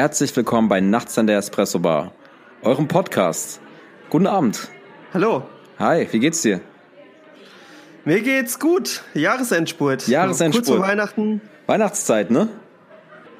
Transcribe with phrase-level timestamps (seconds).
[0.00, 2.12] Herzlich willkommen bei Nachts an der Espresso Bar,
[2.62, 3.60] eurem Podcast.
[4.08, 4.68] Guten Abend.
[5.12, 5.42] Hallo.
[5.78, 6.62] Hi, wie geht's dir?
[8.06, 9.02] Mir geht's gut.
[9.12, 10.08] Jahresendspurt.
[10.08, 10.64] Jahresendspurt.
[10.64, 11.42] Kurz vor Weihnachten.
[11.66, 12.48] Weihnachtszeit, ne?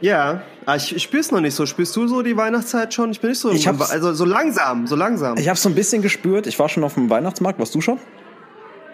[0.02, 1.64] Ja, ah, ich, ich spür's noch nicht so.
[1.64, 3.10] Spürst du so die Weihnachtszeit schon?
[3.10, 3.50] Ich bin nicht so.
[3.52, 5.38] Ich hab's- also so langsam, so langsam.
[5.38, 6.46] Ich habe so ein bisschen gespürt.
[6.46, 7.58] Ich war schon auf dem Weihnachtsmarkt.
[7.58, 7.98] Warst du schon?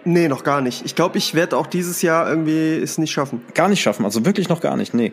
[0.05, 0.85] nee, noch gar nicht.
[0.85, 3.43] Ich glaube, ich werde auch dieses Jahr irgendwie es nicht schaffen.
[3.55, 4.05] Gar nicht schaffen.
[4.05, 4.95] Also wirklich noch gar nicht.
[4.95, 5.13] Nee.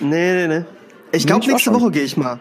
[0.00, 0.64] Nee, nee, nee.
[1.12, 1.72] Ich glaube, nächste.
[1.72, 2.40] Woche gehe ich mal.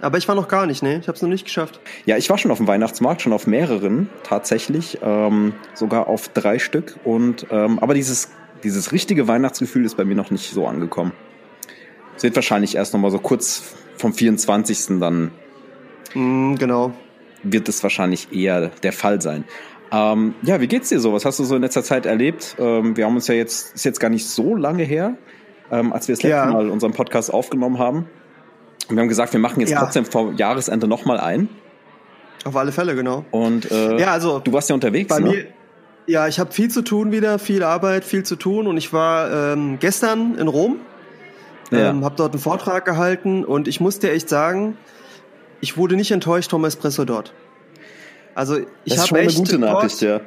[0.00, 0.98] Aber ich war noch gar nicht, ne?
[0.98, 1.80] Ich hab's noch nicht geschafft.
[2.04, 6.58] Ja, ich war schon auf dem Weihnachtsmarkt, schon auf mehreren tatsächlich, ähm, sogar auf drei
[6.58, 6.96] Stück.
[7.04, 8.30] Und ähm, aber dieses
[8.64, 11.12] dieses richtige Weihnachtsgefühl ist bei mir noch nicht so angekommen.
[12.16, 14.98] Es wird wahrscheinlich erst noch mal so kurz vom 24.
[15.00, 15.30] dann
[16.14, 16.92] Mm, genau.
[17.44, 19.44] wird es wahrscheinlich eher der Fall sein.
[19.92, 21.12] Ähm, ja, wie geht's dir so?
[21.12, 22.56] Was hast du so in letzter Zeit erlebt?
[22.58, 25.16] Ähm, wir haben uns ja jetzt, ist jetzt gar nicht so lange her,
[25.70, 26.46] ähm, als wir das letzte Ja.
[26.46, 28.06] Mal unseren Podcast aufgenommen haben.
[28.88, 29.80] Und wir haben gesagt, wir machen jetzt Ja.
[29.80, 31.48] trotzdem vor Jahresende nochmal ein.
[32.44, 33.24] Auf alle Fälle, genau.
[33.30, 35.28] Und äh, Ja, also du warst ja unterwegs, bei ne?
[35.30, 35.44] mir.
[36.06, 39.52] Ja, ich habe viel zu tun wieder, viel Arbeit, viel zu tun und ich war
[39.52, 40.76] ähm, gestern in Rom,
[41.70, 41.90] Ja.
[41.90, 44.76] ähm, habe dort einen Vortrag gehalten und ich muss dir echt sagen,
[45.60, 47.32] ich wurde nicht enttäuscht vom Espresso dort.
[48.34, 50.20] Also ich das ist habe schon mal eine echt gute Nachricht, dort, ja.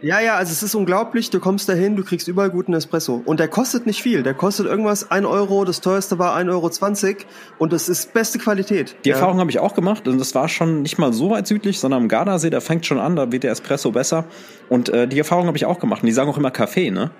[0.00, 3.40] Ja, ja, also es ist unglaublich, du kommst dahin, du kriegst überall guten Espresso und
[3.40, 7.16] der kostet nicht viel, der kostet irgendwas 1 Euro, das teuerste war 1,20 Euro
[7.58, 8.96] und das ist beste Qualität.
[9.04, 9.16] Die ja.
[9.16, 12.02] Erfahrung habe ich auch gemacht und das war schon nicht mal so weit südlich, sondern
[12.02, 14.24] am Gardasee, da fängt schon an, da wird der Espresso besser.
[14.68, 16.02] Und äh, die Erfahrung habe ich auch gemacht.
[16.02, 17.10] Und die sagen auch immer Kaffee, ne?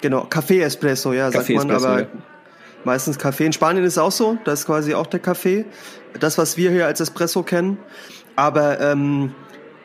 [0.00, 2.08] Genau, Kaffee Espresso, ja, sagt man, Kaffee-Espresso, aber ja.
[2.84, 3.46] meistens Kaffee.
[3.46, 5.64] In Spanien ist es auch so, das ist quasi auch der Kaffee,
[6.20, 7.78] das, was wir hier als Espresso kennen.
[8.36, 9.34] Aber ähm,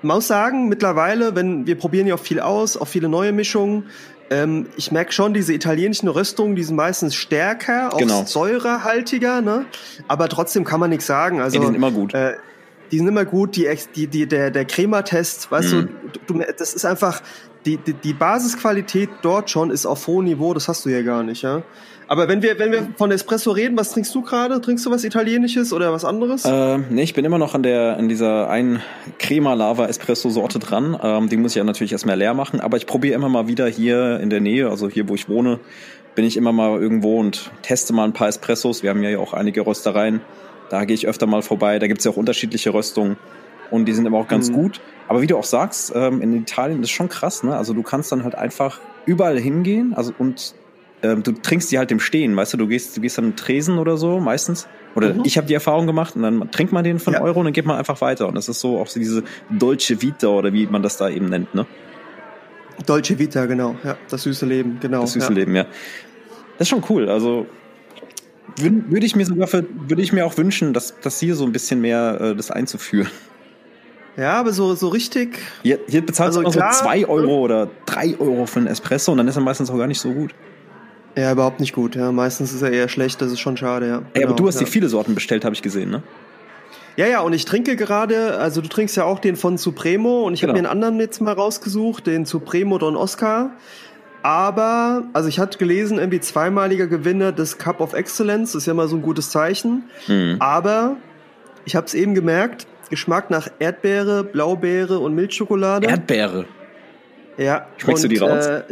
[0.02, 3.86] man muss sagen, mittlerweile, wenn wir probieren ja auch viel aus, auch viele neue Mischungen.
[4.30, 8.24] Ähm, ich merke schon, diese italienischen Röstungen, die sind meistens stärker, auch Genau.
[8.26, 9.66] säurehaltiger, ne?
[10.08, 11.42] Aber trotzdem kann man nichts sagen.
[11.42, 12.14] Also die sind immer gut.
[12.14, 12.36] Äh,
[12.92, 15.90] die sind immer gut, die, die, die, der, der Crema-Test, weißt Mhm.
[16.28, 17.22] du, du, das ist einfach,
[17.66, 21.24] die, die, die Basisqualität dort schon ist auf hohem Niveau, das hast du ja gar
[21.24, 21.62] nicht, ja.
[22.12, 24.60] Aber wenn wir, wenn wir von Espresso reden, was trinkst du gerade?
[24.60, 26.44] Trinkst du was Italienisches oder was anderes?
[26.44, 28.82] Äh, nee, ich bin immer noch an der an dieser einen
[29.18, 31.00] Crema Lava Espresso Sorte dran.
[31.02, 33.66] Ähm, die muss ich ja natürlich erstmal leer machen, aber ich probiere immer mal wieder
[33.68, 35.60] hier in der Nähe, also hier wo ich wohne,
[36.14, 38.84] bin ich immer mal irgendwo und teste mal ein paar Espressos.
[38.84, 40.20] Wir haben ja auch einige Röstereien.
[40.70, 41.80] Da gehe ich öfter mal vorbei.
[41.80, 43.16] Da gibt's ja auch unterschiedliche Röstungen
[43.70, 44.56] und die sind immer auch ganz Mhm.
[44.56, 44.82] gut.
[45.08, 47.56] Aber wie du auch sagst, ähm, in Italien ist schon krass, ne?
[47.56, 50.56] Also du kannst dann halt einfach überall hingehen, also und
[51.04, 53.36] ähm, du trinkst die halt im Stehen, weißt du, du gehst, du gehst an den
[53.36, 54.68] Tresen oder so meistens.
[54.96, 55.22] Oder Mhm.
[55.24, 57.22] ich habe die Erfahrung gemacht und dann trinkt man den einen Ja.
[57.22, 58.28] Euro und dann geht man einfach weiter.
[58.28, 61.28] Und das ist so auch so diese Dolce Vita oder wie man das da eben
[61.30, 61.66] nennt, ne?
[62.86, 63.76] Dolce Vita, genau.
[63.84, 65.02] Ja, das süße Leben, genau.
[65.02, 65.34] Das süße ja.
[65.34, 65.64] Leben, ja.
[66.58, 67.10] Das ist schon cool.
[67.10, 67.46] Also
[68.58, 71.52] würde ich mir sogar für, würde ich mir auch wünschen, dass, dass hier so ein
[71.52, 73.10] bisschen mehr äh, das einzuführen.
[74.18, 77.70] Ja, aber so, so richtig, Hier, hier bezahlst Also du immer so zwei Euro oder
[77.86, 80.36] drei Euro für einen Espresso und dann ist er meistens auch gar nicht so gut.
[81.16, 81.96] Ja, überhaupt nicht gut.
[81.96, 83.96] Ja, meistens ist er eher schlecht, das ist schon schade, ja.
[84.14, 84.66] Ey, aber Genau, du hast ja.
[84.66, 86.04] dir viele Sorten bestellt, habe ich gesehen, ne?
[86.98, 90.34] Ja, ja, und ich trinke gerade, also du trinkst ja auch den von Supremo und
[90.34, 90.64] ich habe Genau.
[90.64, 93.52] mir einen anderen jetzt mal rausgesucht, den Supremo Don Oscar.
[94.24, 98.88] Aber, also ich hatte gelesen, irgendwie zweimaliger Gewinner des Cup of Excellence, ist ja mal
[98.88, 99.84] so ein gutes Zeichen.
[100.08, 100.36] Mhm.
[100.40, 100.98] Aber
[101.66, 105.88] ich habe es eben gemerkt, Geschmack nach Erdbeere, Blaubeere und Milchschokolade.
[105.88, 106.46] Erdbeere.
[107.38, 107.66] ja.
[107.78, 108.46] Schmeckst du die raus?
[108.46, 108.64] Äh,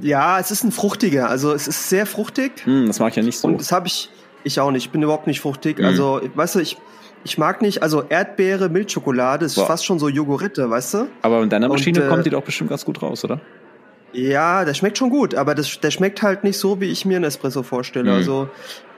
[0.00, 2.64] ja, es ist ein fruchtiger, also es ist sehr fruchtig.
[2.64, 3.48] Hm, das mag ich ja nicht so.
[3.48, 4.10] Und das habe ich,
[4.42, 4.86] ich auch nicht.
[4.86, 5.78] Ich bin überhaupt nicht fruchtig.
[5.78, 5.86] Mhm.
[5.86, 6.76] Also, weißt du, ich,
[7.24, 9.66] ich mag nicht, also Erdbeere, Milchschokolade ist Boah.
[9.66, 11.08] fast schon so Joghurtte, weißt du?
[11.22, 13.40] aber in deiner und, Maschine äh, kommt die doch bestimmt ganz gut raus, oder?
[14.12, 17.16] Ja, der schmeckt schon gut, aber das, der schmeckt halt nicht so, wie ich mir
[17.16, 18.10] einen Espresso vorstelle.
[18.10, 18.16] Mhm.
[18.16, 18.48] Also,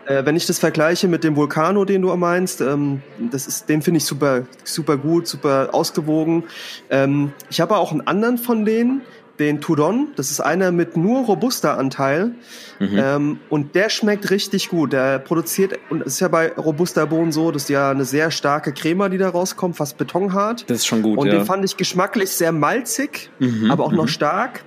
[0.06, 3.82] äh, wenn ich das vergleiche mit dem Vulcano, den du meinst, ähm, das ist, den
[3.82, 6.44] finde ich super, super gut, super ausgewogen.
[6.90, 9.02] Ähm, ich habe auch einen anderen von denen,
[9.38, 10.08] den Tudon.
[10.16, 12.32] Das ist einer mit nur Robusta-Anteil.
[12.78, 12.98] Mhm.
[12.98, 14.92] Ähm, und der schmeckt richtig gut.
[14.92, 18.72] Der produziert, und es ist ja bei Robusta-Bohnen so, das ist ja eine sehr starke
[18.72, 20.68] Crema, die da rauskommt, fast betonhart.
[20.68, 21.34] Das ist schon gut, Und ja.
[21.34, 24.08] den fand ich geschmacklich sehr malzig, Mhm, aber auch noch mhm.
[24.08, 24.64] stark.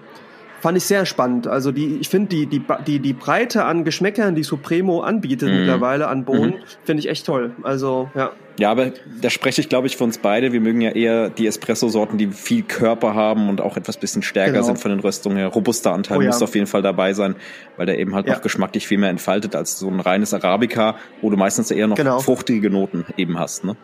[0.61, 1.47] Fand ich sehr spannend.
[1.47, 5.59] Also die, ich finde die, die, die, die Breite an Geschmäckern, die Supremo anbietet mhm.
[5.59, 6.63] mittlerweile an Bohnen, mhm.
[6.83, 7.51] finde ich echt toll.
[7.63, 8.31] Also, ja.
[8.59, 8.91] Ja, aber
[9.21, 10.51] da spreche ich, glaube ich, für uns beide.
[10.51, 14.51] Wir mögen ja eher die Espresso-Sorten, die viel Körper haben und auch etwas bisschen stärker
[14.51, 14.65] genau.
[14.65, 15.47] sind von den Röstungen her.
[15.47, 16.27] Robuster Anteil oh, ja.
[16.27, 17.35] muss auf jeden Fall dabei sein,
[17.77, 18.33] weil der eben halt ja.
[18.33, 21.95] noch geschmacklich viel mehr entfaltet als so ein reines Arabica, wo du meistens eher noch
[21.95, 22.19] genau.
[22.19, 23.77] fruchtige Noten eben hast, ne?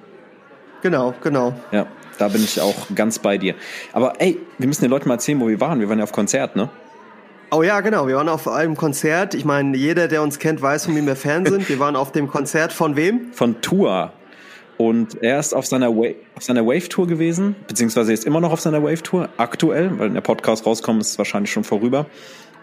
[0.86, 1.56] Genau, genau.
[1.72, 1.88] Ja,
[2.20, 3.56] da bin ich auch ganz bei dir.
[3.92, 5.80] Aber ey, wir müssen den Leuten mal erzählen, wo wir waren.
[5.80, 6.70] Wir waren ja auf Konzert, ne?
[7.50, 8.08] Oh ja, genau.
[8.08, 9.34] Wir waren auf einem Konzert.
[9.34, 11.68] Ich meine, jeder, der uns kennt, weiß, von wem wir Fan sind.
[11.70, 13.34] Wir waren auf dem Konzert von wem?
[13.34, 14.14] Von Tua.
[14.78, 18.62] Und er ist auf seiner, Wa auf seiner Wave-Tour gewesen, beziehungsweise ist immer noch auf
[18.62, 22.06] seiner Wave-Tour, aktuell, weil der Podcast rauskommt, ist es wahrscheinlich schon vorüber.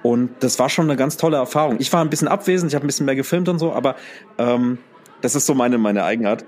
[0.05, 1.79] Und das war schon eine ganz tolle Erfahrung.
[1.81, 3.97] Ich war ein bisschen abwesend, ich habe ein bisschen mehr gefilmt und so, aber
[4.39, 4.79] ähm,
[5.23, 6.45] das ist so meine, meine Eigenart.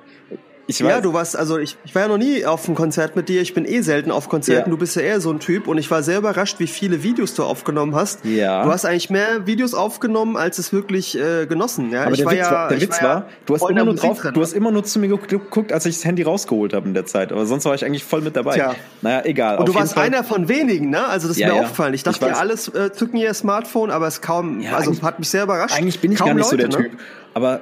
[0.67, 0.91] Ich weiß.
[0.91, 3.43] Ja, du warst, also ich, ich war ja noch nie auf einem Konzert mit dir.
[3.43, 4.71] Ich bin eh selten auf Konzerten.
[4.71, 4.71] Ja.
[4.71, 7.35] Du bist ja eher so ein Typ und ich war sehr überrascht, wie viele Videos
[7.35, 8.25] du aufgenommen hast.
[8.25, 8.65] Ja.
[8.65, 11.91] Du hast eigentlich mehr Videos aufgenommen, als es wirklich äh, genossen.
[11.91, 13.85] Ja, Aber ich der war Witz ja, war, der Witz war, ja du hast immer
[13.85, 16.89] nur drauf, du hast immer nur zu mir geguckt, als ich das Handy rausgeholt habe
[16.89, 17.33] in der Zeit.
[17.33, 18.55] Aber sonst war ich eigentlich voll mit dabei.
[18.55, 18.75] Tja.
[19.03, 19.59] Naja, egal.
[19.59, 20.07] Und du warst Fall.
[20.07, 21.07] einer von wenigen, ne?
[21.07, 21.63] Also das ist ja, mir ja.
[21.63, 21.95] aufgefallen.
[21.95, 25.29] Ich dachte, ich alles äh, zücken ihr Smartphone, aber es kaum, ja, also hat mich
[25.29, 25.77] sehr überrascht.
[25.77, 26.91] Eigentlich bin ich kaum gar nicht Leute, so der ne?
[26.91, 27.01] Typ.
[27.35, 27.61] Aber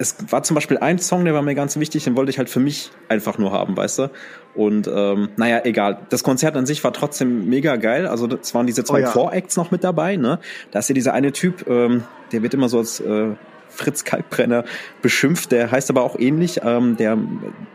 [0.00, 2.48] es war zum Beispiel ein Song, der war mir ganz wichtig, den wollte ich halt
[2.48, 4.10] für mich einfach nur haben, weißt du?
[4.54, 5.98] Und ähm, naja, egal.
[6.08, 8.06] Das Konzert an sich war trotzdem mega geil.
[8.06, 9.10] Also es waren diese zwei oh ja.
[9.10, 10.38] Voracts noch mit dabei, ne?
[10.70, 13.32] Da ist ja dieser eine Typ, ähm, der wird immer so als äh,
[13.68, 14.64] Fritz Kalkbrenner
[15.02, 17.18] beschimpft, der heißt aber auch ähnlich, ähm, der,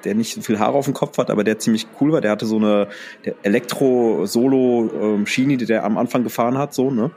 [0.03, 2.21] der nicht so viel Haare auf dem Kopf hat, aber der ziemlich cool war.
[2.21, 2.87] Der hatte so eine
[3.43, 7.11] Elektro-Solo-Schiene, ähm, die der am Anfang gefahren hat, so, ne?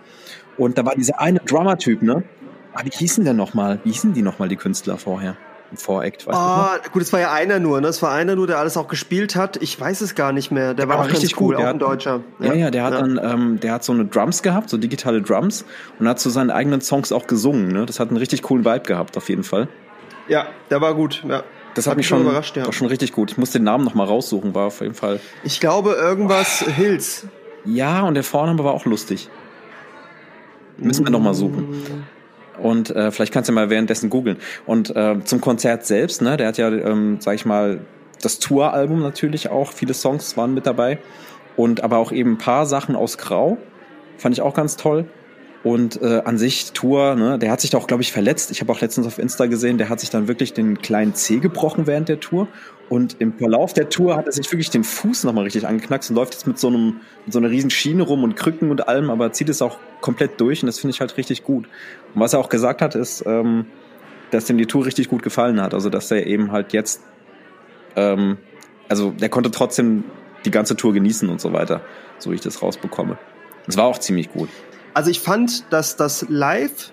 [0.58, 2.24] Und da war dieser eine Drummer-Typ, ne?
[2.78, 3.80] Ah, wie hießen denn nochmal?
[3.82, 5.36] Wie hießen die nochmal, die Künstler vorher?
[5.72, 7.88] Im Voract, weißt oh, du gut, es war ja einer nur, ne?
[7.88, 9.60] Es war einer nur, der alles auch gespielt hat.
[9.60, 10.68] Ich weiß es gar nicht mehr.
[10.68, 12.20] Der, der war, war auch richtig cool, auch ein Deutscher.
[12.38, 13.00] Ja, ja, ja der hat ja.
[13.00, 15.64] dann, ähm, der hat so eine Drums gehabt, so digitale Drums
[15.98, 17.84] und hat zu so seinen eigenen Songs auch gesungen, ne?
[17.84, 19.68] Das hat einen richtig coolen Vibe gehabt, auf jeden Fall.
[20.28, 21.42] Ja, der war gut, ja.
[21.74, 22.64] Das hat, hat mich schon überrascht, ja.
[22.64, 23.32] War schon richtig gut.
[23.32, 25.20] Ich muss den Namen nochmal raussuchen, war auf jeden Fall.
[25.42, 26.70] Ich glaube irgendwas oh.
[26.70, 27.26] Hills.
[27.64, 29.28] Ja, und der Vorname war auch lustig.
[30.78, 32.06] Müssen wir nochmal suchen.
[32.60, 34.38] Und äh, vielleicht kannst du mal währenddessen googeln.
[34.66, 37.80] Und äh, zum Konzert selbst, ne, der hat ja, ähm, sag ich mal,
[38.22, 40.98] das Tour-Album natürlich auch, viele Songs waren mit dabei.
[41.56, 43.58] Und aber auch eben ein paar Sachen aus Grau.
[44.16, 45.06] Fand ich auch ganz toll.
[45.64, 48.50] Und äh, an sich Tour, ne, der hat sich da auch, glaube ich, verletzt.
[48.52, 51.38] Ich habe auch letztens auf Insta gesehen, der hat sich dann wirklich den kleinen Zeh
[51.38, 52.46] gebrochen während der Tour.
[52.88, 56.16] Und im Verlauf der Tour hat er sich wirklich den Fuß nochmal richtig angeknackst und
[56.16, 59.10] läuft jetzt mit so einem, mit so einer riesen Schiene rum und Krücken und allem,
[59.10, 61.66] aber zieht es auch komplett durch und das finde ich halt richtig gut.
[62.14, 63.66] Und was er auch gesagt hat, ist, ähm,
[64.30, 65.74] dass ihm die Tour richtig gut gefallen hat.
[65.74, 67.02] Also dass er eben halt jetzt,
[67.96, 68.38] ähm,
[68.88, 70.04] also der konnte trotzdem
[70.44, 71.82] die ganze Tour genießen und so weiter,
[72.18, 73.18] so wie ich das rausbekomme.
[73.66, 74.48] Es war auch ziemlich gut.
[74.94, 76.92] Also ich fand, dass das live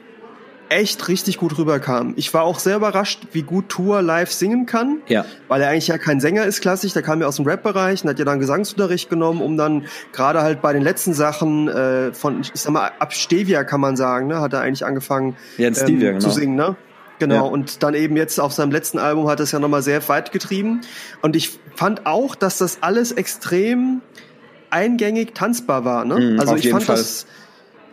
[0.70, 2.14] echt richtig gut rüberkam.
[2.16, 5.02] Ich war auch sehr überrascht, wie gut Tour live singen kann.
[5.08, 5.26] Ja.
[5.48, 6.94] Weil er eigentlich ja kein Sänger ist, klassisch.
[6.94, 10.42] Der kam ja aus dem Rap-Bereich und hat ja dann Gesangsunterricht genommen, um dann gerade
[10.42, 14.28] halt bei den letzten Sachen äh, von, ich sag mal, ab Stevia kann man sagen,
[14.28, 16.20] ne, hat er eigentlich angefangen ja, Stevia, ähm, genau.
[16.20, 16.76] zu singen, ne?
[17.18, 17.42] Genau, ja.
[17.42, 20.34] und dann eben jetzt auf seinem letzten Album hat er es ja nochmal sehr weit
[20.34, 20.82] getrieben.
[21.22, 24.02] Und ich fand auch, dass das alles extrem
[24.70, 26.04] eingängig tanzbar war.
[26.04, 26.20] Ne?
[26.20, 26.98] Mhm, also ich fand Fall.
[26.98, 27.26] das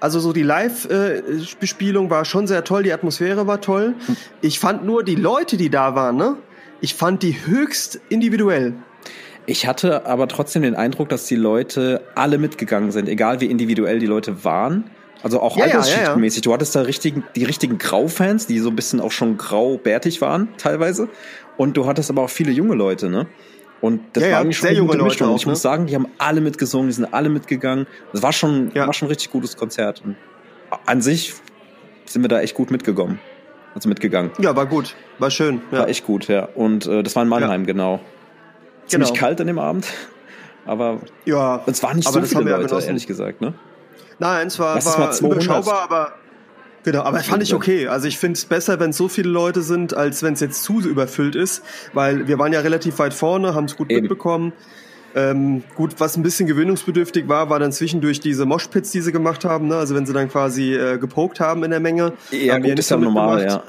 [0.03, 3.95] also so die Live-Bespielung war schon sehr toll, die Atmosphäre war toll.
[4.41, 6.39] Ich fand nur die Leute, die da waren, ne?
[6.81, 8.75] Ich fand die höchst individuell.
[9.47, 14.01] Ich hatte aber trotzdem den Eindruck, dass die Leute alle mitgegangen sind, egal wie individuell
[14.01, 14.91] die Leute waren.
[15.23, 16.45] Also auch ja, altersschichtmäßig.
[16.45, 16.51] Ja, ja.
[16.51, 20.49] Du hattest da richtigen, die richtigen Grau-Fans, die so ein bisschen auch schon grau-bärtig waren,
[20.59, 21.09] teilweise.
[21.57, 23.29] Und du hattest aber auch viele junge Leute, ne?
[23.83, 25.51] Und das ja, war eigentlich schon sehr junge Leute auch, Ich ne?
[25.51, 27.87] muss sagen, die haben alle mitgesungen, die sind alle mitgegangen.
[28.13, 28.87] Das war schon, ja.
[28.87, 30.03] war schon ein richtig gutes Konzert.
[30.05, 30.17] Und
[30.87, 31.35] an sich
[32.07, 33.19] sind wir da echt gut mitgekommen.
[33.75, 34.31] Also mitgegangen.
[34.39, 34.95] Ja, war gut.
[35.19, 35.63] War schön.
[35.73, 35.81] Ja.
[35.81, 36.49] War echt gut, ja.
[36.55, 38.01] Und äh, das war in Mannheim, genau.
[38.87, 39.21] Ziemlich genau.
[39.21, 39.87] kalt an dem Abend.
[40.65, 43.53] Aber ja, es waren nicht so viele Leute, ehrlich gesagt, ne?
[44.21, 46.13] Nein, es war, war überschaubar, aber
[46.85, 47.87] Genau, aber fand ich okay.
[47.87, 50.81] Also ich finde es besser, wenn so viele Leute sind, als wenn es jetzt zu
[50.81, 51.63] überfüllt ist,
[51.93, 54.03] weil wir waren ja relativ weit vorne, haben es gut Eben.
[54.03, 54.53] mitbekommen.
[55.15, 59.45] Ähm, gut, was ein bisschen gewöhnungsbedürftig war, war dann zwischendurch diese Moshpits, die sie gemacht
[59.45, 59.69] haben.
[59.69, 59.77] Ne?
[59.77, 62.15] Also wenn sie dann quasi äh, gepokt haben in der Menge.
[62.31, 63.63] Ja, gut, ist ja normal, ja.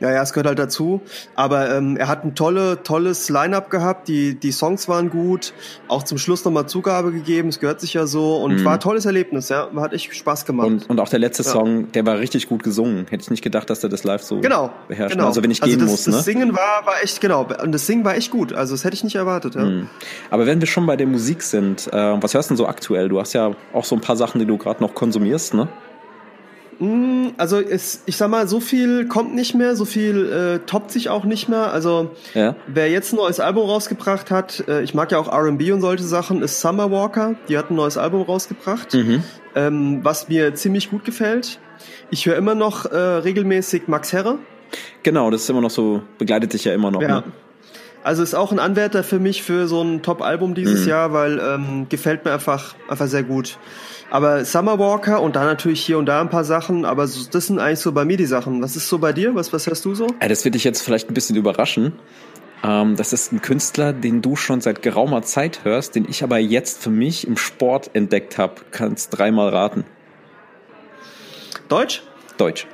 [0.00, 1.00] Ja, ja, es gehört halt dazu.
[1.34, 4.08] Aber ähm, er hat ein tolle, tolles Line-up gehabt.
[4.08, 5.54] Die, die Songs waren gut.
[5.88, 7.48] Auch zum Schluss nochmal Zugabe gegeben.
[7.48, 8.36] Es gehört sich ja so.
[8.36, 8.64] Und mhm.
[8.64, 9.68] war ein tolles Erlebnis, ja.
[9.76, 10.66] Hat echt Spaß gemacht.
[10.66, 11.50] Und, und auch der letzte ja.
[11.50, 13.06] Song, der war richtig gut gesungen.
[13.08, 15.14] Hätte ich nicht gedacht, dass er das live so genau, beherrscht.
[15.14, 15.26] Genau.
[15.26, 16.04] Also wenn ich also gehen das, muss.
[16.04, 16.22] Das ne?
[16.22, 17.46] Singen war, war echt, genau.
[17.62, 18.52] Und das Singen war echt gut.
[18.52, 19.64] Also das hätte ich nicht erwartet, ja.
[19.64, 19.88] Mhm.
[20.30, 23.08] Aber wenn wir schon bei der Musik sind, äh, was hörst du denn so aktuell?
[23.08, 25.68] Du hast ja auch so ein paar Sachen, die du gerade noch konsumierst, ne?
[26.78, 30.90] Mm, also es, ich sag mal, so viel kommt nicht mehr, so viel äh, toppt
[30.90, 31.72] sich auch nicht mehr.
[31.72, 32.56] Also ja.
[32.66, 36.04] wer jetzt ein neues Album rausgebracht hat, äh, ich mag ja auch R&B und solche
[36.04, 37.34] Sachen, ist Summer Walker.
[37.48, 39.22] Die hat ein neues Album rausgebracht, mhm.
[39.54, 41.58] ähm, was mir ziemlich gut gefällt.
[42.10, 44.38] Ich höre immer noch äh, regelmäßig Max Herre.
[45.02, 47.02] Genau, das ist immer noch so, begleitet dich ja immer noch.
[47.02, 47.20] Ja.
[47.20, 47.24] Ne?
[48.02, 50.88] Also ist auch ein Anwärter für mich für so ein Top-Album dieses mhm.
[50.88, 53.58] Jahr, weil ähm, gefällt mir einfach, einfach sehr gut.
[54.10, 57.58] Aber Summer Walker und dann natürlich hier und da ein paar Sachen, aber das sind
[57.58, 58.62] eigentlich so bei mir die Sachen.
[58.62, 59.34] Was ist so bei dir?
[59.34, 60.06] Was, was hörst du so?
[60.20, 61.92] Ja, das wird dich jetzt vielleicht ein bisschen überraschen.
[62.62, 66.38] Ähm, das ist ein Künstler, den du schon seit geraumer Zeit hörst, den ich aber
[66.38, 68.54] jetzt für mich im Sport entdeckt habe.
[68.70, 69.84] Kannst dreimal raten.
[71.68, 72.02] Deutsch?
[72.38, 72.66] Deutsch.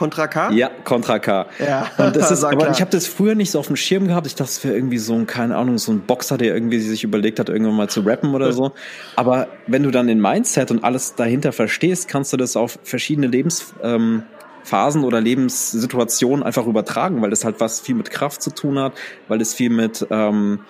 [0.00, 0.50] Contra K?
[0.52, 1.44] Ja, Contra K.
[1.58, 2.70] Ja, und das ist, aber klar.
[2.70, 4.26] ich habe das früher nicht so auf dem Schirm gehabt.
[4.26, 7.04] Ich dachte, es wäre irgendwie so ein, keine Ahnung, so ein Boxer, der irgendwie sich
[7.04, 8.72] überlegt hat, irgendwann mal zu rappen oder so.
[9.16, 13.26] Aber wenn du dann den Mindset und alles dahinter verstehst, kannst du das auf verschiedene
[13.26, 14.24] Lebensphasen
[14.72, 18.94] ähm, oder Lebenssituationen einfach übertragen, weil das halt was viel mit Kraft zu tun hat,
[19.28, 20.60] weil es viel mit ähm,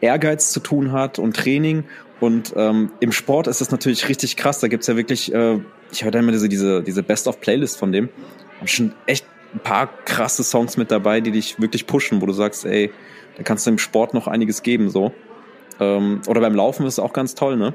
[0.00, 1.82] Ehrgeiz zu tun hat und Training.
[2.20, 4.60] Und ähm, im Sport ist es natürlich richtig krass.
[4.60, 5.58] Da gibt's ja wirklich, äh,
[5.92, 8.08] ich höre da immer diese, diese, diese Best-of-Playlist von dem.
[8.60, 12.32] Hab schon echt ein paar krasse Songs mit dabei, die dich wirklich pushen, wo du
[12.32, 12.90] sagst, ey,
[13.36, 15.12] da kannst du im Sport noch einiges geben, so.
[15.78, 17.74] Ähm, oder beim Laufen ist es auch ganz toll, ne?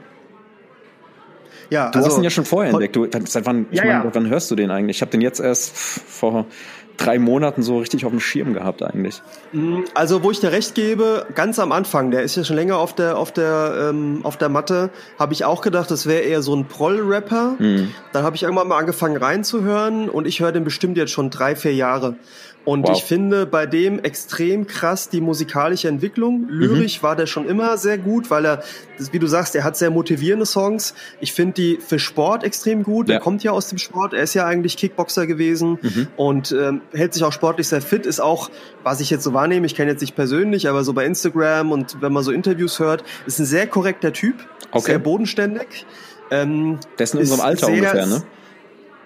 [1.72, 2.98] Ja, du also, hast ihn ja schon vorher entdeckt.
[2.98, 4.12] Du, seit wann, ich ja, meine, ja.
[4.13, 4.98] wann hörst du den eigentlich?
[4.98, 6.46] Ich habe den jetzt erst vor
[6.98, 9.22] drei Monaten so richtig auf dem Schirm gehabt eigentlich.
[9.54, 12.78] Mm, also wo ich dir recht gebe, ganz am Anfang, der ist ja schon länger
[12.78, 16.42] auf der auf der ähm, auf der Matte, habe ich auch gedacht, das wäre eher
[16.42, 17.56] so ein Proll-Rapper.
[17.58, 17.92] Mhm.
[18.12, 21.56] Dann habe ich irgendwann mal angefangen reinzuhören und ich höre den bestimmt jetzt schon drei
[21.56, 22.16] vier Jahre.
[22.63, 22.96] Und wow.
[22.96, 26.48] ich finde bei dem extrem krass die musikalische Entwicklung.
[26.48, 27.03] Lyrisch mhm.
[27.03, 28.63] war der schon immer sehr gut, weil er,
[29.12, 30.94] wie du sagst, er hat sehr motivierende Songs.
[31.22, 33.10] Ich finde die für Sport extrem gut.
[33.10, 33.15] Ja.
[33.15, 34.13] Er kommt ja aus dem Sport.
[34.13, 36.08] Er ist ja eigentlich Kickboxer gewesen mhm.
[36.18, 38.06] und ähm, hält sich auch sportlich sehr fit.
[38.06, 38.51] Ist auch,
[38.84, 42.00] was ich jetzt so wahrnehme, ich kenne jetzt nicht persönlich, aber so bei Instagram und
[42.01, 44.36] wenn man so Interviews hört, ist ein sehr korrekter Typ.
[44.72, 44.91] Okay.
[44.91, 45.86] Sehr bodenständig.
[46.30, 48.24] Ähm, der ist in unserem Alter sehr, ungefähr, ne?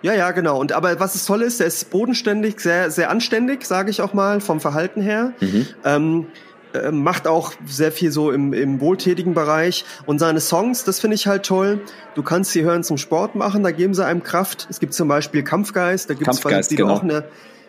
[0.05, 0.59] Ja, ja, genau.
[0.59, 4.13] Und aber was es toll ist, der ist bodenständig, sehr, sehr anständig, sage ich auch
[4.13, 5.33] mal, vom Verhalten her.
[5.39, 5.67] Mhm.
[5.83, 6.27] Ähm,
[6.73, 9.83] äh, macht auch sehr viel so im, im wohltätigen Bereich.
[10.05, 11.79] Und seine Songs, das finde ich halt toll.
[12.13, 14.67] Du kannst sie hören zum Sport machen, da geben sie einem Kraft.
[14.69, 16.93] Es gibt zum Beispiel Kampfgeist, da gibt es genau.
[16.93, 17.23] auch eine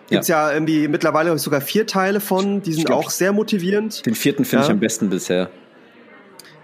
[0.08, 0.48] Gibt's ja.
[0.48, 4.04] ja irgendwie mittlerweile sogar vier Teile von, die sind glaub, auch sehr motivierend.
[4.04, 4.66] Den vierten finde ja.
[4.66, 5.50] ich am besten bisher.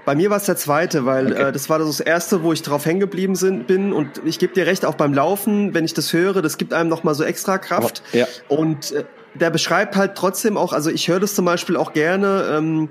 [0.05, 1.49] Bei mir war es der zweite, weil okay.
[1.49, 3.93] äh, das war das erste, wo ich drauf hängen geblieben sind, bin.
[3.93, 6.89] Und ich gebe dir recht, auch beim Laufen, wenn ich das höre, das gibt einem
[6.89, 8.03] nochmal so extra Kraft.
[8.13, 8.27] Oh, ja.
[8.49, 9.05] Und äh,
[9.35, 12.89] der beschreibt halt trotzdem auch, also ich höre das zum Beispiel auch gerne, ähm,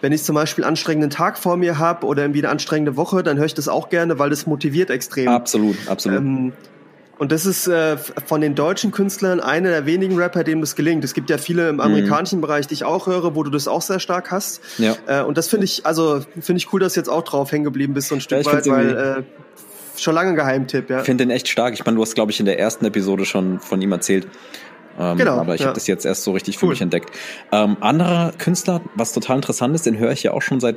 [0.00, 3.22] wenn ich zum Beispiel einen anstrengenden Tag vor mir habe oder irgendwie eine anstrengende Woche,
[3.22, 5.28] dann höre ich das auch gerne, weil das motiviert extrem.
[5.28, 6.18] Absolut, absolut.
[6.18, 6.52] Ähm,
[7.18, 11.04] und das ist äh, von den deutschen Künstlern einer der wenigen Rapper, denen das gelingt.
[11.04, 11.80] Es gibt ja viele im mhm.
[11.80, 12.42] amerikanischen mhm.
[12.42, 14.60] Bereich, die ich auch höre, wo du das auch sehr stark hast.
[14.78, 14.96] Ja.
[15.06, 17.64] Äh, und das finde ich, also finde ich cool, dass du jetzt auch drauf hängen
[17.64, 19.22] geblieben bist, so ein Stück ja, weit, weil äh,
[20.00, 21.00] schon lange ein Geheimtipp, ja.
[21.00, 21.74] Ich finde den echt stark.
[21.74, 24.28] Ich meine, du hast, glaube ich, in der ersten Episode schon von ihm erzählt.
[24.98, 25.38] Ähm, genau.
[25.38, 25.66] Aber ich ja.
[25.66, 26.60] habe das jetzt erst so richtig cool.
[26.60, 27.10] für mich entdeckt.
[27.50, 30.76] Ähm, anderer Künstler, was total interessant ist, den höre ich ja auch schon seit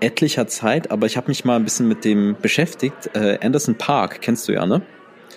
[0.00, 3.10] etlicher Zeit, aber ich habe mich mal ein bisschen mit dem beschäftigt.
[3.14, 4.82] Äh, Anderson Park, kennst du ja, ne?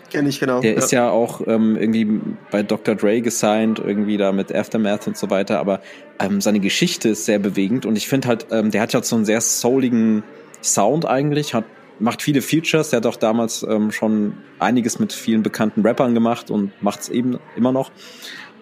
[0.09, 0.61] Kenn ich, genau.
[0.61, 0.77] Der ja.
[0.77, 2.19] ist ja auch ähm, irgendwie
[2.51, 2.95] bei Dr.
[2.95, 5.81] Dre gesigned, irgendwie da mit Aftermath und so weiter, aber
[6.19, 9.15] ähm, seine Geschichte ist sehr bewegend und ich finde halt, ähm, der hat ja so
[9.15, 10.23] einen sehr souligen
[10.61, 11.65] Sound eigentlich, hat
[11.99, 16.49] macht viele Features, der hat auch damals ähm, schon einiges mit vielen bekannten Rappern gemacht
[16.49, 17.91] und macht es eben immer noch.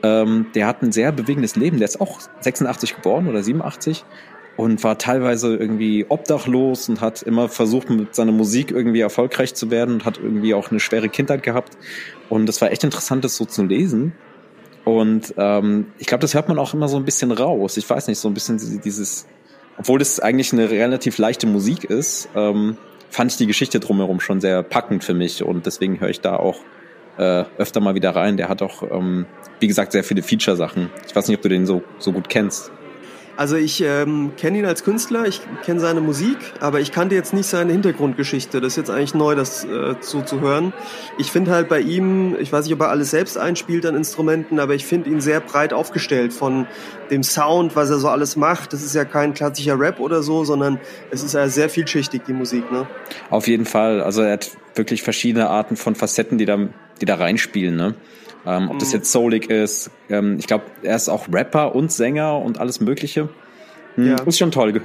[0.03, 4.05] Ähm, der hat ein sehr bewegendes Leben, der ist auch 86 geboren oder 87
[4.57, 9.69] und war teilweise irgendwie obdachlos und hat immer versucht, mit seiner Musik irgendwie erfolgreich zu
[9.71, 11.77] werden und hat irgendwie auch eine schwere Kindheit gehabt.
[12.27, 14.13] Und das war echt interessant, das so zu lesen.
[14.83, 17.77] Und ähm, ich glaube, das hört man auch immer so ein bisschen raus.
[17.77, 19.27] Ich weiß nicht, so ein bisschen dieses,
[19.77, 22.77] obwohl das eigentlich eine relativ leichte Musik ist, ähm,
[23.09, 26.35] fand ich die Geschichte drumherum schon sehr packend für mich und deswegen höre ich da
[26.35, 26.61] auch
[27.17, 28.37] äh, öfter mal wieder rein.
[28.37, 29.25] Der hat auch, ähm,
[29.59, 30.89] wie gesagt, sehr viele Feature-Sachen.
[31.07, 32.71] Ich weiß nicht, ob du den so, so gut kennst.
[33.37, 37.35] Also ich ähm, kenne ihn als Künstler, ich kenne seine Musik, aber ich kannte jetzt
[37.35, 38.59] nicht seine Hintergrundgeschichte.
[38.59, 40.73] Das ist jetzt eigentlich neu, das äh, so zu hören.
[41.19, 44.59] Ich finde halt bei ihm, ich weiß nicht, ob er alles selbst einspielt an Instrumenten,
[44.59, 46.65] aber ich finde ihn sehr breit aufgestellt von
[47.11, 48.73] dem Sound, was er so alles macht.
[48.73, 50.79] Das ist ja kein klassischer Rap oder so, sondern
[51.11, 52.71] es ist ja sehr vielschichtig, die Musik.
[52.71, 52.87] Ne?
[53.29, 54.01] Auf jeden Fall.
[54.01, 56.57] Also er hat wirklich verschiedene Arten von Facetten, die da,
[56.99, 57.75] die da reinspielen.
[57.75, 57.93] Ne?
[58.45, 58.95] Ähm, ob das mhm.
[58.95, 63.29] jetzt Soulig ist, ähm, ich glaube, er ist auch Rapper und Sänger und alles Mögliche.
[63.95, 64.15] Hm, ja.
[64.23, 64.81] Ist schon toll.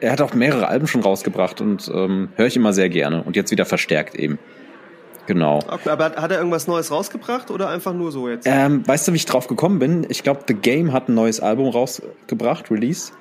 [0.00, 3.36] Er hat auch mehrere Alben schon rausgebracht und ähm, höre ich immer sehr gerne und
[3.36, 4.38] jetzt wieder verstärkt eben.
[5.26, 5.60] Genau.
[5.68, 8.48] Okay, aber hat er irgendwas Neues rausgebracht oder einfach nur so jetzt?
[8.50, 10.06] Ähm, weißt du, wie ich drauf gekommen bin?
[10.08, 13.12] Ich glaube, The Game hat ein neues Album rausgebracht, Release.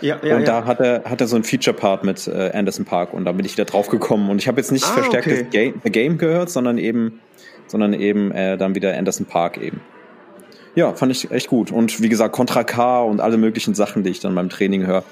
[0.00, 0.46] Ja, ja, und ja.
[0.46, 3.44] da hat er, hat er so ein Feature-Part mit äh, Anderson Park und da bin
[3.44, 4.30] ich wieder drauf gekommen.
[4.30, 5.42] Und ich habe jetzt nicht ah, verstärkt okay.
[5.42, 7.20] das Game, The Game gehört, sondern eben
[7.70, 9.80] sondern eben äh, dann wieder Anderson Park eben.
[10.74, 11.72] Ja, fand ich echt gut.
[11.72, 15.02] Und wie gesagt, Contra K und alle möglichen Sachen, die ich dann beim Training höre.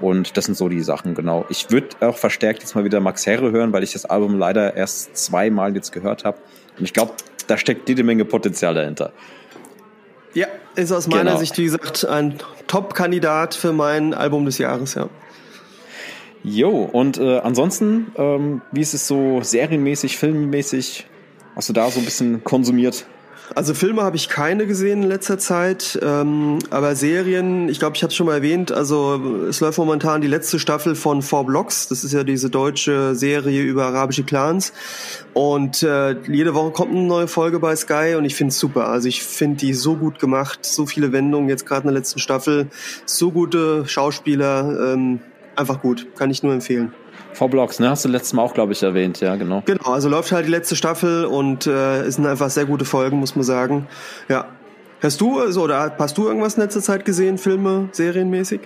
[0.00, 1.44] Und das sind so die Sachen, genau.
[1.48, 4.74] Ich würde auch verstärkt jetzt mal wieder Max Herre hören, weil ich das Album leider
[4.74, 6.38] erst zweimal jetzt gehört habe.
[6.78, 7.12] Und ich glaube,
[7.46, 9.12] da steckt jede Menge Potenzial dahinter.
[10.36, 11.38] Ja, ist aus meiner genau.
[11.38, 12.34] Sicht, wie gesagt, ein
[12.66, 15.08] Top-Kandidat für mein Album des Jahres, ja.
[16.44, 21.06] Jo, und äh, ansonsten, ähm, wie ist es so serienmäßig, filmmäßig?
[21.56, 23.06] Hast du da so ein bisschen konsumiert?
[23.54, 28.02] Also Filme habe ich keine gesehen in letzter Zeit, ähm, aber Serien, ich glaube, ich
[28.02, 31.86] habe es schon mal erwähnt, also es läuft momentan die letzte Staffel von Four Blocks,
[31.88, 34.72] das ist ja diese deutsche Serie über arabische Clans.
[35.32, 38.88] Und äh, jede Woche kommt eine neue Folge bei Sky und ich finde es super,
[38.88, 42.18] also ich finde die so gut gemacht, so viele Wendungen jetzt gerade in der letzten
[42.18, 42.68] Staffel,
[43.04, 45.20] so gute Schauspieler, ähm,
[45.54, 46.92] einfach gut, kann ich nur empfehlen.
[47.32, 47.90] V-Blocks, ne?
[47.90, 49.62] Hast du letztes Mal auch, glaube ich, erwähnt, ja, genau.
[49.66, 53.18] Genau, also läuft halt die letzte Staffel und äh, es sind einfach sehr gute Folgen,
[53.18, 53.86] muss man sagen.
[54.28, 54.46] Ja.
[55.02, 58.60] Hast du, also, oder hast du irgendwas in letzter Zeit gesehen, Filme, serienmäßig?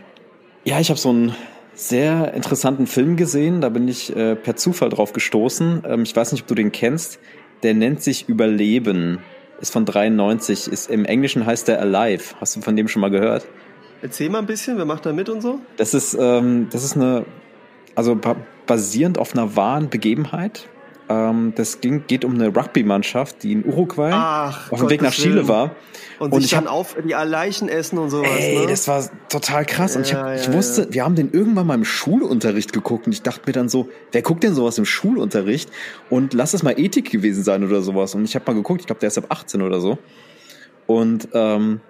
[0.65, 1.35] Ja, ich habe so einen
[1.75, 5.83] sehr interessanten Film gesehen, da bin ich äh, per Zufall drauf gestoßen.
[5.87, 7.19] Ähm, ich weiß nicht, ob du den kennst.
[7.63, 9.19] Der nennt sich Überleben,
[9.61, 12.35] ist von 93, ist im Englischen heißt der Alive.
[12.41, 13.47] Hast du von dem schon mal gehört?
[14.03, 15.61] Erzähl mal ein bisschen, wer macht da mit und so?
[15.77, 17.25] Das ist, ähm, das ist eine
[17.95, 18.19] also
[18.67, 20.69] basierend auf einer wahren Begebenheit.
[21.11, 25.13] Ähm, das ging, geht um eine Rugby-Mannschaft, die in Uruguay Ach, auf dem Weg nach
[25.13, 25.75] Chile war.
[26.21, 28.31] Und, und sich dann auf die Leichen essen und sowas.
[28.39, 28.67] Ey, ne?
[28.69, 29.97] das war total krass.
[29.97, 30.93] und ich, hab, ja, ich wusste, ja.
[30.93, 34.23] wir haben den irgendwann mal im Schulunterricht geguckt und ich dachte mir dann so, wer
[34.23, 35.69] guckt denn sowas im Schulunterricht?
[36.11, 38.15] Und lass es mal Ethik gewesen sein oder sowas.
[38.15, 39.99] Und ich habe mal geguckt, ich glaube, der ist ab 18 oder so.
[40.87, 41.81] Und ähm,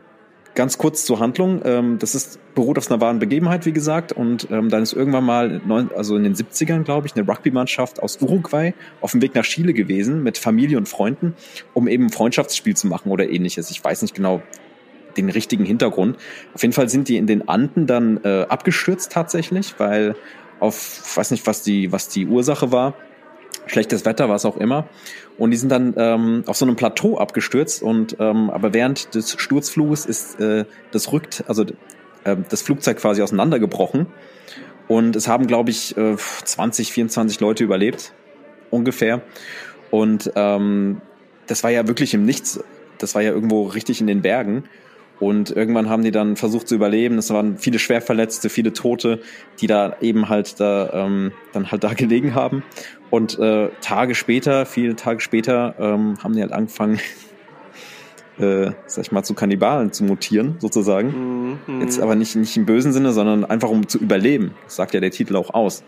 [0.55, 1.63] Ganz kurz zur Handlung.
[1.65, 4.13] Ähm, das ist, beruht auf einer wahren Begebenheit, wie gesagt.
[4.13, 8.03] Und ähm, dann ist irgendwann mal, neun, also in den 70ern, glaube ich, eine Rugby-Mannschaft
[8.03, 11.35] aus Uruguay auf dem Weg nach Chile gewesen mit Familie und Freunden,
[11.73, 13.71] um eben ein Freundschaftsspiel zu machen oder ähnliches.
[13.71, 14.43] Ich weiß nicht genau
[15.17, 16.17] den richtigen Hintergrund.
[16.55, 20.15] Auf jeden Fall sind die in den Anden dann äh, abgestürzt tatsächlich, weil
[20.59, 22.95] auf, weiß nicht, was die, was die Ursache war
[23.71, 24.89] schlechtes Wetter, was auch immer.
[25.39, 29.33] Und die sind dann ähm, auf so einem Plateau abgestürzt und ähm, aber während des
[29.39, 31.65] Sturzfluges ist äh, das rückt, also
[32.25, 34.07] äh, das Flugzeug quasi auseinandergebrochen.
[34.89, 38.13] Und es haben, glaube ich, äh, 20, 24 Leute überlebt,
[38.71, 39.23] ungefähr.
[39.91, 41.01] Und ähm,
[41.47, 42.63] das war ja wirklich im Nichts.
[42.99, 44.65] Das war ja irgendwo richtig in den Bergen.
[45.21, 47.19] Und irgendwann haben die dann versucht zu überleben.
[47.19, 49.21] Es waren viele Schwerverletzte, viele Tote,
[49.61, 52.65] die da eben halt da ähm, dann halt da gelegen haben.
[53.11, 57.01] Und äh, Tage später, viele Tage später, ähm, haben die halt angefangen,
[58.39, 61.59] äh, sag ich mal, zu Kannibalen zu mutieren, sozusagen.
[61.67, 61.81] Mhm.
[61.83, 64.55] Jetzt aber nicht, nicht im bösen Sinne, sondern einfach um zu überleben.
[64.65, 65.85] Das sagt ja der Titel auch aus.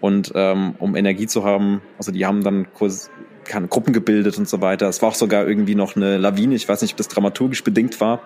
[0.00, 3.10] Und ähm, um Energie zu haben, also die haben dann kurz
[3.44, 4.88] keine Gruppen gebildet und so weiter.
[4.88, 8.00] Es war auch sogar irgendwie noch eine Lawine, ich weiß nicht, ob das dramaturgisch bedingt
[8.00, 8.22] war.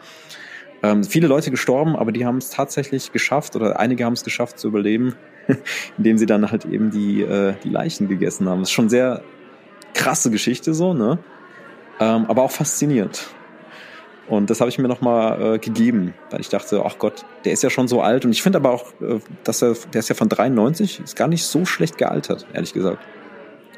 [0.85, 4.59] Ähm, viele Leute gestorben, aber die haben es tatsächlich geschafft oder einige haben es geschafft
[4.59, 5.15] zu überleben.
[5.99, 8.61] indem sie dann halt eben die, äh, die Leichen gegessen haben.
[8.61, 9.23] Das ist schon sehr
[9.95, 11.19] krasse Geschichte so, ne?
[12.01, 13.29] Ähm, aber auch faszinierend.
[14.27, 17.63] Und das habe ich mir nochmal äh, gegeben, weil ich dachte, ach Gott, der ist
[17.63, 18.25] ja schon so alt.
[18.25, 21.29] Und ich finde aber auch, äh, dass er, der ist ja von 93, ist gar
[21.29, 22.99] nicht so schlecht gealtert, ehrlich gesagt.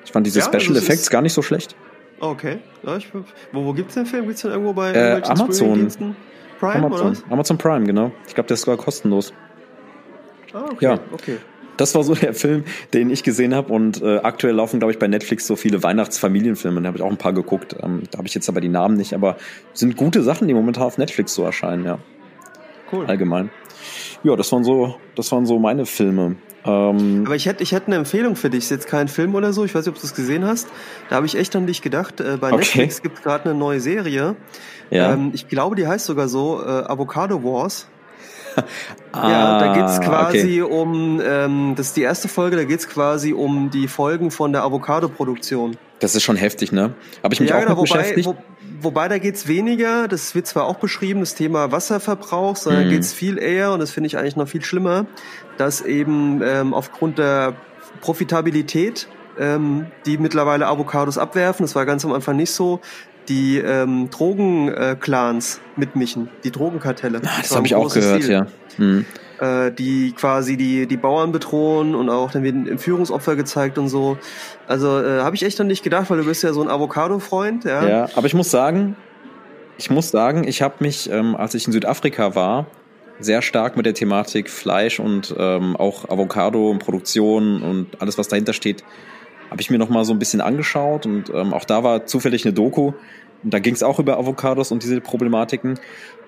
[0.05, 1.75] Ich fand diese ja, Special Effects gar nicht so schlecht.
[2.21, 2.59] Okay.
[2.85, 3.09] Ja, ich,
[3.53, 4.25] wo wo gibt es den Film?
[4.25, 6.17] Gibt es den irgendwo bei äh, Amazon.
[6.59, 8.13] Prime, Amazon, Amazon Prime, genau.
[8.27, 9.33] Ich glaube, der ist sogar kostenlos.
[10.53, 10.85] Ah, okay.
[10.85, 10.99] Ja.
[11.13, 11.37] okay.
[11.77, 12.65] Das war so der Film,
[12.95, 13.73] den ich gesehen habe.
[13.73, 16.81] Und äh, aktuell laufen, glaube ich, bei Netflix so viele Weihnachtsfamilienfilme.
[16.81, 17.77] Da habe ich auch ein paar geguckt.
[17.83, 19.13] Ähm, da habe ich jetzt aber die Namen nicht.
[19.13, 19.37] Aber
[19.75, 21.99] sind gute Sachen, die momentan auf Netflix so erscheinen, ja.
[22.91, 23.07] Cool.
[23.07, 23.51] Allgemein.
[24.27, 26.35] Ja, das waren so, das waren so meine Filme.
[26.65, 28.65] Ähm, aber ich hätte, ich hätte eine Empfehlung für dich.
[28.65, 29.65] Ist jetzt kein Film oder so.
[29.65, 30.67] Ich weiß nicht, ob du es gesehen hast.
[31.09, 32.21] Da habe ich echt an dich gedacht.
[32.21, 32.57] Äh, bei okay.
[32.57, 34.35] Netflix gibt es gerade eine neue Serie.
[34.91, 35.13] Ja.
[35.13, 37.87] Ähm, ich glaube, die heißt sogar so äh, Avocado Wars.
[39.13, 40.75] Ah, ja, da geht's quasi okay.
[40.75, 44.63] um, ähm, das ist die erste Folge, da geht's quasi um die Folgen von der
[44.63, 45.77] Avocado-Produktion.
[45.99, 46.95] Das ist schon heftig, ne?
[47.23, 48.27] Aber ich mich ja, auch genau, wobei, beschäftigt.
[48.27, 48.37] Wo,
[48.81, 52.91] wobei da geht's weniger, das wird zwar auch beschrieben, das Thema Wasserverbrauch, sondern mhm.
[52.91, 55.07] geht's viel eher, und das finde ich eigentlich noch viel schlimmer,
[55.57, 57.55] dass eben ähm, aufgrund der
[58.01, 61.65] Profitabilität ähm, die mittlerweile Avocados abwerfen.
[61.65, 62.81] Das war ganz am Anfang nicht so.
[63.29, 67.19] Die ähm, Drogenclans mitmischen, die Drogenkartelle.
[67.19, 68.33] Ah, das, das habe ich auch gehört, Ziel.
[68.33, 68.47] ja.
[68.77, 69.05] Hm.
[69.39, 74.17] Äh, die quasi die, die Bauern bedrohen und auch dann werden Entführungsopfer gezeigt und so.
[74.67, 77.65] Also äh, habe ich echt noch nicht gedacht, weil du bist ja so ein Avocado-Freund.
[77.65, 77.87] Ja.
[77.87, 78.97] ja, aber ich muss sagen,
[79.77, 82.67] ich muss sagen, ich habe mich, ähm, als ich in Südafrika war,
[83.21, 88.29] sehr stark mit der Thematik Fleisch und ähm, auch Avocado und Produktion und alles, was
[88.29, 88.85] dahinter steht,
[89.51, 92.45] habe ich mir noch mal so ein bisschen angeschaut und ähm, auch da war zufällig
[92.45, 92.93] eine Doku
[93.43, 95.79] und da ging es auch über Avocados und diese Problematiken.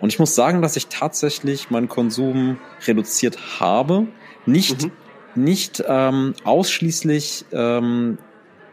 [0.01, 4.07] Und ich muss sagen, dass ich tatsächlich meinen Konsum reduziert habe.
[4.47, 4.93] Nicht, mhm.
[5.35, 8.19] nicht ähm, ausschließlich ähm,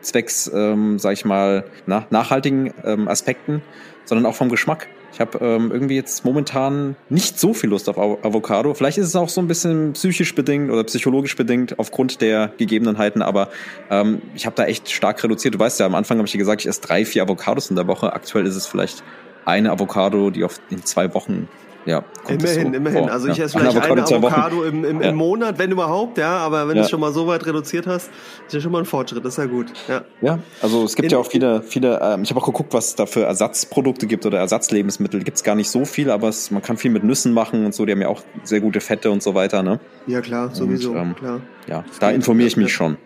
[0.02, 3.62] zwecks, ähm, sag ich mal, na, nachhaltigen ähm, Aspekten,
[4.06, 4.88] sondern auch vom Geschmack.
[5.16, 8.74] Ich habe ähm, irgendwie jetzt momentan nicht so viel Lust auf Avocado.
[8.74, 13.22] Vielleicht ist es auch so ein bisschen psychisch bedingt oder psychologisch bedingt aufgrund der Gegebenheiten,
[13.22, 13.48] aber
[13.90, 15.56] ähm, ich habe da echt stark reduziert.
[15.56, 17.78] Du weißt ja, am Anfang habe ich dir gesagt, ich esse drei, vier Avocados in
[17.78, 18.12] der Woche.
[18.12, 19.04] Aktuell ist es vielleicht
[19.46, 21.48] eine Avocado, die auf in zwei Wochen
[21.86, 23.04] ja, immerhin, so immerhin.
[23.04, 23.12] Vor.
[23.12, 25.10] Also ich esse vielleicht eine Avocado im, im, ja.
[25.10, 26.82] im, Monat, wenn überhaupt, ja, aber wenn ja.
[26.82, 28.10] du es schon mal so weit reduziert hast,
[28.48, 29.68] ist ja schon mal ein Fortschritt, das ist ja gut.
[29.88, 32.74] Ja, ja also es gibt in, ja auch viele, viele, ähm, ich habe auch geguckt,
[32.74, 35.24] was es da für Ersatzprodukte gibt oder Ersatzlebensmittel.
[35.24, 37.74] Gibt es gar nicht so viel, aber es, man kann viel mit Nüssen machen und
[37.76, 39.80] so, die haben ja auch sehr gute Fette und so weiter, ne?
[40.08, 41.42] Ja, klar, sowieso, und, ähm, klar.
[41.68, 42.98] Ja, da informiere ich mich schon.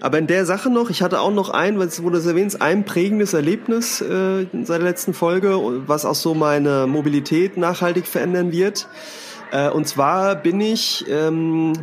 [0.00, 2.84] Aber in der Sache noch, ich hatte auch noch ein, was wurde das erwähnt, ein
[2.84, 8.88] prägendes Erlebnis äh, seit der letzten Folge, was auch so meine Mobilität nachhaltig verändern wird.
[9.52, 11.74] Äh, und zwar bin ich ähm,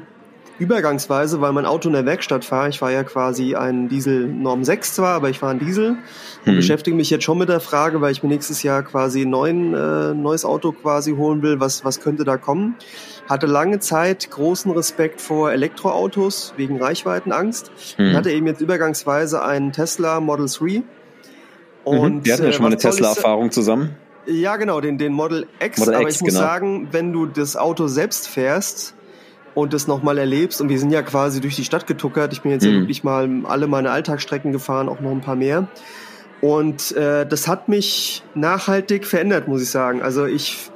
[0.60, 4.64] übergangsweise, weil mein Auto in der Werkstatt war, ich war ja quasi ein Diesel Norm
[4.64, 6.56] 6 zwar, aber ich war ein Diesel und hm.
[6.56, 9.74] beschäftige mich jetzt schon mit der Frage, weil ich mir nächstes Jahr quasi ein neuen,
[9.74, 12.76] äh, neues Auto quasi holen will, was, was könnte da kommen
[13.28, 18.06] hatte lange Zeit großen Respekt vor Elektroautos wegen Reichweitenangst mhm.
[18.06, 20.66] und hatte eben jetzt übergangsweise einen Tesla Model 3.
[20.66, 20.84] Mhm.
[21.84, 22.26] Und.
[22.26, 23.96] Wir hatten ja schon mal äh, eine Tesla-Erfahrung zusammen.
[24.26, 25.80] Ja, genau, den, den Model X.
[25.80, 26.42] Model aber X, ich muss genau.
[26.42, 28.94] sagen, wenn du das Auto selbst fährst
[29.58, 32.52] und das nochmal erlebst, und wir sind ja quasi durch die Stadt getuckert, ich bin
[32.52, 32.74] jetzt mhm.
[32.74, 35.68] ja wirklich mal alle meine Alltagsstrecken gefahren, auch noch ein paar mehr.
[36.42, 40.04] Und äh, das hat mich nachhaltig verändert, muss ich sagen.
[40.04, 40.70] Also ich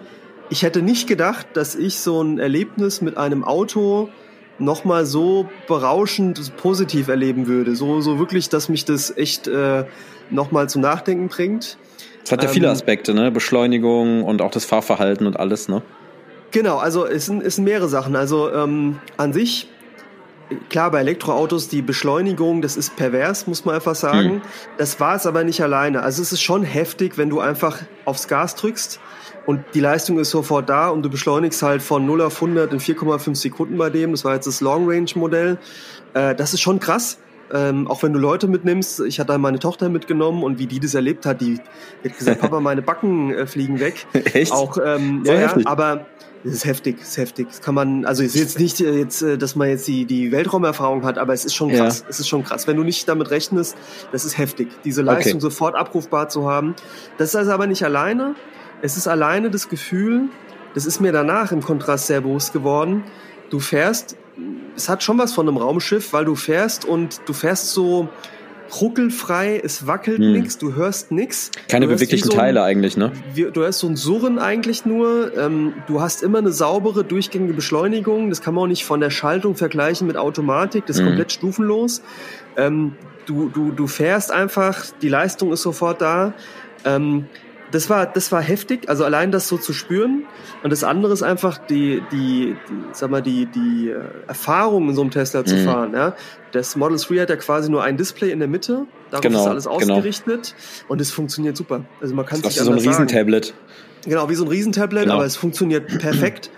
[0.50, 4.10] ich hätte nicht gedacht, dass ich so ein Erlebnis mit einem Auto
[4.58, 7.76] nochmal so berauschend positiv erleben würde.
[7.76, 9.86] So, so wirklich, dass mich das echt äh,
[10.32, 11.78] nochmal zum Nachdenken bringt.
[12.24, 13.30] Es hat ja viele ähm, Aspekte, ne?
[13.30, 15.84] Beschleunigung und auch das Fahrverhalten und alles, ne?
[16.52, 18.16] Genau, also es sind, es sind mehrere Sachen.
[18.16, 19.70] Also ähm, an sich,
[20.70, 24.30] klar, bei Elektroautos die Beschleunigung, das ist pervers, muss man einfach sagen.
[24.30, 24.42] Hm.
[24.78, 26.04] Das war es aber nicht alleine.
[26.04, 29.00] Also es ist schon heftig, wenn du einfach aufs Gas drückst
[29.46, 32.80] und die Leistung ist sofort da und du beschleunigst halt von 0 auf 100 in
[32.80, 34.12] 4,5 Sekunden bei dem.
[34.12, 35.58] Das war jetzt das Long-Range-Modell.
[36.14, 37.18] Äh, das ist schon krass.
[37.54, 40.94] Ähm, auch wenn du Leute mitnimmst, ich hatte meine Tochter mitgenommen und wie die das
[40.94, 41.60] erlebt hat, die,
[42.04, 44.06] die hat gesagt, Papa, meine Backen äh, fliegen weg.
[44.14, 44.52] Echt?
[44.52, 46.06] Auch, ähm, ja, ja, aber
[46.44, 47.48] es ist heftig, es ist heftig.
[47.50, 50.06] Das kann man, also es ist jetzt nicht äh, jetzt, äh, dass man jetzt die,
[50.06, 52.02] die Weltraumerfahrung hat, aber es ist schon krass.
[52.02, 52.06] Ja.
[52.10, 52.68] Es ist schon krass.
[52.68, 53.76] Wenn du nicht damit rechnest,
[54.12, 55.42] das ist heftig, diese Leistung okay.
[55.42, 56.76] sofort abrufbar zu haben.
[57.18, 58.36] Das ist also aber nicht alleine.
[58.82, 60.30] Es ist alleine das Gefühl,
[60.74, 63.04] das ist mir danach im Kontrast sehr bewusst geworden.
[63.50, 64.16] Du fährst,
[64.76, 68.10] es hat schon was von einem Raumschiff, weil du fährst und du fährst so
[68.80, 70.32] ruckelfrei, es wackelt hm.
[70.32, 71.52] nichts, du hörst nichts.
[71.68, 73.12] Keine beweglichen so Teile eigentlich, ne?
[73.34, 75.36] Wie, du hörst so ein Surren eigentlich nur.
[75.38, 78.30] Ähm, du hast immer eine saubere, durchgängige Beschleunigung.
[78.30, 80.86] Das kann man auch nicht von der Schaltung vergleichen mit Automatik.
[80.86, 81.10] Das ist hm.
[81.10, 82.02] komplett stufenlos.
[82.56, 82.94] Ähm,
[83.26, 86.34] du, du, du fährst einfach, die Leistung ist sofort da.
[86.86, 87.26] Ähm,
[87.72, 90.26] das war, das war heftig, also allein das so zu spüren.
[90.64, 94.96] Und das andere ist einfach die, die, die sag mal, die, die äh, Erfahrung in
[94.96, 95.66] so einem Tesla zu mhm.
[95.66, 95.94] fahren.
[95.94, 96.16] Ja?
[96.52, 99.48] Das Model 3 hat ja quasi nur ein Display in der Mitte, darauf genau, ist
[99.48, 99.96] alles genau.
[99.96, 100.92] ausgerichtet genau.
[100.92, 101.86] und es funktioniert super.
[102.02, 103.54] Also man kann es sich so ein Riesentablet.
[104.06, 105.16] Genau, wie so ein Riesentablet, genau.
[105.16, 106.52] aber es funktioniert perfekt.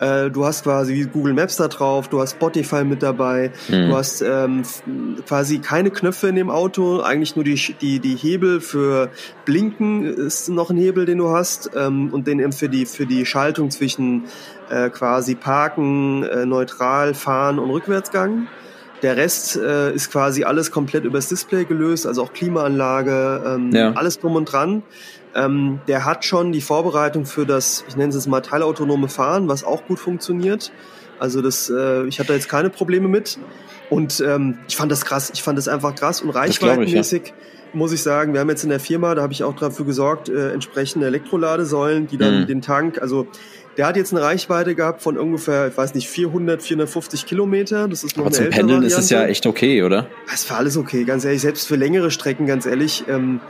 [0.00, 3.88] Äh, du hast quasi Google Maps da drauf, du hast Spotify mit dabei, mhm.
[3.88, 4.62] du hast ähm,
[5.26, 9.10] quasi keine Knöpfe in dem Auto, eigentlich nur die, die, die Hebel für
[9.44, 13.26] Blinken ist noch ein Hebel, den du hast ähm, und den für die, für die
[13.26, 14.24] Schaltung zwischen
[14.70, 18.46] äh, quasi Parken, äh, neutral, Fahren und Rückwärtsgang.
[19.02, 23.92] Der Rest äh, ist quasi alles komplett übers Display gelöst, also auch Klimaanlage, ähm, ja.
[23.92, 24.82] alles drum und dran.
[25.44, 29.64] Ähm, der hat schon die Vorbereitung für das, ich nenne es mal teilautonome Fahren, was
[29.64, 30.72] auch gut funktioniert.
[31.18, 33.38] Also das, äh, ich hatte jetzt keine Probleme mit.
[33.90, 35.30] Und ähm, ich fand das krass.
[35.32, 37.22] Ich fand das einfach krass und reichweitenmäßig.
[37.22, 37.34] Ich, ja.
[37.72, 40.28] Muss ich sagen, wir haben jetzt in der Firma, da habe ich auch dafür gesorgt,
[40.28, 42.46] äh, entsprechende Elektroladesäulen, die dann mhm.
[42.46, 43.26] den Tank, also
[43.76, 47.86] der hat jetzt eine Reichweite gehabt von ungefähr, ich weiß nicht, 400, 450 Kilometer.
[47.86, 48.86] Das ist noch Aber eine zum Pendeln Variante.
[48.86, 50.08] ist es ja echt okay, oder?
[50.28, 51.42] Das war alles okay, ganz ehrlich.
[51.42, 53.04] Selbst für längere Strecken, ganz ehrlich.
[53.08, 53.40] Ähm,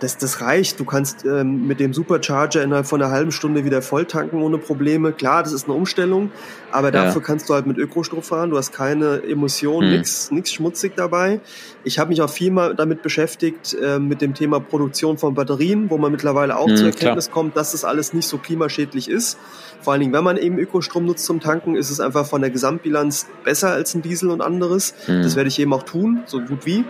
[0.00, 0.78] das, das reicht.
[0.78, 4.58] Du kannst ähm, mit dem Supercharger innerhalb von einer halben Stunde wieder voll tanken ohne
[4.58, 5.12] Probleme.
[5.12, 6.30] Klar, das ist eine Umstellung,
[6.70, 7.26] aber dafür ja.
[7.26, 8.50] kannst du halt mit Ökostrom fahren.
[8.50, 9.96] Du hast keine Emissionen, hm.
[9.98, 11.40] nix, nix schmutzig dabei.
[11.84, 15.90] Ich habe mich auch viel mal damit beschäftigt äh, mit dem Thema Produktion von Batterien,
[15.90, 17.34] wo man mittlerweile auch hm, zur Erkenntnis klar.
[17.34, 19.38] kommt, dass das alles nicht so klimaschädlich ist.
[19.80, 22.50] Vor allen Dingen, wenn man eben Ökostrom nutzt zum Tanken, ist es einfach von der
[22.50, 24.94] Gesamtbilanz besser als ein Diesel und anderes.
[25.06, 25.22] Hm.
[25.22, 26.84] Das werde ich eben auch tun, so gut wie.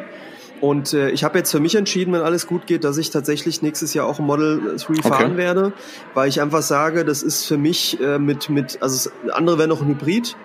[0.61, 3.63] Und äh, ich habe jetzt für mich entschieden, wenn alles gut geht, dass ich tatsächlich
[3.63, 5.09] nächstes Jahr auch ein Model 3 okay.
[5.09, 5.73] fahren werde,
[6.15, 9.81] weil ich einfach sage, das ist für mich äh, mit, mit, also andere wäre noch
[9.81, 10.37] ein Hybrid,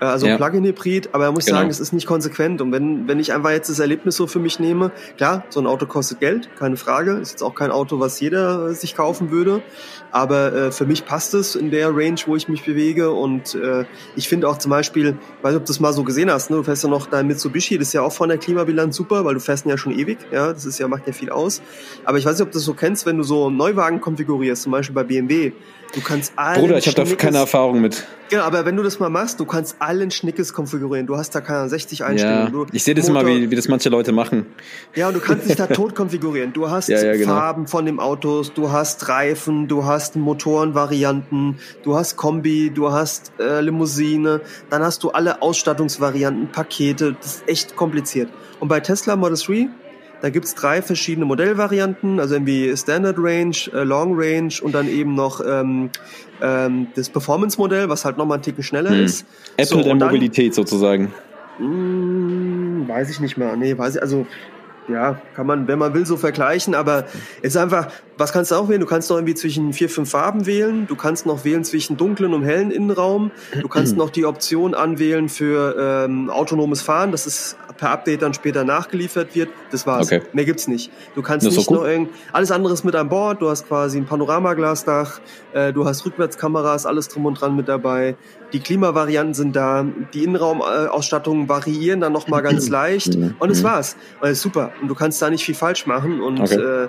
[0.00, 0.36] also ja.
[0.36, 1.58] Plug-in-Hybrid, aber er muss genau.
[1.58, 2.60] sagen, es ist nicht konsequent.
[2.60, 5.66] Und wenn, wenn ich einfach jetzt das Erlebnis so für mich nehme, klar, so ein
[5.66, 7.12] Auto kostet Geld, keine Frage.
[7.12, 9.62] Ist jetzt auch kein Auto, was jeder sich kaufen würde.
[10.10, 13.10] Aber äh, für mich passt es in der Range, wo ich mich bewege.
[13.10, 13.84] Und äh,
[14.16, 16.56] ich finde auch zum Beispiel, weiß nicht, ob du das mal so gesehen hast, ne?
[16.56, 19.34] du fährst ja noch dein Mitsubishi, das ist ja auch von der Klimabilanz super, weil
[19.34, 20.18] du fährst ihn ja schon ewig.
[20.32, 21.60] Ja, das ist ja, macht ja viel aus.
[22.04, 24.72] Aber ich weiß nicht, ob du das so kennst, wenn du so Neuwagen konfigurierst, zum
[24.72, 25.52] Beispiel bei BMW.
[25.94, 28.06] Du kannst allen Bruder, ich habe da keine Erfahrung mit.
[28.28, 31.06] Genau, aber wenn du das mal machst, du kannst allen Schnickes konfigurieren.
[31.06, 32.52] Du hast da keine 60 Einstellungen.
[32.52, 34.46] Ja, ich sehe das Motor, immer, wie, wie das manche Leute machen.
[34.94, 36.52] Ja, und du kannst dich da tot konfigurieren.
[36.52, 37.34] Du hast ja, ja, genau.
[37.34, 43.32] Farben von dem Autos, du hast Reifen, du hast Motorenvarianten, du hast Kombi, du hast
[43.38, 47.16] äh, Limousine, dann hast du alle Ausstattungsvarianten, Pakete.
[47.20, 48.28] Das ist echt kompliziert.
[48.60, 49.68] Und bei Tesla Model 3
[50.20, 55.14] da gibt's drei verschiedene Modellvarianten, also irgendwie Standard Range, äh, Long Range und dann eben
[55.14, 55.90] noch ähm,
[56.42, 59.04] ähm, das Performance-Modell, was halt nochmal einen Ticken schneller hm.
[59.04, 59.26] ist.
[59.56, 61.12] Apple so, der Mobilität sozusagen.
[61.58, 63.56] Mh, hm, weiß ich nicht mehr.
[63.56, 64.26] Nee, weiß ich, also
[64.88, 67.04] ja, kann man, wenn man will, so vergleichen, aber
[67.42, 68.80] es ist einfach, was kannst du auch wählen?
[68.80, 72.32] Du kannst noch irgendwie zwischen vier, fünf Farben wählen, du kannst noch wählen zwischen dunklen
[72.32, 77.56] und hellen Innenraum, du kannst noch die Option anwählen für ähm, autonomes Fahren, das ist
[77.78, 79.48] per Update dann später nachgeliefert wird.
[79.70, 80.06] Das war's.
[80.06, 80.22] Okay.
[80.32, 80.90] Mehr gibt's nicht.
[81.14, 83.98] Du kannst nicht so noch irgend, alles andere ist mit an Bord, du hast quasi
[83.98, 85.20] ein Panoramaglasdach,
[85.52, 88.16] äh, du hast Rückwärtskameras, alles drum und dran mit dabei.
[88.52, 93.96] Die Klimavarianten sind da, die Innenraumausstattungen variieren dann nochmal ganz leicht und es war's.
[94.20, 94.72] Und das ist super.
[94.82, 96.54] Und du kannst da nicht viel falsch machen und okay.
[96.54, 96.88] äh,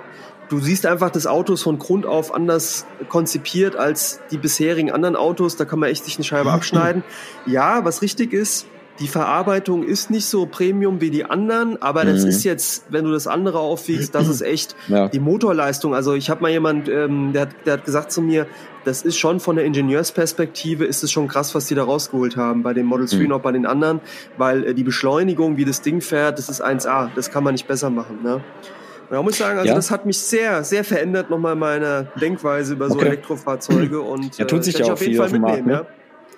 [0.50, 5.16] du siehst einfach das Auto ist von Grund auf anders konzipiert als die bisherigen anderen
[5.16, 5.56] Autos.
[5.56, 7.04] Da kann man echt sich eine Scheibe abschneiden.
[7.46, 8.66] Ja, was richtig ist,
[9.00, 12.28] die Verarbeitung ist nicht so Premium wie die anderen, aber das mhm.
[12.28, 15.08] ist jetzt, wenn du das andere aufwiegst, das ist echt ja.
[15.08, 15.94] die Motorleistung.
[15.94, 18.46] Also ich habe mal jemand, ähm, der, hat, der hat gesagt zu mir,
[18.84, 22.62] das ist schon von der Ingenieursperspektive, ist es schon krass, was die da rausgeholt haben
[22.62, 23.26] bei den Model 3 mhm.
[23.26, 24.00] und auch bei den anderen,
[24.36, 27.66] weil äh, die Beschleunigung, wie das Ding fährt, das ist 1A, das kann man nicht
[27.66, 28.18] besser machen.
[28.22, 28.42] Ne?
[29.10, 29.74] Ja, muss ich sagen, also ja.
[29.74, 33.06] das hat mich sehr, sehr verändert nochmal meine Denkweise über so okay.
[33.06, 35.72] Elektrofahrzeuge und ja, tut sich äh, ja auch viel auf dem Markt, ne?
[35.72, 35.86] ja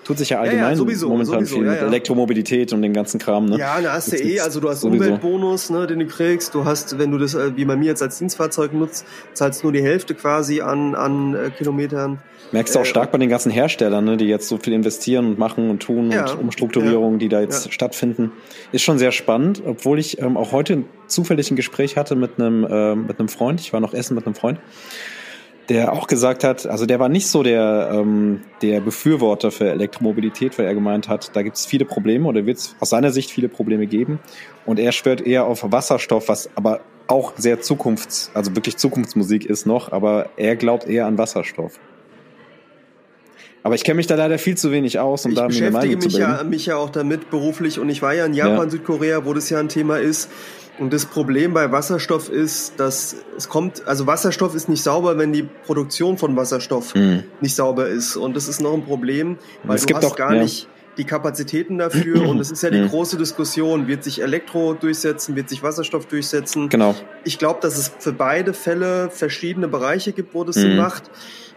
[0.05, 2.93] tut sich ja allgemein ja, ja, sowieso, momentan sowieso, viel ja, mit Elektromobilität und den
[2.93, 3.47] ganzen Kram.
[3.47, 3.59] Ne?
[3.59, 5.05] Ja, da hast du eh, also du hast sowieso.
[5.05, 6.55] Umweltbonus, ne, den du kriegst.
[6.55, 9.73] Du hast, wenn du das äh, wie bei mir jetzt als Dienstfahrzeug nutzt, zahlst nur
[9.73, 12.19] die Hälfte quasi an, an äh, Kilometern.
[12.53, 15.27] Merkst du auch äh, stark bei den ganzen Herstellern, ne, die jetzt so viel investieren
[15.27, 18.33] und machen und tun und Umstrukturierungen, die da jetzt stattfinden.
[18.73, 22.65] Ist schon sehr spannend, obwohl ich ähm, auch heute zufällig ein Gespräch hatte mit einem,
[22.65, 23.61] äh, mit einem Freund.
[23.61, 24.59] Ich war noch essen mit einem Freund
[25.73, 30.59] der auch gesagt hat, also der war nicht so der, ähm, der Befürworter für Elektromobilität,
[30.59, 33.31] weil er gemeint hat, da gibt es viele Probleme oder wird es aus seiner Sicht
[33.31, 34.19] viele Probleme geben.
[34.67, 39.65] Und er schwört eher auf Wasserstoff, was aber auch sehr Zukunfts-, also wirklich Zukunftsmusik ist
[39.65, 41.81] noch, aber er glaubt eher an Wasserstoff.
[43.63, 45.71] Aber ich kenne mich da leider viel zu wenig aus, um ich da mir eine
[45.71, 46.09] Meinung zu bilden.
[46.09, 48.71] Ich beschäftige mich ja auch damit beruflich und ich war ja in Japan, ja.
[48.71, 50.29] Südkorea, wo das ja ein Thema ist.
[50.79, 55.33] Und das Problem bei Wasserstoff ist, dass es kommt, also Wasserstoff ist nicht sauber, wenn
[55.33, 57.25] die Produktion von Wasserstoff mhm.
[57.41, 58.17] nicht sauber ist.
[58.17, 60.43] Und das ist noch ein Problem, weil es du hast auch, gar ja.
[60.43, 62.27] nicht die Kapazitäten dafür.
[62.29, 62.89] Und es ist ja die mhm.
[62.89, 66.69] große Diskussion, wird sich Elektro durchsetzen, wird sich Wasserstoff durchsetzen.
[66.69, 66.95] Genau.
[67.25, 70.61] Ich glaube, dass es für beide Fälle verschiedene Bereiche gibt, wo das mhm.
[70.61, 71.11] Sinn macht.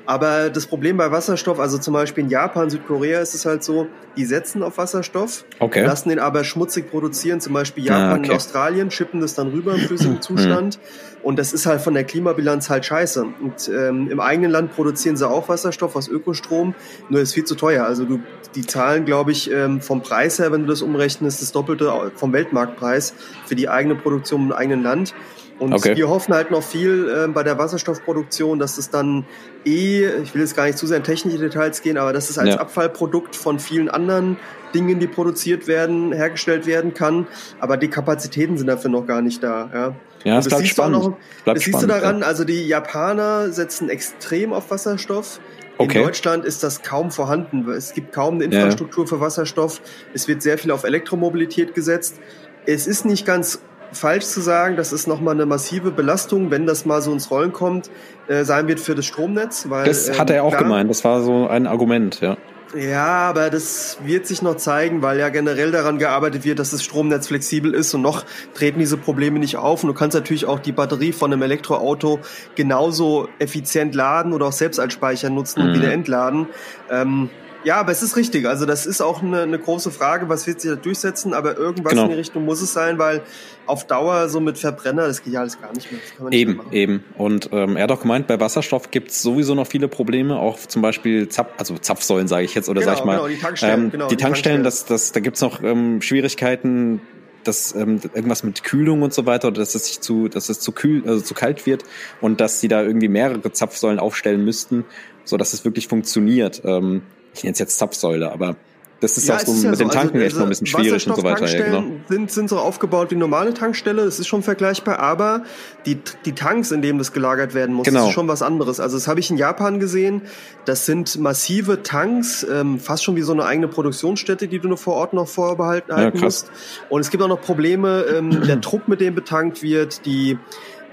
[0.06, 3.88] Aber das Problem bei Wasserstoff, also zum Beispiel in Japan, Südkorea ist es halt so,
[4.16, 5.84] die setzen auf Wasserstoff, okay.
[5.84, 8.30] lassen den aber schmutzig produzieren, zum Beispiel Japan ah, okay.
[8.30, 10.80] und Australien, schippen das dann rüber im flüssigen Zustand.
[11.24, 13.26] Und das ist halt von der Klimabilanz halt scheiße.
[13.42, 16.76] Und ähm, im eigenen Land produzieren sie auch Wasserstoff aus Ökostrom,
[17.10, 17.84] nur ist viel zu teuer.
[17.84, 18.20] Also du,
[18.54, 22.32] die zahlen, glaube ich, ähm, vom Preis her, wenn du das umrechnest, das Doppelte vom
[22.32, 23.16] Weltmarktpreis
[23.48, 25.16] für die eigene Produktion im eigenen Land.
[25.58, 25.96] Und okay.
[25.96, 29.26] wir hoffen halt noch viel äh, bei der Wasserstoffproduktion, dass es dann
[29.64, 32.38] eh, ich will jetzt gar nicht zu sehr in technische Details gehen, aber dass es
[32.38, 32.60] als ja.
[32.60, 34.38] Abfallprodukt von vielen anderen
[34.74, 37.28] Dingen, die produziert werden, hergestellt werden kann.
[37.60, 39.70] Aber die Kapazitäten sind dafür noch gar nicht da.
[39.74, 41.04] Ja, ja das, das bleibt spannend.
[41.04, 42.26] Noch, bleibt das siehst du daran, ja.
[42.26, 45.40] also die Japaner setzen extrem auf Wasserstoff.
[45.78, 46.00] Okay.
[46.00, 47.70] In Deutschland ist das kaum vorhanden.
[47.70, 49.10] Es gibt kaum eine Infrastruktur ja.
[49.10, 49.82] für Wasserstoff.
[50.14, 52.20] Es wird sehr viel auf Elektromobilität gesetzt.
[52.66, 53.62] Es ist nicht ganz
[53.98, 57.54] falsch zu sagen, das ist nochmal eine massive Belastung, wenn das mal so ins Rollen
[57.54, 57.90] kommt,
[58.28, 59.70] äh, sein wird für das Stromnetz.
[59.70, 62.38] Weil, das hat er auch klar, gemeint, das war so ein Argument, ja.
[62.76, 66.84] Ja, aber das wird sich noch zeigen, weil ja generell daran gearbeitet wird, dass das
[66.84, 69.84] Stromnetz flexibel ist und noch treten diese Probleme nicht auf.
[69.84, 72.20] Und du kannst natürlich auch die Batterie von einem Elektroauto
[72.56, 75.76] genauso effizient laden oder auch selbst als Speicher nutzen und mhm.
[75.76, 76.48] wieder entladen.
[76.92, 77.30] Ähm,
[77.66, 78.46] ja, aber es ist richtig.
[78.46, 81.92] Also das ist auch eine, eine große Frage, was wird sich da durchsetzen, aber irgendwas
[81.92, 82.04] genau.
[82.04, 83.22] in die Richtung muss es sein, weil
[83.66, 86.32] auf Dauer so mit Verbrenner, das geht ja alles gar nicht mehr.
[86.32, 87.04] eben, mehr eben.
[87.18, 90.60] Und ähm, er hat auch gemeint, bei Wasserstoff gibt es sowieso noch viele Probleme, auch
[90.60, 93.16] zum Beispiel Zapf, also Zapfsäulen, sage ich jetzt, oder genau, sag ich mal.
[93.18, 94.88] Genau, die Tankstellen, ähm, genau, die, die Tankstellen, Tankstellen.
[94.90, 97.02] Das, das, da gibt's noch ähm, Schwierigkeiten,
[97.44, 100.60] dass ähm, irgendwas mit Kühlung und so weiter oder dass es sich zu, dass es
[100.60, 101.84] zu kühl, also zu kalt wird
[102.22, 104.86] und dass sie da irgendwie mehrere Zapfsäulen aufstellen müssten,
[105.24, 106.62] so dass es wirklich funktioniert.
[106.66, 107.02] Ähm,
[107.36, 108.56] ich nenne es jetzt Zapfsäule, aber
[109.02, 109.84] das ist ja, auch so ja mit so.
[109.84, 111.46] dem Tanken also, echt noch ein bisschen schwierig und so weiter.
[111.48, 111.84] Ja, genau.
[112.08, 115.44] sind, sind so aufgebaut wie normale Tankstelle, das ist schon vergleichbar, aber
[115.86, 118.08] die, die Tanks, in denen das gelagert werden muss, genau.
[118.08, 118.80] ist schon was anderes.
[118.80, 120.22] Also das habe ich in Japan gesehen,
[120.64, 124.78] das sind massive Tanks, ähm, fast schon wie so eine eigene Produktionsstätte, die du nur
[124.78, 126.50] vor Ort noch vorbehalten ja, musst.
[126.90, 130.40] Und es gibt auch noch Probleme, ähm, der Druck, mit dem betankt wird, die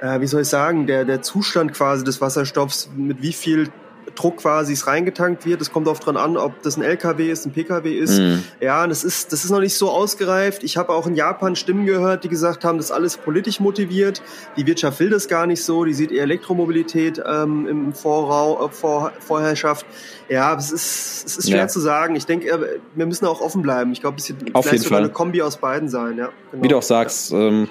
[0.01, 3.71] äh, wie soll ich sagen, der, der Zustand quasi des Wasserstoffs, mit wie viel
[4.15, 5.61] Druck quasi es reingetankt wird.
[5.61, 8.19] Es kommt oft dran an, ob das ein LKW ist, ein PKW ist.
[8.19, 8.45] Mhm.
[8.61, 10.63] Ja, das ist, das ist noch nicht so ausgereift.
[10.65, 14.23] Ich habe auch in Japan Stimmen gehört, die gesagt haben, das ist alles politisch motiviert.
[14.57, 15.85] Die Wirtschaft will das gar nicht so.
[15.85, 19.87] Die sieht eher Elektromobilität ähm, im Vorrau, äh, Vor, Vorherrschaft.
[20.29, 21.69] Ja, es ist, es ist schwer ja.
[21.69, 22.17] zu sagen.
[22.17, 23.93] Ich denke, äh, wir müssen auch offen bleiben.
[23.93, 25.05] Ich glaube, es wird Auf vielleicht sogar Fall.
[25.05, 26.17] eine Kombi aus beiden sein.
[26.19, 26.65] Ja, genau.
[26.65, 27.69] Wie du auch sagst, ähm,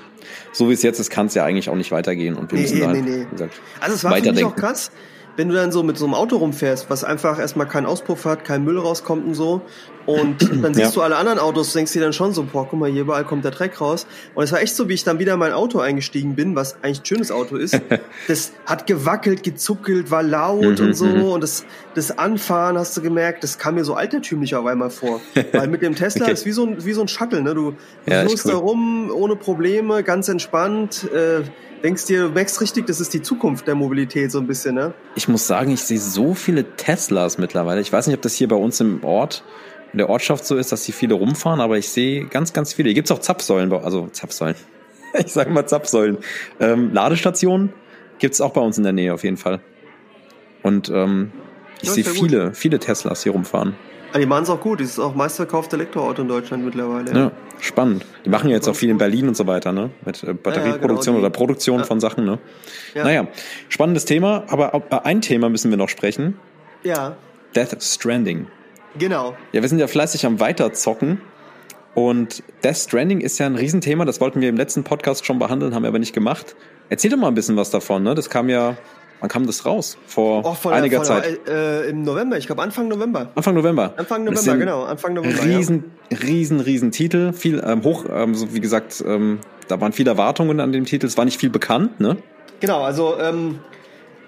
[0.51, 2.35] so wie es jetzt ist, kann es ja eigentlich auch nicht weitergehen.
[2.35, 3.27] Und wir nee, müssen nee, nee, nee.
[3.31, 4.91] Gesagt, also es war für mich auch krass
[5.37, 8.43] wenn du dann so mit so einem Auto rumfährst, was einfach erstmal keinen Auspuff hat,
[8.43, 9.61] kein Müll rauskommt und so,
[10.13, 10.91] und dann siehst ja.
[10.91, 13.43] du alle anderen Autos, denkst dir dann schon so, boah, guck mal, hier überall kommt
[13.43, 14.07] der Dreck raus.
[14.35, 16.75] Und es war echt so, wie ich dann wieder in mein Auto eingestiegen bin, was
[16.81, 17.79] eigentlich ein schönes Auto ist.
[18.27, 21.05] das hat gewackelt, gezuckelt, war laut mhm, und so.
[21.05, 21.23] Mhm.
[21.23, 25.21] Und das, das Anfahren, hast du gemerkt, das kam mir so altertümlich auf einmal vor.
[25.51, 26.33] Weil mit dem Tesla okay.
[26.33, 27.53] ist wie so ein, wie so ein Shuttle, ne?
[27.53, 28.35] Du, du ja, cool.
[28.43, 31.43] da rum, ohne Probleme, ganz entspannt, äh,
[31.81, 34.93] denkst dir, du merkst richtig, das ist die Zukunft der Mobilität so ein bisschen, ne?
[35.15, 37.81] Ich muss sagen, ich sehe so viele Teslas mittlerweile.
[37.81, 39.43] Ich weiß nicht, ob das hier bei uns im Ort,
[39.93, 42.89] in der Ortschaft so ist, dass die viele rumfahren, aber ich sehe ganz, ganz viele.
[42.89, 44.55] Hier gibt's auch Zapfsäulen, also Zapfsäulen.
[45.13, 46.19] Ich sage mal Zapfsäulen.
[46.61, 47.73] Ähm, Ladestationen
[48.19, 49.59] gibt's auch bei uns in der Nähe auf jeden Fall.
[50.63, 51.33] Und ähm,
[51.81, 52.55] ich ja, sehe viele, gut.
[52.55, 53.75] viele Teslas hier rumfahren.
[54.13, 54.79] Ja, die machen es auch gut.
[54.79, 57.11] Das ist auch meistverkaufte Elektroauto in Deutschland mittlerweile.
[57.11, 58.05] Ja, spannend.
[58.25, 59.89] Die machen ja jetzt auch viel in Berlin und so weiter, ne?
[60.05, 62.39] Mit äh, Batterieproduktion ja, genau, oder Produktion von Sachen, ne?
[62.93, 63.03] Ja.
[63.03, 63.27] Naja,
[63.69, 66.37] spannendes Thema, aber über ein Thema müssen wir noch sprechen.
[66.83, 67.17] Ja.
[67.55, 68.47] Death Stranding.
[68.97, 69.35] Genau.
[69.51, 71.21] Ja, wir sind ja fleißig am Weiterzocken.
[71.93, 74.05] Und Death Stranding ist ja ein Riesenthema.
[74.05, 76.55] Das wollten wir im letzten Podcast schon behandeln, haben wir aber nicht gemacht.
[76.89, 78.15] Erzähl doch mal ein bisschen was davon, ne?
[78.15, 78.77] Das kam ja
[79.21, 79.99] Wann kam das raus?
[80.07, 81.47] Vor oh, von, einiger von, Zeit.
[81.47, 83.29] Äh, Im November, ich glaube Anfang November.
[83.35, 83.93] Anfang November.
[83.95, 84.83] Anfang November, genau.
[84.83, 85.43] Anfang November.
[85.45, 86.17] Riesen, ja.
[86.17, 87.31] riesen, riesen Titel.
[87.31, 91.05] Viel ähm, hoch, ähm, so wie gesagt, ähm, da waren viele Erwartungen an dem Titel.
[91.05, 92.17] Es war nicht viel bekannt, ne?
[92.61, 93.59] Genau, also ähm,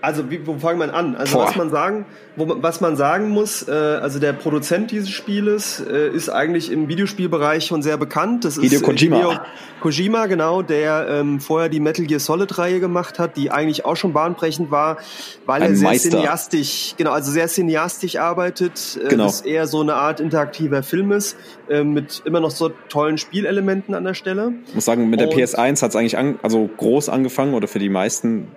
[0.03, 1.15] also wie, wo fangen wir an?
[1.15, 1.47] Also Boah.
[1.47, 6.09] was man sagen, wo, was man sagen muss, äh, also der Produzent dieses Spieles äh,
[6.09, 8.43] ist eigentlich im Videospielbereich schon sehr bekannt.
[8.43, 9.15] Das Hideo ist Kojima.
[9.15, 9.39] Hideo
[9.79, 13.95] Kojima, genau, der ähm, vorher die Metal Gear Solid Reihe gemacht hat, die eigentlich auch
[13.95, 14.97] schon bahnbrechend war,
[15.45, 16.09] weil Ein er sehr Meister.
[16.09, 19.23] cineastisch, genau, also sehr cineastisch arbeitet, äh, genau.
[19.23, 21.37] das eher so eine Art interaktiver Film ist,
[21.69, 24.51] äh, mit immer noch so tollen Spielelementen an der Stelle.
[24.67, 27.69] Ich muss sagen, mit der Und PS1 hat es eigentlich an, also groß angefangen oder
[27.69, 28.47] für die meisten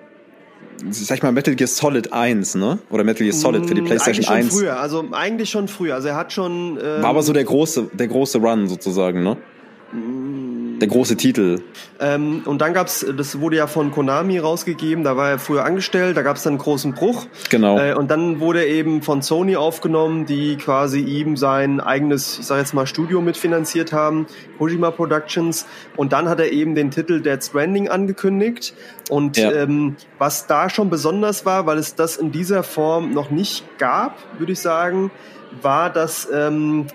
[0.90, 2.78] sag ich mal, Metal Gear Solid 1, ne?
[2.90, 4.52] Oder Metal Gear Solid für die mm, PlayStation eigentlich 1.
[4.52, 5.94] Schon früher, also eigentlich schon früher.
[5.94, 6.78] Also er hat schon.
[6.82, 9.36] Ähm, War aber so der große, der große Run sozusagen, ne?
[10.80, 11.62] Der große Titel.
[11.98, 16.16] Ähm, und dann gab's, das wurde ja von Konami rausgegeben, da war er früher angestellt,
[16.16, 17.26] da gab's dann einen großen Bruch.
[17.48, 17.78] Genau.
[17.78, 22.46] Äh, und dann wurde er eben von Sony aufgenommen, die quasi ihm sein eigenes, ich
[22.46, 24.26] sag jetzt mal, Studio mitfinanziert haben,
[24.58, 25.66] Kojima Productions.
[25.96, 28.74] Und dann hat er eben den Titel Dead Stranding angekündigt.
[29.08, 29.52] Und ja.
[29.52, 34.18] ähm, was da schon besonders war, weil es das in dieser Form noch nicht gab,
[34.38, 35.10] würde ich sagen,
[35.62, 36.86] war, dass ähm,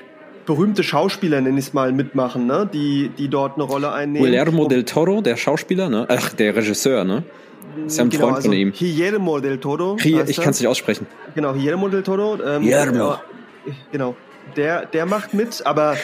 [0.51, 2.69] berühmte Schauspieler, nenne ich es mal, mitmachen, ne?
[2.71, 4.25] die, die dort eine Rolle einnehmen.
[4.27, 6.05] Guillermo del Toro, der Schauspieler, ne?
[6.09, 7.23] Ach, der Regisseur, ne?
[7.85, 8.73] Ist ja ein genau, Freund also von ihm.
[8.77, 9.95] Guillermo del Toro.
[10.01, 11.07] Hier, heißt ich kann es nicht aussprechen.
[11.35, 12.37] Genau, Guillermo del Toro.
[12.45, 13.13] Ähm, Guillermo.
[13.13, 14.15] äh, Genau.
[14.57, 15.95] Der, der macht mit, aber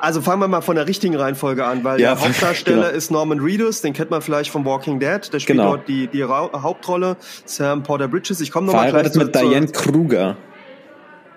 [0.00, 2.96] also fangen wir mal von der richtigen Reihenfolge an, weil Ja, der Hauptdarsteller genau.
[2.96, 5.76] ist Norman Reedus, den kennt man vielleicht von Walking Dead, der spielt Genau.
[5.76, 8.40] dort die, die Hauptrolle, Sam Porter Bridges.
[8.40, 10.36] Ich komme nochmal gleich mit Diane Kruger.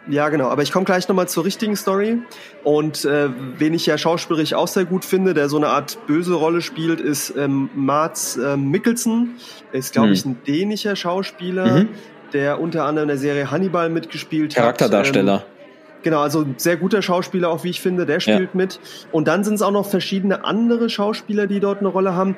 [0.09, 0.47] Ja, genau.
[0.49, 2.19] Aber ich komme gleich nochmal zur richtigen Story.
[2.63, 6.33] Und äh, wen ich ja schauspielerisch auch sehr gut finde, der so eine Art böse
[6.33, 9.35] Rolle spielt, ist ähm, Mats ähm, Mikkelsen.
[9.71, 10.13] Er ist, glaube Hm.
[10.13, 11.89] ich, ein dänischer Schauspieler, Mhm.
[12.33, 15.33] der unter anderem in der Serie Hannibal mitgespielt Charakterdarsteller.
[15.33, 15.41] hat.
[15.41, 15.47] Ähm,
[16.03, 18.79] Genau, also ein sehr guter Schauspieler auch, wie ich finde, der spielt mit.
[19.11, 22.37] Und dann sind es auch noch verschiedene andere Schauspieler, die dort eine Rolle haben.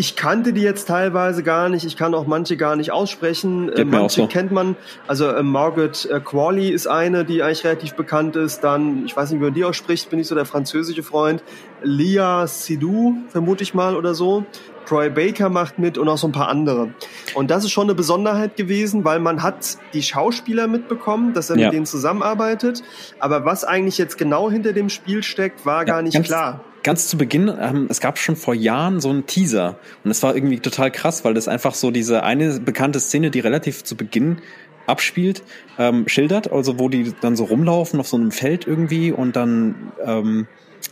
[0.00, 3.68] Ich kannte die jetzt teilweise gar nicht, ich kann auch manche gar nicht aussprechen.
[3.72, 4.26] Äh, manche so.
[4.28, 4.76] kennt man.
[5.08, 8.60] Also äh, Margaret äh, Qualley ist eine, die eigentlich relativ bekannt ist.
[8.60, 11.42] Dann, ich weiß nicht, wie man die ausspricht, bin ich so der französische Freund.
[11.82, 14.44] Lia Sidou, vermute ich mal, oder so.
[14.86, 16.94] Troy Baker macht mit und auch so ein paar andere.
[17.34, 21.56] Und das ist schon eine Besonderheit gewesen, weil man hat die Schauspieler mitbekommen, dass er
[21.58, 21.66] Ja.
[21.66, 22.84] mit denen zusammenarbeitet.
[23.18, 26.60] Aber was eigentlich jetzt genau hinter dem Spiel steckt, war gar nicht klar.
[26.82, 29.78] Ganz zu Beginn, ähm, es gab schon vor Jahren so einen Teaser.
[30.04, 33.40] Und es war irgendwie total krass, weil das einfach so diese eine bekannte Szene, die
[33.40, 34.38] relativ zu Beginn
[34.86, 35.42] abspielt,
[35.78, 39.92] ähm, schildert, also wo die dann so rumlaufen auf so einem Feld irgendwie und dann
[40.04, 40.46] ähm,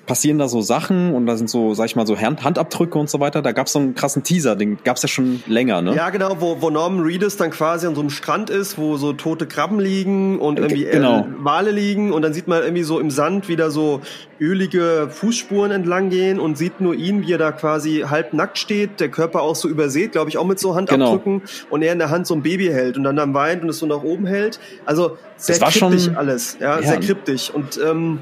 [0.06, 3.10] passieren da so Sachen und da sind so, sag ich mal, so Hand Handabdrücke und
[3.10, 3.42] so weiter.
[3.42, 5.96] Da gab es so einen krassen Teaser, den gab es ja schon länger, ne?
[5.96, 9.12] Ja, genau, wo, wo Norman Reedus dann quasi an so einem Strand ist, wo so
[9.12, 11.20] tote Krabben liegen und irgendwie genau.
[11.20, 14.00] äh, Wale liegen und dann sieht man irgendwie so im Sand wieder so
[14.40, 19.00] ölige Fußspuren entlang gehen und sieht nur ihn, wie er da quasi halb nackt steht,
[19.00, 22.10] der Körper auch so übersät, glaube ich, auch mit so Handabdrücken und er in der
[22.10, 24.60] Hand so ein Baby hält und dann dann weint und es so nach oben hält.
[24.84, 26.86] Also sehr Das war kryptisch schon- alles, ja, Ja.
[26.86, 28.20] sehr kryptisch und ähm,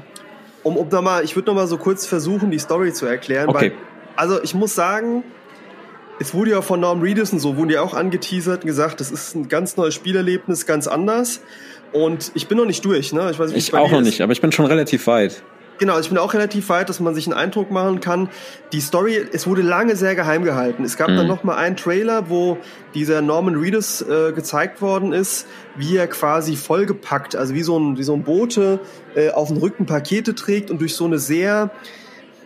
[0.65, 3.47] um, um noch mal, ich würde noch mal so kurz versuchen, die Story zu erklären,
[3.49, 3.71] Okay.
[3.71, 3.73] weil
[4.17, 5.23] also ich muss sagen,
[6.19, 9.11] es wurde ja von Norm Reedus und so, wurden ja auch angeteasert und gesagt, das
[9.11, 11.41] ist ein ganz neues Spielerlebnis, ganz anders.
[11.91, 13.29] Und ich bin noch nicht durch, ne?
[13.31, 14.05] Ich weiß nicht, Ich auch noch ist.
[14.07, 15.43] nicht, aber ich bin schon relativ weit.
[15.77, 18.29] Genau, ich bin auch relativ weit, dass man sich einen Eindruck machen kann.
[18.71, 20.85] Die Story, es wurde lange sehr geheim gehalten.
[20.85, 21.17] Es gab Mhm.
[21.17, 22.57] dann noch mal einen Trailer, wo
[22.93, 27.97] dieser Norman Reedus äh, gezeigt worden ist, wie er quasi vollgepackt, also wie so ein,
[27.97, 28.79] wie so ein Bote
[29.15, 31.71] äh, auf dem Rücken Pakete trägt und durch so eine sehr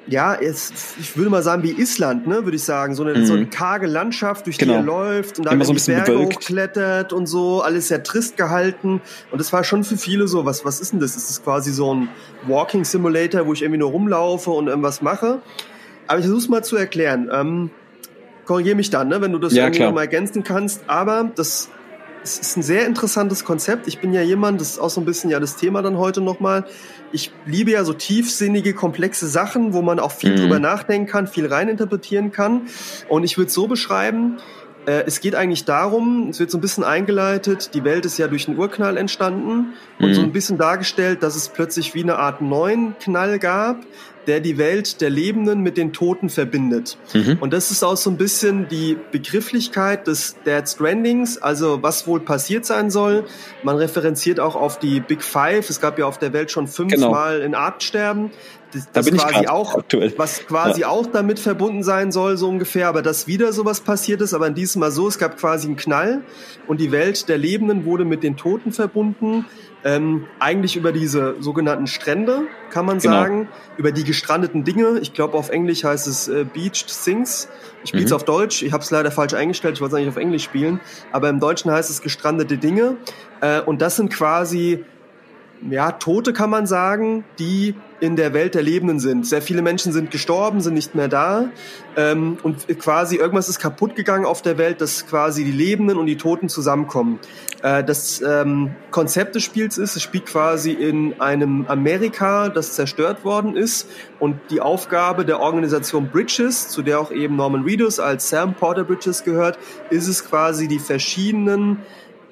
[0.10, 2.96] ja, es, ich würde mal sagen, wie Island, ne, würde ich sagen.
[2.96, 3.26] So eine, Mhm.
[3.26, 4.78] so eine karge Landschaft, durch die Genau.
[4.80, 6.36] er läuft und dann Immer so ein bisschen Berge bewölkt.
[6.36, 9.02] hochklettert und so, alles sehr trist gehalten.
[9.32, 11.16] Und das war schon für viele so, was, was ist denn das?
[11.16, 12.10] Ist das quasi so ein
[12.48, 15.42] Walking Simulator, wo ich irgendwie nur rumlaufe und irgendwas mache?
[16.08, 17.30] Aber ich versuche mal zu erklären.
[17.32, 17.70] Ähm,
[18.46, 19.90] Korrigiere mich dann, ne, wenn du das Ja, irgendwie klar.
[19.90, 20.82] noch mal ergänzen kannst.
[20.88, 21.70] Aber das,
[22.24, 23.88] es ist ein sehr interessantes Konzept.
[23.88, 26.22] Ich bin ja jemand, das ist auch so ein bisschen ja das Thema dann heute
[26.22, 26.66] nochmal.
[27.12, 30.36] Ich liebe ja so tiefsinnige, komplexe Sachen, wo man auch viel Mhm.
[30.38, 32.64] drüber nachdenken kann, viel reininterpretieren kann.
[33.08, 34.38] Und ich würde es so beschreiben,
[34.86, 38.28] äh, es geht eigentlich darum, es wird so ein bisschen eingeleitet, die Welt ist ja
[38.28, 40.14] durch einen Urknall entstanden und Mhm.
[40.14, 43.78] so ein bisschen dargestellt, dass es plötzlich wie eine Art neuen Knall gab,
[44.28, 46.98] der die Welt der Lebenden mit den Toten verbindet.
[47.14, 47.38] Mhm.
[47.40, 52.20] Und das ist auch so ein bisschen die Begrifflichkeit des Dead Strandings, also was wohl
[52.20, 53.26] passiert sein soll.
[53.64, 55.70] Man referenziert auch auf die Big Five.
[55.70, 58.32] Es gab ja auf der Welt schon fünfmal in Artensterben.
[58.72, 60.14] Das, Da das bin ich quasi grad auch, aktuell.
[60.18, 64.36] was quasi auch damit verbunden sein soll, so ungefähr, aber dass wieder sowas passiert ist,
[64.36, 66.22] aber in diesem Mal so, es gab quasi einen Knall
[66.68, 69.46] und die Welt der Lebenden wurde mit den Toten verbunden.
[69.86, 73.14] Ähm, eigentlich über diese sogenannten Strände, kann man Genau.
[73.14, 75.00] sagen, über die gestrandeten Dinge.
[75.02, 77.48] Ich glaube, auf Englisch heißt es äh, Beached Things.
[77.84, 78.16] Ich spiele es Mhm.
[78.18, 78.62] auf Deutsch.
[78.62, 79.76] Ich habe es leider falsch eingestellt.
[79.76, 80.82] Ich wollte es eigentlich auf Englisch spielen.
[81.14, 82.98] Aber im Deutschen heißt es gestrandete Dinge.
[83.40, 84.84] Äh, und das sind quasi
[85.70, 89.28] ja, Tote kann man sagen, die in der Welt der Lebenden sind.
[89.28, 91.50] Sehr viele Menschen sind gestorben, sind nicht mehr da.
[91.98, 96.06] Ähm, und quasi irgendwas ist kaputt gegangen auf der Welt, dass quasi die Lebenden und
[96.06, 97.20] die Toten zusammenkommen.
[97.62, 103.26] Äh, das ähm, Konzept des Spiels ist, es spielt quasi in einem Amerika, das zerstört
[103.26, 103.90] worden ist.
[104.18, 108.86] Und die Aufgabe der Organisation Bridges, zu der auch eben Norman Reedus als Sam Porter
[108.86, 111.80] Bridges gehört, ist es quasi die verschiedenen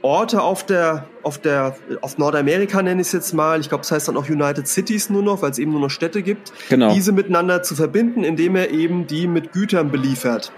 [0.02, 3.60] Orte auf der, auf der, auf Nordamerika nenne ich es jetzt mal.
[3.60, 5.89] Ich glaube, es heißt dann auch United Cities nur noch, weil es eben nur noch
[5.89, 6.54] Städte gibt.
[6.70, 6.93] Genau.
[6.93, 10.52] Diese miteinander zu verbinden, indem er eben die mit Gütern beliefert.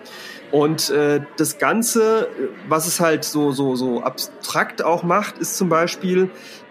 [0.52, 2.28] Und äh, das Ganze,
[2.68, 6.30] was es halt so, so, so abstrakt auch macht, ist zum Beispiel,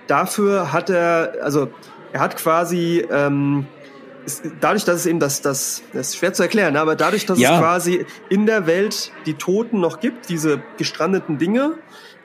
[0.08, 1.68] dafür hat er, also
[2.12, 3.66] er hat quasi, ähm,
[4.26, 7.38] es, dadurch, dass es eben das, das, das ist schwer zu erklären, aber dadurch, dass
[7.38, 7.54] Ja.
[7.54, 11.74] es quasi in der Welt die Toten noch gibt, diese gestrandeten Dinge,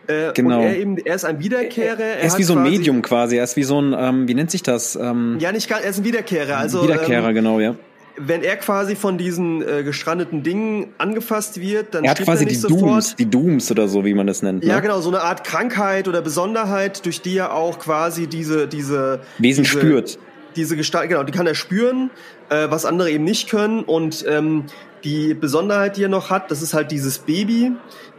[0.08, 0.62] Äh, Genau.
[0.62, 2.00] Er, eben, er ist ein Wiederkehrer.
[2.00, 3.38] Er ist hat wie so ein Medium quasi.
[3.38, 4.96] Er ist wie so ein, ähm, wie nennt sich das?
[4.96, 6.58] Ähm, Ja, nicht ganz, er ist ein Wiederkehrer.
[6.58, 7.76] Also, Wiederkehrer, ähm, genau, ja.
[8.18, 12.50] wenn er quasi von diesen äh, gestrandeten Dingen angefasst wird, dann Er hat quasi er
[12.50, 12.82] die sofort.
[12.82, 14.64] Dooms, die Dooms oder so, wie man das nennt.
[14.64, 14.82] Ja, ne?
[14.82, 19.64] genau, so eine Art Krankheit oder Besonderheit, durch die er auch quasi diese, diese Wesen
[19.64, 20.20] diese, spürt.
[20.56, 22.12] Diese Gestalt, genau, die kann er spüren,
[22.50, 23.84] äh, was andere eben nicht können.
[23.84, 24.66] Und ähm,
[25.04, 27.72] die Besonderheit, die er noch hat, das ist halt dieses Baby.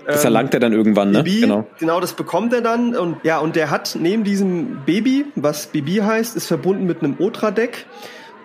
[0.06, 1.22] Das Ähm, erlangt er dann irgendwann, ne?
[1.22, 1.66] Bibi, Genau.
[1.78, 2.94] genau, das bekommt er dann.
[2.96, 7.16] Und ja, und der hat neben diesem Baby, was Bibi heißt, ist verbunden mit einem
[7.18, 7.86] Otra-Deck.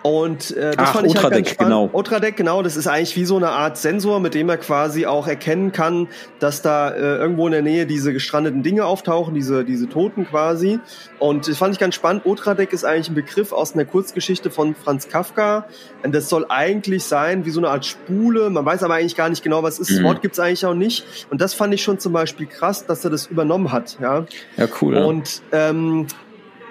[0.02, 1.70] Und äh, das Ach, fand ich halt Otra-Deck, ganz spannend.
[1.72, 1.90] genau.
[1.92, 5.26] Otra-Deck, genau, das ist eigentlich wie so eine Art Sensor, mit dem er quasi auch
[5.26, 9.88] erkennen kann, dass da äh, irgendwo in der Nähe diese gestrandeten Dinge auftauchen, diese, diese
[9.90, 10.80] Toten quasi.
[11.18, 12.24] Und das fand ich ganz spannend.
[12.24, 15.66] Otra-Deck ist eigentlich ein Begriff aus einer Kurzgeschichte von Franz Kafka.
[16.02, 18.48] Und das soll eigentlich sein wie so eine Art Spule.
[18.48, 19.90] Man weiß aber eigentlich gar nicht genau, was ist.
[19.90, 20.04] Das Mhm.
[20.04, 21.04] Wort gibt's eigentlich auch nicht.
[21.30, 23.98] Und das fand ich schon zum Beispiel krass, dass er das übernommen hat.
[24.00, 24.24] Ja.
[24.56, 24.94] Ja, cool.
[24.96, 25.04] Ja.
[25.04, 26.06] Und ähm,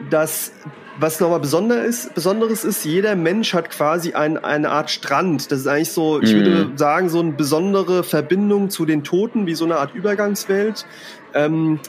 [0.09, 0.51] das,
[0.99, 5.51] was nochmal besonder ist, Besonderes ist, jeder Mensch hat quasi ein, eine Art Strand.
[5.51, 6.37] Das ist eigentlich so, ich Mhm.
[6.37, 10.85] würde sagen, so eine besondere Verbindung zu den Toten, wie so eine Art Übergangswelt.
[11.33, 11.79] Ähm,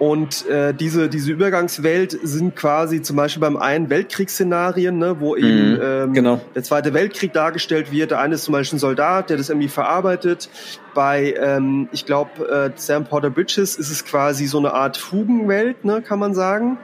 [0.00, 5.74] und äh, diese, diese Übergangswelt sind quasi zum Beispiel beim einen Weltkriegsszenarien, ne, wo eben
[5.74, 6.40] Mhm, ähm, genau.
[6.54, 8.10] der Zweite Weltkrieg dargestellt wird.
[8.10, 10.48] Der eine ist zum Beispiel ein Soldat, der das irgendwie verarbeitet.
[10.94, 15.84] Bei, ähm, ich glaube, äh, Sam Porter Bridges ist es quasi so eine Art Fugenwelt,
[15.84, 16.78] ne, kann man sagen.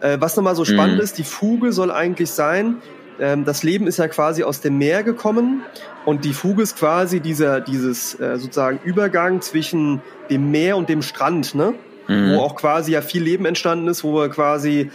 [0.00, 1.02] Äh, was nochmal so spannend Mhm.
[1.02, 2.76] ist, die Fuge soll eigentlich sein,
[3.18, 5.62] ähm, das Leben ist ja quasi aus dem Meer gekommen
[6.04, 10.00] und die Fuge ist quasi dieser, dieses äh, sozusagen Übergang zwischen
[10.30, 11.74] dem Meer und dem Strand, ne?
[12.10, 12.34] Mhm.
[12.36, 14.90] wo auch quasi ja viel Leben entstanden ist, wo wir quasi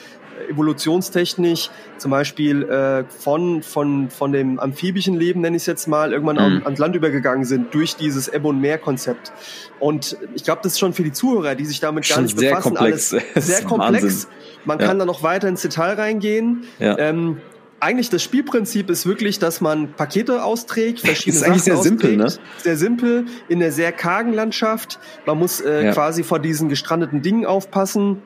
[0.50, 6.12] evolutionstechnisch zum Beispiel äh, von, von, von dem amphibischen Leben, nenne ich es jetzt mal,
[6.12, 6.42] irgendwann Mhm.
[6.58, 9.32] an, ans Land übergegangen sind durch dieses Ebb- und Meer-Konzept.
[9.80, 12.38] Und ich glaube, das ist schon für die Zuhörer, die sich damit gar Schon nicht
[12.38, 13.14] sehr befassen, komplex.
[13.14, 14.04] alles sehr komplex.
[14.04, 14.30] Wahnsinn.
[14.66, 14.88] Man Ja.
[14.88, 16.64] kann da noch weiter ins Detail reingehen.
[16.80, 16.98] Ja.
[16.98, 17.38] Ähm,
[17.80, 22.22] eigentlich das Spielprinzip ist wirklich, dass man Pakete austrägt, verschiedene Ist eigentlich Sachen sehr simpel,
[22.24, 22.42] austrägt.
[22.58, 22.62] ne?
[22.64, 25.00] Sehr simpel, in einer sehr kargen Landschaft.
[25.26, 25.92] Man muss äh, Ja.
[25.94, 28.22] quasi vor diesen gestrandeten Dingen aufpassen.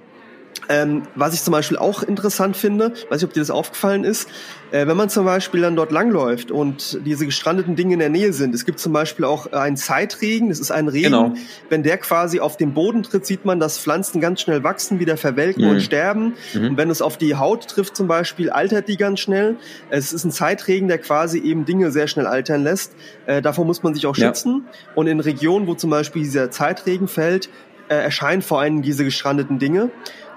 [0.71, 4.29] Ähm, was ich zum Beispiel auch interessant finde, weiß nicht, ob dir das aufgefallen ist,
[4.69, 8.33] äh, wenn man zum Beispiel dann dort langläuft und diese gestrandeten Dinge in der Nähe
[8.33, 8.53] sind.
[8.53, 11.05] Es gibt zum Beispiel auch einen Zeitregen, das ist ein Regen.
[11.05, 11.33] Genau.
[11.69, 15.17] Wenn der quasi auf den Boden tritt, sieht man, dass Pflanzen ganz schnell wachsen, wieder
[15.17, 15.69] verwelken Mhm.
[15.71, 16.33] und sterben.
[16.53, 16.67] Mhm.
[16.67, 19.55] Und wenn es auf die Haut trifft zum Beispiel, altert die ganz schnell.
[19.89, 22.93] Es ist ein Zeitregen, der quasi eben Dinge sehr schnell altern lässt.
[23.25, 24.27] Äh, davor muss man sich auch Ja.
[24.27, 24.65] schützen.
[24.93, 27.49] Und in Regionen, wo zum Beispiel dieser Zeitregen fällt,
[27.87, 29.89] äh, erscheinen vor allem diese gestrandeten Dinge.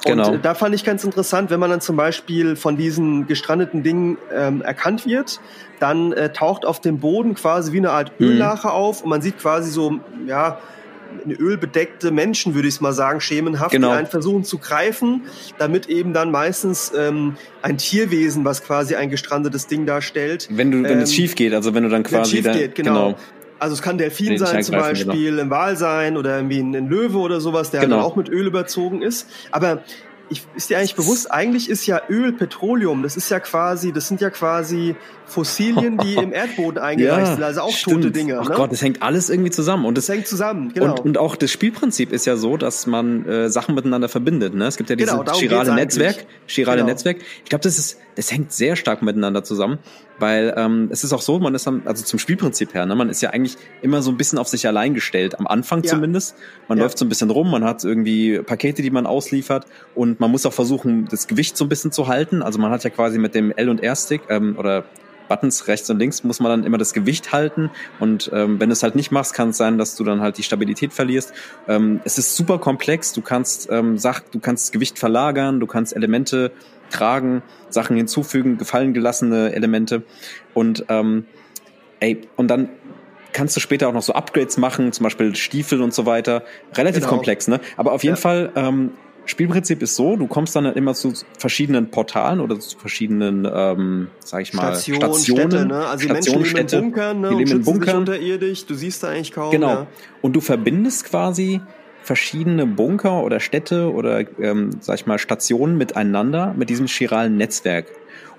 [0.05, 0.29] Genau.
[0.31, 3.83] Und äh, da fand ich ganz interessant, wenn man dann zum Beispiel von diesen gestrandeten
[3.83, 5.41] Dingen ähm, erkannt wird,
[5.81, 8.27] dann äh, taucht auf dem Boden quasi wie eine Art Mhm.
[8.29, 10.59] Öllache auf und man sieht quasi so, ja,
[11.25, 13.91] eine ölbedeckte Menschen, würde ich es mal sagen, schemenhaft, Genau.
[13.91, 15.23] die einen versuchen zu greifen,
[15.59, 20.83] damit eben dann meistens ähm, ein Tierwesen, was quasi ein gestrandetes Ding darstellt, Wenn du,
[20.83, 23.15] wenn es ähm, schief geht, also wenn du dann wenn quasi schief da, geht, genau.
[23.63, 24.87] Also es kann Delfin sein zum genau.
[24.87, 27.97] Beispiel, ein Wal sein oder irgendwie ein, ein Löwe oder sowas, der Genau.
[27.97, 29.29] dann auch mit Öl überzogen ist.
[29.53, 29.83] Aber
[30.29, 34.09] ich, ist dir eigentlich bewusst, eigentlich ist ja Öl Petroleum, das ist ja quasi, das
[34.09, 34.97] sind ja quasi
[35.27, 38.17] Fossilien, die im Erdboden eingereicht sind, also auch tote stimmt.
[38.17, 38.39] Dinge.
[38.41, 38.55] Ach ne?
[38.55, 40.93] Gott, das hängt alles irgendwie zusammen und das das hängt zusammen, genau.
[40.93, 44.55] Und, und auch das Spielprinzip ist ja so, dass man äh, Sachen miteinander verbindet.
[44.55, 44.67] Ne?
[44.67, 46.25] Es gibt ja dieses Genau, chirale Netzwerk.
[46.47, 46.89] Chirale Genau.
[46.91, 47.19] Netzwerk.
[47.45, 49.79] Ich glaube, das ist, das hängt sehr stark miteinander zusammen,
[50.17, 53.09] weil ähm, es ist auch so, man ist dann, also zum Spielprinzip her, ne, man
[53.09, 55.91] ist ja eigentlich immer so ein bisschen auf sich allein gestellt, am Anfang Ja.
[55.91, 56.37] zumindest.
[56.69, 56.85] Man Ja.
[56.85, 60.45] läuft so ein bisschen rum, man hat irgendwie Pakete, die man ausliefert und man muss
[60.47, 62.43] auch versuchen, das Gewicht so ein bisschen zu halten.
[62.43, 64.91] Also man hat ja quasi mit dem L und R-Stick ähm, oder
[65.29, 68.75] Buttons rechts und links muss man dann immer das Gewicht halten und ähm, wenn du
[68.75, 71.33] es halt nicht machst, kann es sein, dass du dann halt die Stabilität verlierst.
[71.67, 73.13] Ähm, es ist super komplex.
[73.15, 76.53] Du kannst ähm, Sach du kannst Gewicht verlagern, du kannst Elemente
[76.93, 80.03] tragen, Sachen hinzufügen, gefallen gelassene Elemente
[80.55, 81.25] und ähm,
[82.01, 82.69] ey und dann
[83.33, 86.43] kannst du später auch noch so Upgrades machen, zum Beispiel Stiefel und so weiter.
[86.75, 87.15] Relativ Genau.
[87.15, 87.61] komplex, ne?
[87.79, 88.21] Aber auf jeden Ja.
[88.21, 88.91] Fall ähm,
[89.25, 94.43] Spielprinzip ist so, du kommst dann immer zu verschiedenen Portalen oder zu verschiedenen, ähm, sag
[94.43, 95.87] ich mal, Station, Stationen, Städte, ne?
[95.87, 97.29] Also die Menschen leben in Bunkern, ne?
[97.31, 97.97] die leben in Bunkern.
[97.99, 98.67] unterirdisch.
[98.67, 99.53] Du siehst da eigentlich kaum.
[99.53, 99.69] Genau.
[99.69, 99.87] Ja.
[100.23, 101.61] Und du verbindest quasi
[102.03, 107.87] verschiedene Bunker oder Städte oder, ähm, sag ich mal, Stationen miteinander mit diesem chiralen Netzwerk.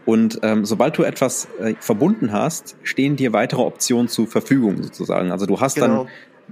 [0.05, 5.31] Und ähm, sobald du etwas äh, verbunden hast, stehen dir weitere Optionen zur Verfügung sozusagen.
[5.31, 6.05] Also du hast Genau.
[6.05, 6.07] dann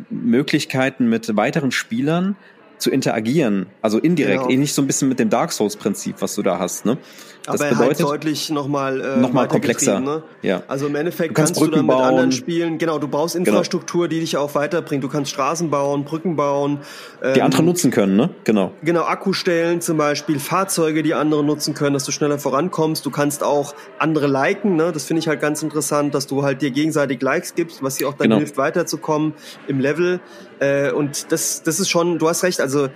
[0.10, 2.38] Möglichkeiten mit weiteren Spielern
[2.78, 4.50] zu interagieren, also indirekt, Genau.
[4.52, 6.98] ähnlich so ein bisschen mit dem Dark Souls Prinzip, was du da hast, ne?
[7.46, 10.00] Das aber halt deutlich nochmal äh, Noch mal komplexer.
[10.00, 10.24] Ne?
[10.42, 10.62] Ja.
[10.68, 12.32] Also im Endeffekt Du kannst kannst, du dann Brücken mit anderen bauen.
[12.32, 12.78] spielen.
[12.78, 15.04] Genau, du baust Infrastruktur, die dich auch weiterbringt.
[15.04, 16.80] Du kannst Straßen bauen, Brücken bauen.
[17.24, 18.30] die ähm, andere nutzen können, ne?
[18.44, 18.72] Genau.
[18.84, 23.06] Genau, Akkustellen zum Beispiel, Fahrzeuge, die andere nutzen können, dass du schneller vorankommst.
[23.06, 24.92] Du kannst auch andere liken, ne?
[24.92, 28.08] das finde ich halt ganz interessant, dass du halt dir gegenseitig Likes gibst, was dir
[28.08, 28.38] auch dann Genau.
[28.38, 29.34] hilft, weiterzukommen
[29.68, 30.20] im Level.
[30.62, 32.88] Äh, und das, das ist schon, du hast recht, also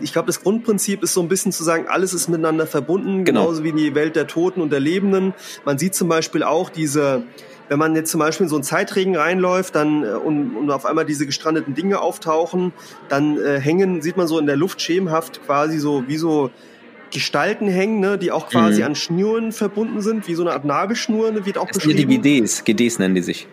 [0.00, 3.42] ich glaube, das Grundprinzip ist so ein bisschen zu sagen, alles ist miteinander verbunden, Genau.
[3.44, 5.32] genauso wie die Welt der Toten und der Lebenden.
[5.64, 7.22] Man sieht zum Beispiel auch diese
[7.68, 10.84] wenn man jetzt zum Beispiel in so einen Zeitregen reinläuft, dann äh, und, und auf
[10.84, 12.72] einmal diese gestrandeten Dinge auftauchen,
[13.08, 16.50] dann äh, hängen, sieht man so in der Luft schemenhaft quasi so wie so
[17.12, 18.86] Gestalten hängen, ne, die auch quasi Mhm.
[18.88, 22.10] an Schnüren verbunden sind, wie so eine Art Nabelschnur, ne, wird auch Das beschrieben.
[22.10, 23.46] die GDs, GDs nennen die sich.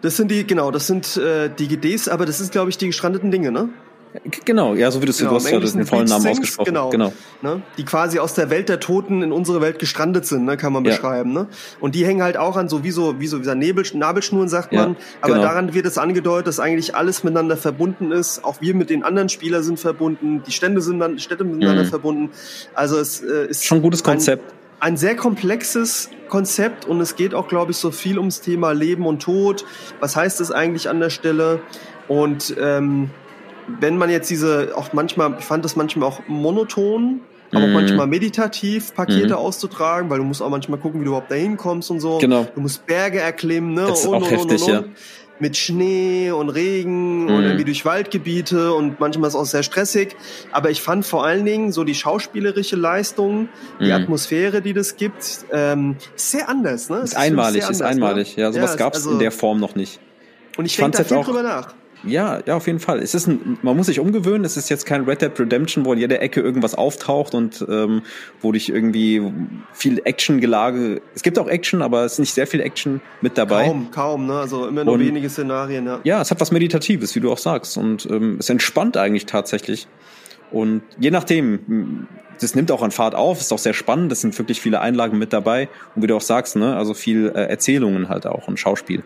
[0.00, 2.86] Das sind die, genau, das sind äh, die GDs, aber das ist, glaube ich, die
[2.86, 3.68] gestrandeten Dinge, ne?
[4.46, 6.64] Genau, ja, so wie du es Genau, hast ja den vollen Namen Things, ausgesprochen.
[6.66, 6.88] genau.
[6.88, 7.12] genau.
[7.42, 7.62] ne?
[7.76, 10.56] Die quasi aus der Welt der Toten in unsere Welt gestrandet sind, ne?
[10.56, 10.92] kann man Ja.
[10.92, 11.32] beschreiben.
[11.34, 11.46] Ne?
[11.78, 14.48] Und die hängen halt auch an so wie so, wie so, wie so Nebel, Nabelschnuren,
[14.48, 14.96] sagt Ja, man.
[15.20, 15.44] Aber genau.
[15.46, 18.42] daran wird es angedeutet, dass eigentlich alles miteinander verbunden ist.
[18.44, 21.88] Auch wir mit den anderen Spielern sind verbunden, die Stände sind dann, Städte miteinander Mhm.
[21.88, 22.30] verbunden.
[22.74, 24.42] Also es äh, ist Schon ein gutes Konzept.
[24.50, 24.56] ein
[24.96, 29.22] sehr komplexes Konzept und es geht auch, glaube ich, so viel ums Thema Leben und
[29.22, 29.64] Tod.
[30.00, 31.60] Was heißt das eigentlich an der Stelle?
[32.06, 33.10] Und ähm,
[33.80, 37.20] wenn man jetzt diese, auch manchmal, ich fand das manchmal auch monoton,
[37.50, 37.72] aber auch Mhm.
[37.74, 39.40] manchmal meditativ Pakete Mhm.
[39.40, 42.18] auszutragen, weil du musst auch manchmal gucken, wie du überhaupt da hinkommst und so.
[42.18, 42.46] Genau.
[42.54, 43.86] Du musst Berge erklimmen, ne?
[43.88, 44.84] Das ist auch heftig, ja.
[45.40, 47.30] Mit Schnee und Regen Mhm.
[47.34, 50.16] und irgendwie durch Waldgebiete und manchmal ist es auch sehr stressig.
[50.52, 53.48] Aber ich fand vor allen Dingen so die schauspielerische Leistung,
[53.80, 53.92] die Mhm.
[53.92, 56.90] Atmosphäre, die das gibt, ähm, sehr anders.
[56.90, 56.96] Ne?
[56.98, 58.36] Es Ist mich einmalig, sehr ist anders, einmalig.
[58.36, 58.42] Ne?
[58.42, 60.00] Ja, sowas es- gab's also- in der Form noch nicht.
[60.56, 61.74] Und ich, ich denke da viel auch- drüber nach.
[62.04, 63.00] Ja, ja, auf jeden Fall.
[63.00, 64.44] Es ist ein, man muss sich umgewöhnen.
[64.44, 68.02] Es ist jetzt kein Red Dead Redemption, wo in jeder Ecke irgendwas auftaucht und ähm,
[68.40, 69.20] wo dich irgendwie
[69.72, 71.02] viel Action-Gelage.
[71.14, 73.64] Es gibt auch Action, aber es ist nicht sehr viel Action mit dabei.
[73.66, 74.34] Kaum, kaum, ne?
[74.38, 76.00] Also immer nur Und- wenige Szenarien, ja.
[76.04, 77.76] Ja, es hat was Meditatives, wie du auch sagst.
[77.76, 79.88] Und ähm, es entspannt eigentlich tatsächlich.
[80.52, 82.06] Und je nachdem,
[82.40, 84.12] das nimmt auch an Fahrt auf, ist auch sehr spannend.
[84.12, 85.68] Es sind wirklich viele Einlagen mit dabei.
[85.96, 89.02] Und wie du auch sagst, ne, also viel äh, Erzählungen halt auch und Schauspiel.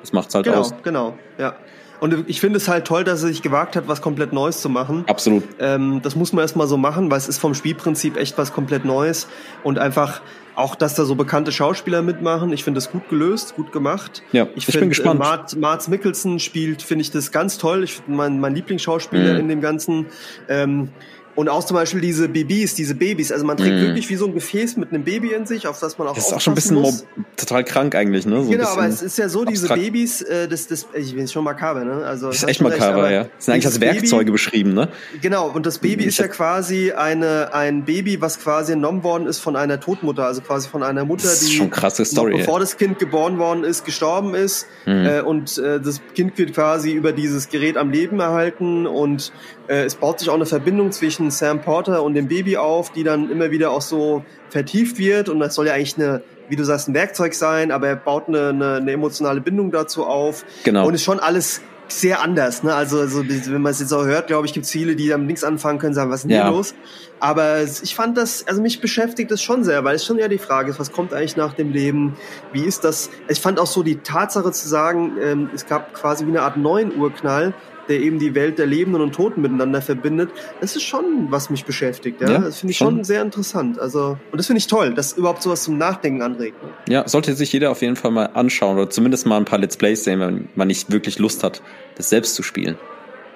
[0.00, 0.74] Das macht's halt Genau, aus.
[0.82, 1.54] genau, ja.
[2.02, 4.68] Und ich finde es halt toll, dass er sich gewagt hat, was komplett Neues zu
[4.68, 5.04] machen.
[5.06, 5.44] Absolut.
[5.60, 8.84] Ähm, das muss man erstmal so machen, weil es ist vom Spielprinzip echt was komplett
[8.84, 9.28] Neues.
[9.62, 10.20] Und einfach
[10.56, 12.52] auch, dass da so bekannte Schauspieler mitmachen.
[12.52, 14.24] Ich finde das gut gelöst, gut gemacht.
[14.32, 15.20] Ja, ich bin find, gespannt.
[15.20, 17.84] Äh, Mart, Marz Mikkelsen spielt, finde ich das ganz toll.
[17.84, 19.38] Ich finde mein, mein Lieblingsschauspieler Mhm.
[19.38, 20.06] in dem Ganzen.
[20.48, 20.88] Ähm,
[21.34, 23.32] und auch zum Beispiel diese Babys, diese Babys.
[23.32, 23.80] Also man trägt Mhm.
[23.80, 26.26] wirklich wie so ein Gefäß mit einem Baby in sich, auf das man auch Das
[26.28, 27.06] ist auch schon ein bisschen muss.
[27.36, 28.42] total krank eigentlich, ne?
[28.44, 29.82] So Genau, aber es ist ja so, diese abstrakt.
[29.82, 32.04] Babys, äh, das, das, ich bin schon makaber, ne?
[32.04, 33.24] Also, Das ist echt recht, makaber, aber ja.
[33.24, 34.88] Das sind eigentlich als dieses Baby- Werkzeuge beschrieben, ne?
[35.20, 39.26] Genau, und das Baby Ich ist ja quasi eine, ein Baby, was quasi entnommen worden
[39.26, 42.32] ist von einer Totmutter, also quasi von einer Mutter, Das ist die schon krasse Story,
[42.32, 42.44] noch ey.
[42.44, 44.66] bevor das Kind geboren worden ist, gestorben ist.
[44.86, 45.06] Mhm.
[45.06, 49.32] Äh, und äh, das Kind wird quasi über dieses Gerät am Leben erhalten und
[49.80, 53.30] es baut sich auch eine Verbindung zwischen Sam Porter und dem Baby auf, die dann
[53.30, 55.28] immer wieder auch so vertieft wird.
[55.28, 58.28] Und das soll ja eigentlich eine, wie du sagst, ein Werkzeug sein, aber er baut
[58.28, 60.44] eine, eine, eine emotionale Bindung dazu auf.
[60.64, 60.86] Genau.
[60.86, 62.62] Und ist schon alles sehr anders.
[62.62, 62.74] Ne?
[62.74, 65.26] Also, also wenn man es jetzt auch hört, glaube ich, gibt es viele, die damit
[65.26, 66.44] nichts anfangen können, sagen, was ist denn Ja.
[66.44, 66.74] hier los?
[67.20, 70.38] Aber ich fand das, also mich beschäftigt das schon sehr, weil es schon ja die
[70.38, 72.16] Frage ist, was kommt eigentlich nach dem Leben?
[72.52, 73.10] Wie ist das?
[73.28, 76.56] Ich fand auch so die Tatsache zu sagen, ähm, es gab quasi wie eine Art
[76.56, 77.54] neuen Urknall,
[77.88, 80.30] der eben die Welt der Lebenden und Toten miteinander verbindet.
[80.60, 82.20] Das ist schon, was mich beschäftigt.
[82.20, 82.94] Ja, Ja, das finde ich schon.
[82.96, 83.04] schon.
[83.04, 83.78] sehr interessant.
[83.78, 86.56] Also und das finde ich toll, dass überhaupt sowas zum Nachdenken anregt.
[86.88, 89.76] Ja, sollte sich jeder auf jeden Fall mal anschauen oder zumindest mal ein paar Let's
[89.76, 91.62] Plays sehen, wenn man nicht wirklich Lust hat,
[91.96, 92.76] das selbst zu spielen.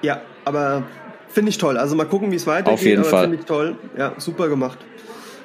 [0.02, 0.84] Ja, aber
[1.28, 1.76] finde ich toll.
[1.76, 2.72] Also mal gucken, wie es weitergeht.
[2.74, 3.22] Auf jeden Fall.
[3.24, 3.76] Finde ich toll.
[3.98, 4.78] Ja, super gemacht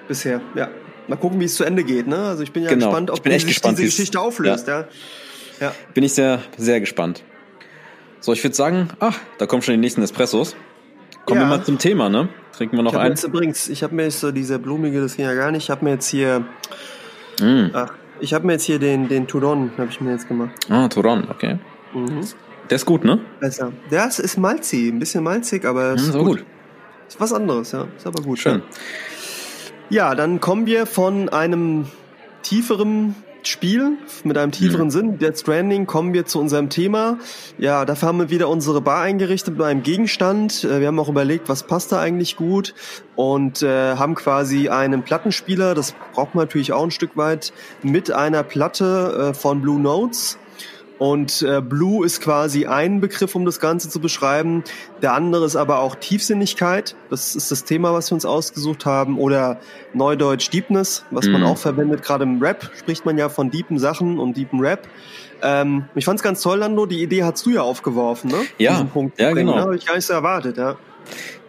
[0.07, 0.41] bisher.
[0.55, 0.69] Ja,
[1.07, 2.05] mal gucken, wie es zu Ende geht.
[2.07, 2.17] Ne?
[2.17, 2.87] Also ich bin ja Genau.
[2.87, 4.67] gespannt, ob sich gespannt, diese Geschichte auflöst.
[4.67, 4.85] Ja.
[5.59, 5.73] Ja.
[5.93, 7.23] Bin ich sehr, sehr gespannt.
[8.21, 10.55] So, ich würde sagen, ach, da kommen schon die nächsten Espressos.
[11.25, 11.49] Kommen Ja.
[11.49, 12.29] wir mal zum Thema, ne?
[12.55, 13.11] Trinken wir noch Ich habe ein?
[13.11, 15.63] jetzt übrigens, ich habe mir jetzt so dieser blumige, das ging ja gar nicht.
[15.63, 16.45] Ich habe mir jetzt hier,
[17.41, 17.67] Mm.
[17.73, 20.51] ach, ich habe mir jetzt hier den den Tudon, habe ich mir jetzt gemacht.
[20.69, 21.57] Ah, Turon, okay.
[21.93, 22.21] Mhm.
[22.69, 23.19] Der ist gut, ne?
[23.39, 23.71] Besser.
[23.89, 26.45] Der ist, ist malzig, ein bisschen malzig, aber ist Mm, so gut.
[27.07, 27.87] Ist was anderes, ja.
[27.97, 28.39] Ist aber gut.
[28.39, 28.61] Schön.
[29.89, 31.85] Ja, dann kommen wir von einem
[32.43, 33.15] tieferen
[33.47, 34.91] Spiel mit einem tieferen Mhm.
[34.91, 37.17] Sinn, Dead Stranding, kommen wir zu unserem Thema.
[37.57, 40.63] Ja, dafür haben wir wieder unsere Bar eingerichtet mit einem Gegenstand.
[40.63, 42.73] Äh, Wir haben auch überlegt, was passt da eigentlich gut
[43.15, 48.11] und äh, haben quasi einen Plattenspieler, das braucht man natürlich auch ein Stück weit, mit
[48.11, 50.37] einer Platte äh, von Blue Notes.
[51.01, 54.63] Und äh, Blue ist quasi ein Begriff, um das Ganze zu beschreiben.
[55.01, 56.95] Der andere ist aber auch Tiefsinnigkeit.
[57.09, 59.17] Das ist das Thema, was wir uns ausgesucht haben.
[59.17, 59.59] Oder
[59.95, 61.31] Neudeutsch Deepness, was mhm.
[61.31, 62.03] man auch verwendet.
[62.03, 64.87] Gerade im Rap spricht man ja von deepen Sachen und deepen Rap.
[65.41, 66.85] Ähm, ich fand's ganz toll, Lando.
[66.85, 68.37] Die Idee hast du ja aufgeworfen, ne?
[68.59, 69.55] Ja, Punkt ja, genau.
[69.55, 70.77] Habe ich gar nicht so erwartet, ja.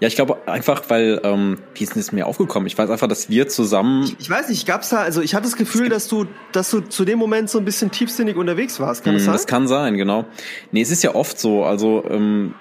[0.02, 2.66] Ja, ich glaube einfach, weil ähm, wie ist denn das mir aufgekommen?
[2.66, 4.02] Ich weiß einfach, dass wir zusammen.
[4.02, 6.80] Ich, ich weiß nicht, gab's da, also ich hatte das Gefühl, dass du, dass du
[6.80, 9.04] zu dem Moment so ein bisschen tiefsinnig unterwegs warst.
[9.04, 9.32] Kann das hm, sein?
[9.34, 10.24] Das kann sein, genau.
[10.72, 12.56] Nee, es ist ja oft so, also ähm,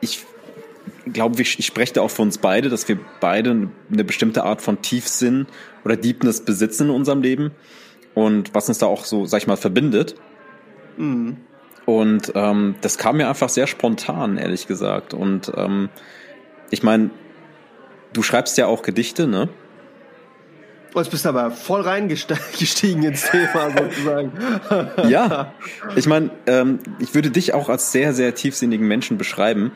[0.00, 0.24] ich
[1.12, 4.60] glaube, ich, ich spreche da auch für uns beide, dass wir beide eine bestimmte Art
[4.60, 5.46] von Tiefsinn
[5.84, 7.52] oder Deepness besitzen in unserem Leben.
[8.14, 10.16] Und was uns da auch so, sag ich mal, verbindet.
[10.96, 11.36] Mhm.
[11.86, 15.14] Und ähm, das kam mir einfach sehr spontan, ehrlich gesagt.
[15.14, 15.88] Und ähm,
[16.70, 17.10] ich meine,
[18.12, 19.48] du schreibst ja auch Gedichte, ne?
[20.92, 24.32] Oh, jetzt bist du aber voll reingestiegen ins Thema sozusagen.
[25.08, 25.54] ja,
[25.94, 29.70] ich meine, ähm, ich würde dich auch als sehr, sehr tiefsinnigen Menschen beschreiben.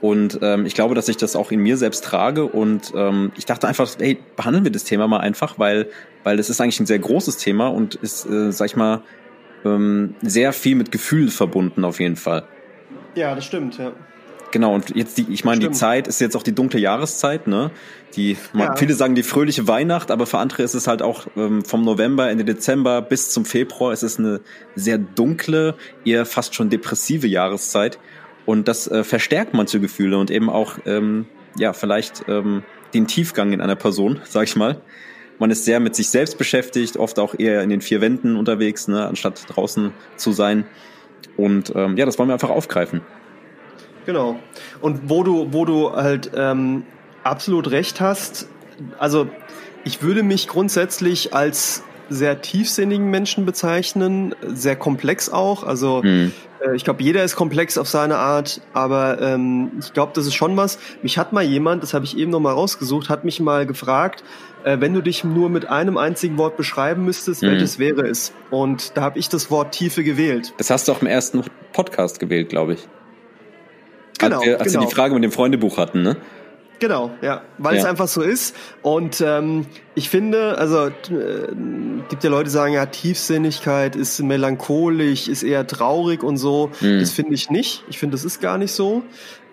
[0.00, 2.44] Und ähm, ich glaube, dass ich das auch in mir selbst trage.
[2.44, 5.88] Und ähm, ich dachte einfach, hey, behandeln wir das Thema mal einfach, weil,
[6.24, 9.02] weil es ist eigentlich ein sehr großes Thema und ist, äh, sag ich mal,
[9.64, 12.44] ähm, sehr viel mit Gefühl verbunden auf jeden Fall.
[13.14, 13.92] Ja, das stimmt, ja.
[14.52, 17.70] Genau, und jetzt die, ich meine, die Zeit ist jetzt auch die dunkle Jahreszeit, ne?
[18.14, 18.76] Die, man, ja.
[18.76, 22.30] viele sagen die fröhliche Weihnacht, aber für andere ist es halt auch ähm, vom November,
[22.30, 24.40] Ende Dezember bis zum Februar ist es eine
[24.74, 25.74] sehr dunkle,
[26.04, 27.98] eher fast schon depressive Jahreszeit.
[28.46, 31.26] Und das äh, verstärkt manche Gefühle und eben auch, ähm,
[31.58, 32.62] ja, vielleicht ähm,
[32.94, 34.80] den Tiefgang in einer Person, sag ich mal.
[35.38, 38.88] Man ist sehr mit sich selbst beschäftigt, oft auch eher in den vier Wänden unterwegs,
[38.88, 40.64] ne, anstatt draußen zu sein.
[41.36, 43.02] Und ähm, ja, das wollen wir einfach aufgreifen.
[44.06, 44.36] Genau.
[44.80, 46.84] Und wo du, wo du halt ähm,
[47.24, 48.48] absolut recht hast,
[48.98, 49.28] also
[49.84, 55.64] ich würde mich grundsätzlich als sehr tiefsinnigen Menschen bezeichnen, sehr komplex auch.
[55.64, 56.32] Also mhm.
[56.64, 60.34] äh, ich glaube, jeder ist komplex auf seine Art, aber ähm, ich glaube, das ist
[60.34, 60.78] schon was.
[61.02, 64.22] Mich hat mal jemand, das habe ich eben noch mal rausgesucht, hat mich mal gefragt,
[64.64, 67.48] äh, wenn du dich nur mit einem einzigen Wort beschreiben müsstest, mhm.
[67.48, 68.32] welches wäre es?
[68.50, 70.54] Und da habe ich das Wort Tiefe gewählt.
[70.58, 71.42] Das hast du auch im ersten
[71.72, 72.88] Podcast gewählt, glaube ich.
[74.18, 74.82] Genau, als wir, als genau.
[74.84, 76.16] wir die Frage mit dem Freundebuch hatten, ne?
[76.78, 77.80] Genau, ja, weil ja.
[77.80, 78.54] es einfach so ist.
[78.82, 80.92] Und ähm, ich finde, also äh,
[82.08, 86.70] gibt ja Leute, die sagen, ja, Tiefsinnigkeit ist melancholisch, ist eher traurig und so.
[86.80, 87.00] Mhm.
[87.00, 87.82] Das finde ich nicht.
[87.88, 89.02] Ich finde, das ist gar nicht so.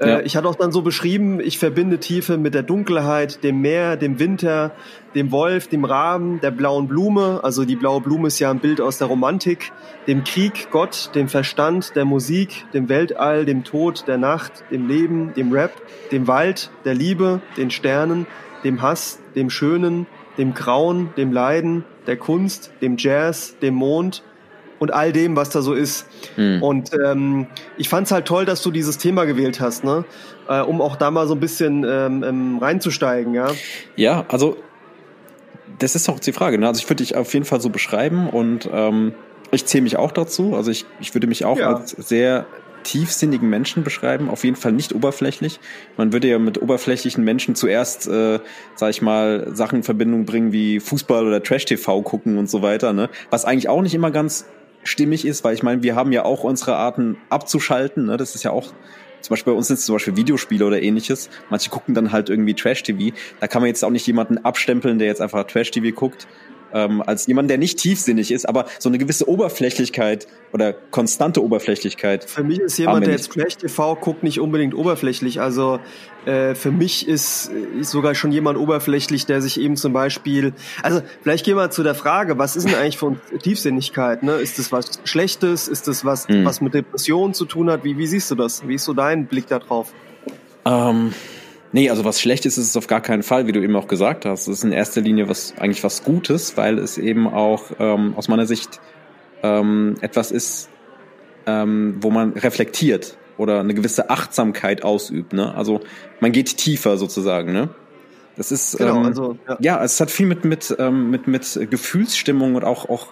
[0.04, 0.20] Äh, ja.
[0.22, 4.20] ich hatte auch dann so beschrieben, ich verbinde Tiefe mit der Dunkelheit, dem Meer, dem
[4.20, 4.72] Winter,
[5.16, 7.40] dem Wolf, dem Raben, der blauen Blume.
[7.44, 9.72] Also die blaue Blume ist ja ein Bild aus der Romantik,
[10.08, 15.34] dem Krieg, Gott, dem Verstand, der Musik, dem Weltall, dem Tod, der Nacht, dem Leben,
[15.36, 15.72] dem Rap,
[16.12, 18.28] dem Wald, der Liebe, den Sternen,
[18.64, 24.24] dem Hass, dem Schönen, dem Grauen, dem Leiden, der Kunst, dem Jazz, dem Mond
[24.84, 26.06] und all dem, was da so ist.
[26.36, 26.62] Mhm.
[26.62, 30.04] Und ähm, ich fand's halt toll, dass du dieses Thema gewählt hast, ne?
[30.50, 33.48] Äh, um auch da mal so ein bisschen ähm, ähm, reinzusteigen, ja.
[33.96, 34.58] Ja, also
[35.80, 36.58] das ist auch die Frage.
[36.58, 36.68] Ne?
[36.68, 39.14] Also ich würde dich auf jeden Fall so beschreiben und ähm,
[39.52, 40.54] ich zähle mich auch dazu.
[40.54, 41.74] Also ich, ich würde mich auch ja.
[41.74, 42.46] als sehr
[42.84, 45.62] tiefsinnigen Menschen beschreiben, auf jeden Fall nicht oberflächlich.
[45.96, 48.40] Man würde ja mit oberflächlichen Menschen zuerst, äh,
[48.76, 52.92] sag ich mal, Sachen in Verbindung bringen wie Fußball oder Trash-TV gucken und so weiter,
[52.92, 53.10] ne?
[53.30, 54.46] Was eigentlich auch nicht immer ganz
[54.84, 58.18] stimmig ist, weil ich meine, wir haben ja auch unsere Arten abzuschalten, ne?
[58.18, 58.74] Das ist ja auch
[59.22, 61.30] zum Beispiel bei uns sind es zum Beispiel Videospiele oder ähnliches.
[61.50, 63.16] Manche gucken dann halt irgendwie Trash-TV.
[63.40, 66.28] Da kann man jetzt auch nicht jemanden abstempeln, der jetzt einfach Trash-TV guckt
[66.74, 72.26] ähm, als jemand, der nicht tiefsinnig ist, aber so eine gewisse Oberflächlichkeit oder konstante Oberflächlichkeit.
[72.26, 75.40] Für mich ist jemand, der jetzt Trash TV guckt, nicht unbedingt oberflächlich.
[75.40, 75.80] Also
[76.26, 81.02] äh, für mich ist, ist sogar schon jemand oberflächlich, der sich eben zum Beispiel, also
[81.22, 84.24] vielleicht gehen wir zu der Frage, was ist denn eigentlich von Tiefsinnigkeit?
[84.24, 84.34] Ne?
[84.34, 85.68] Ist das was Schlechtes?
[85.68, 86.46] Ist das was, mhm.
[86.46, 87.84] was mit Depressionen zu tun hat?
[87.84, 88.68] Wie, wie siehst du das?
[88.68, 89.94] Wie ist so dein Blick da drauf?
[90.66, 91.14] Ähm,
[91.74, 94.26] Nee, also was Schlechtes ist es auf gar keinen Fall, wie du eben auch gesagt
[94.26, 94.48] hast.
[94.48, 98.28] Es ist in erster Linie was eigentlich was Gutes, weil es eben auch ähm, aus
[98.28, 98.80] meiner Sicht
[99.42, 100.70] ähm, etwas ist,
[101.48, 105.34] ähm, wo man reflektiert oder eine gewisse Achtsamkeit ausübt.
[105.34, 105.54] Ne?
[105.56, 105.82] Also
[106.20, 107.52] man geht tiefer sozusagen.
[107.54, 107.70] Ne?
[108.38, 109.58] Das ist genau, ähm, also, ja.
[109.60, 109.84] ja.
[109.84, 113.08] es hat viel mit mit ähm, mit mit Gefühlsstimmung und auch auch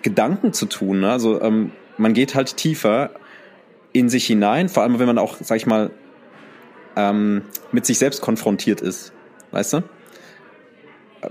[0.00, 1.00] Gedanken zu tun.
[1.00, 1.10] Ne?
[1.10, 3.10] Also ähm, man geht halt tiefer
[3.92, 5.90] in sich hinein, vor allem wenn man auch, sag ich mal,
[6.96, 7.42] ähm,
[7.72, 9.12] mit sich selbst konfrontiert ist.
[9.50, 9.82] Weißt du?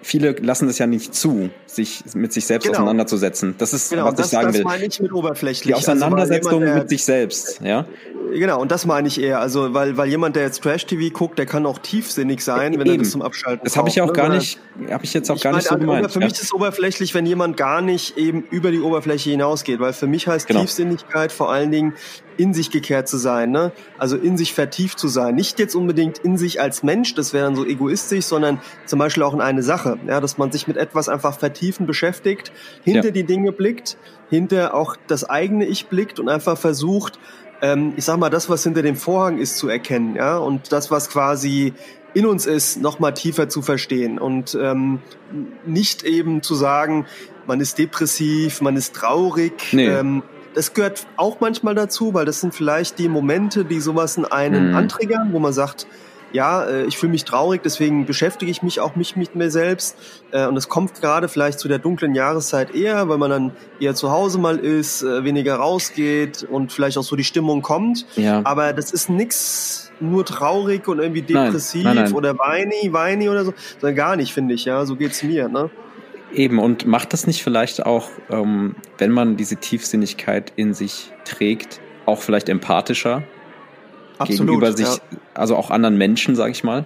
[0.02, 2.80] Viele lassen es ja nicht zu, sich mit sich selbst genau.
[2.80, 3.56] auseinanderzusetzen.
[3.58, 4.64] Das ist, genau, was das, ich sagen das will.
[4.64, 5.68] Das meine ich mit oberflächlich.
[5.68, 7.86] Die also Auseinandersetzung also mit sich selbst, ja.
[8.34, 9.40] Genau, und das meine ich eher.
[9.40, 12.92] Also, weil, weil jemand, der jetzt Trash-TV guckt, der kann auch tiefsinnig sein, wenn Eben.
[12.92, 14.14] er das zum Abschalten Das habe ich ja auch ne?
[14.14, 14.60] gar nicht,
[14.90, 16.12] habe ich jetzt auch ich gar meine, nicht so gemeint.
[16.12, 16.26] Für ja.
[16.26, 20.08] mich ist es oberflächlich, wenn jemand gar nicht eben über die Oberfläche hinausgeht, weil für
[20.08, 20.62] mich heißt genau.
[20.62, 21.94] Tiefsinnigkeit vor allen Dingen
[22.38, 23.72] in sich gekehrt zu sein, ne?
[23.98, 25.36] Also in sich vertieft zu sein.
[25.36, 29.24] Nicht jetzt unbedingt in sich als Mensch, das wäre dann so egoistisch, sondern zum Beispiel
[29.24, 32.52] auch in eine Sache, ja, dass man sich mit etwas einfach vertiefen beschäftigt,
[32.84, 33.12] hinter ja.
[33.12, 33.98] die Dinge blickt,
[34.30, 37.20] hinter auch das eigene Ich blickt und einfach versucht,
[37.62, 40.92] ähm, ich sag mal, das, was hinter dem Vorhang ist, zu erkennen, ja, und das,
[40.92, 41.74] was quasi
[42.14, 45.00] in uns ist, noch mal tiefer zu verstehen und ähm,
[45.66, 47.06] nicht eben zu sagen,
[47.48, 49.54] man ist depressiv, man ist traurig.
[49.72, 49.88] Nee.
[49.88, 50.24] Ähm,
[50.54, 54.70] das gehört auch manchmal dazu, weil das sind vielleicht die Momente, die sowas in einen
[54.70, 54.76] mhm.
[54.76, 55.88] antriggern, wo man sagt,
[56.34, 59.96] ja, äh, ich fühle mich traurig, deswegen beschäftige ich mich auch mich mit mir selbst.
[60.32, 63.96] Äh, und es kommt gerade vielleicht zu der dunklen Jahreszeit eher, weil man dann eher
[63.96, 68.06] zu Hause mal ist, äh, weniger rausgeht und vielleicht auch so die Stimmung kommt.
[68.16, 68.42] Ja.
[68.44, 72.14] Aber das ist nix nur traurig und irgendwie depressiv nein, nein, nein.
[72.14, 74.66] oder weini, weini oder so, sondern gar nicht, finde ich.
[74.66, 75.48] Ja, so geht's mir.
[75.48, 75.70] Ne?
[76.34, 81.80] Eben, und macht das nicht vielleicht auch, ähm, wenn man diese Tiefsinnigkeit in sich trägt,
[82.06, 83.24] auch vielleicht empathischer?
[84.18, 85.18] Absolut, gegenüber sich, ja.
[85.34, 86.86] also auch anderen Menschen, sag ich mal?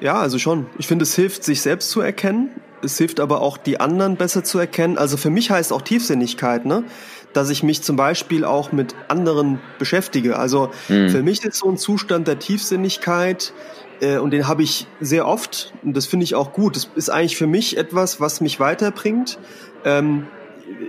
[0.00, 0.66] Ja, also schon.
[0.78, 2.50] Ich finde, es hilft, sich selbst zu erkennen.
[2.82, 4.98] Es hilft aber auch, die anderen besser zu erkennen.
[4.98, 6.84] Also für mich heißt auch Tiefsinnigkeit, ne?
[7.32, 10.38] dass ich mich zum Beispiel auch mit anderen beschäftige.
[10.38, 11.10] Also mhm.
[11.10, 13.52] für mich ist so ein Zustand der Tiefsinnigkeit
[14.00, 16.76] äh, und den habe ich sehr oft und das finde ich auch gut.
[16.76, 19.38] Das ist eigentlich für mich etwas, was mich weiterbringt.
[19.84, 20.26] Ähm,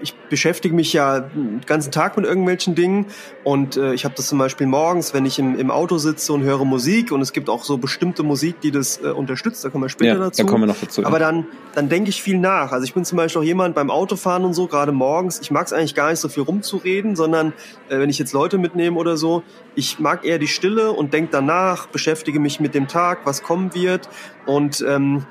[0.01, 3.07] ich beschäftige mich ja den ganzen Tag mit irgendwelchen Dingen
[3.43, 6.43] und äh, ich habe das zum Beispiel morgens, wenn ich im, im Auto sitze und
[6.43, 9.85] höre Musik und es gibt auch so bestimmte Musik, die das äh, unterstützt, da kommen
[9.85, 10.43] wir später ja, dazu.
[10.43, 11.05] Da kommen wir noch dazu.
[11.05, 12.71] Aber dann, dann denke ich viel nach.
[12.71, 15.65] Also ich bin zum Beispiel auch jemand beim Autofahren und so, gerade morgens, ich mag
[15.65, 17.53] es eigentlich gar nicht so viel rumzureden, sondern
[17.89, 19.43] äh, wenn ich jetzt Leute mitnehme oder so,
[19.75, 23.73] ich mag eher die Stille und denke danach, beschäftige mich mit dem Tag, was kommen
[23.73, 24.09] wird
[24.45, 25.25] und ähm,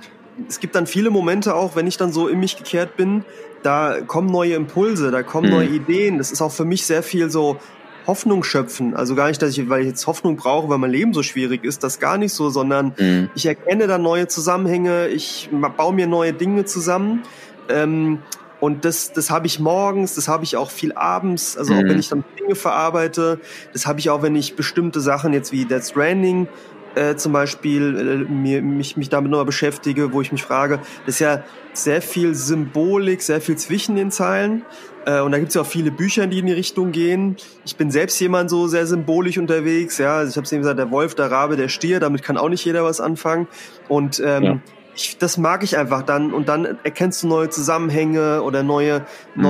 [0.48, 3.24] es gibt dann viele Momente auch, wenn ich dann so in mich gekehrt bin,
[3.62, 5.54] da kommen neue Impulse, da kommen mhm.
[5.54, 6.18] neue Ideen.
[6.18, 7.58] Das ist auch für mich sehr viel so
[8.06, 8.94] Hoffnung schöpfen.
[8.94, 11.64] Also gar nicht, dass ich, weil ich jetzt Hoffnung brauche, weil mein Leben so schwierig
[11.64, 13.30] ist, das gar nicht so, sondern mhm.
[13.34, 17.22] ich erkenne da neue Zusammenhänge, ich baue mir neue Dinge zusammen.
[17.68, 18.20] Ähm,
[18.58, 21.78] und das, das habe ich morgens, das habe ich auch viel abends, also mhm.
[21.78, 23.38] auch wenn ich dann Dinge verarbeite,
[23.72, 26.48] das habe ich auch, wenn ich bestimmte Sachen jetzt wie Death Stranding
[26.96, 31.16] äh, zum Beispiel äh, mir, mich, mich damit nochmal beschäftige, wo ich mich frage, das
[31.16, 34.64] ist ja sehr viel Symbolik, sehr viel zwischen den Zeilen.
[35.04, 37.36] Äh, und da gibt es ja auch viele Bücher, die in die Richtung gehen.
[37.64, 39.98] Ich bin selbst jemand so sehr symbolisch unterwegs.
[39.98, 42.36] Ja, also ich habe es eben gesagt, der Wolf, der Rabe, der Stier, damit kann
[42.36, 43.46] auch nicht jeder was anfangen.
[43.88, 44.58] Und ähm, ja.
[44.94, 46.32] ich, das mag ich einfach dann.
[46.32, 49.42] Und dann erkennst du neue Zusammenhänge oder neue, mhm.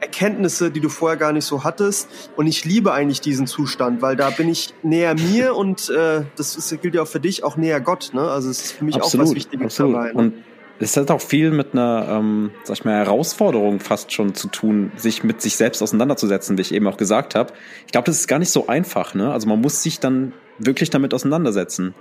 [0.00, 2.08] Erkenntnisse, die du vorher gar nicht so hattest.
[2.36, 6.56] Und ich liebe eigentlich diesen Zustand, weil da bin ich näher mir und äh, das
[6.56, 8.10] ist, gilt ja auch für dich, auch näher Gott.
[8.14, 8.22] Ne?
[8.22, 9.94] Also es ist für mich absolut, auch was Wichtiges absolut.
[9.94, 10.12] dabei.
[10.12, 10.14] Ne?
[10.14, 10.34] Und
[10.78, 14.90] es hat auch viel mit einer, ähm, sag ich mal, Herausforderung fast schon zu tun,
[14.96, 17.52] sich mit sich selbst auseinanderzusetzen, wie ich eben auch gesagt habe.
[17.84, 19.14] Ich glaube, das ist gar nicht so einfach.
[19.14, 19.30] Ne?
[19.30, 21.94] Also man muss sich dann wirklich damit auseinandersetzen.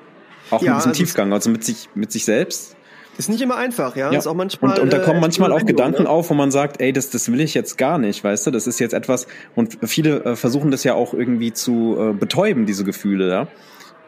[0.50, 2.78] Auch ja, mit diesem also Tiefgang, also mit sich, mit sich selbst
[3.20, 4.12] ist nicht immer einfach, ja.
[4.12, 4.18] ja.
[4.18, 6.10] Ist auch manchmal, und, und da kommen äh, manchmal auch Gedanken ne?
[6.10, 8.66] auf, wo man sagt, ey, das, das will ich jetzt gar nicht, weißt du, das
[8.66, 12.86] ist jetzt etwas, und viele äh, versuchen das ja auch irgendwie zu äh, betäuben, diese
[12.86, 13.48] Gefühle, ja,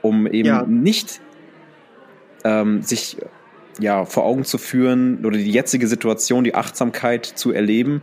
[0.02, 0.64] um eben ja.
[0.64, 1.20] nicht
[2.46, 3.18] ähm, sich
[3.80, 8.02] ja vor Augen zu führen oder die jetzige Situation, die Achtsamkeit zu erleben,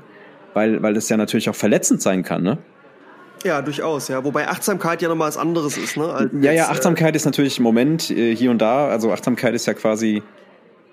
[0.53, 2.59] weil, weil das ja natürlich auch verletzend sein kann, ne?
[3.45, 4.25] Ja, durchaus, ja.
[4.25, 6.13] Wobei Achtsamkeit ja nochmal was anderes ist, ne?
[6.13, 8.89] Als, ja, ja, äh, Achtsamkeit äh, ist natürlich im Moment äh, hier und da.
[8.89, 10.23] Also Achtsamkeit ist ja quasi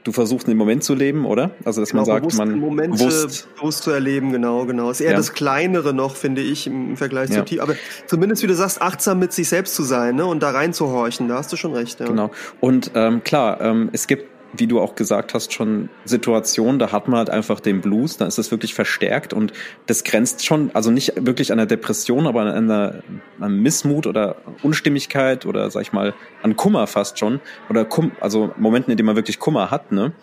[0.06, 1.52] du versuchst den Moment zu leben, oder?
[1.66, 4.90] Also dass genau, man sagt, bewusst, man Momente bewusst, bewusst zu erleben, genau, genau.
[4.90, 5.18] Ist eher ja.
[5.18, 7.40] das Kleinere noch, finde ich, im Vergleich ja.
[7.40, 7.62] zu tief.
[7.62, 7.76] Aber
[8.06, 10.26] zumindest, wie du sagst, achtsam mit sich selbst zu sein ne?
[10.26, 11.28] und da reinzuhorchen.
[11.28, 12.00] Da hast du schon recht.
[12.00, 12.06] Ja.
[12.06, 12.32] Genau.
[12.62, 17.08] Und ähm, klar, ähm, es gibt wie du auch gesagt hast, schon Situationen, da hat
[17.08, 19.54] man halt einfach den Blues, da ist es wirklich verstärkt und
[19.86, 23.04] das grenzt schon, also nicht wirklich an der Depression, aber an einer,
[23.40, 27.40] an Missmut oder Unstimmigkeit oder sag ich mal an Kummer fast schon
[27.70, 30.14] oder Kum, also Momenten, in denen man wirklich Kummer hat, ne?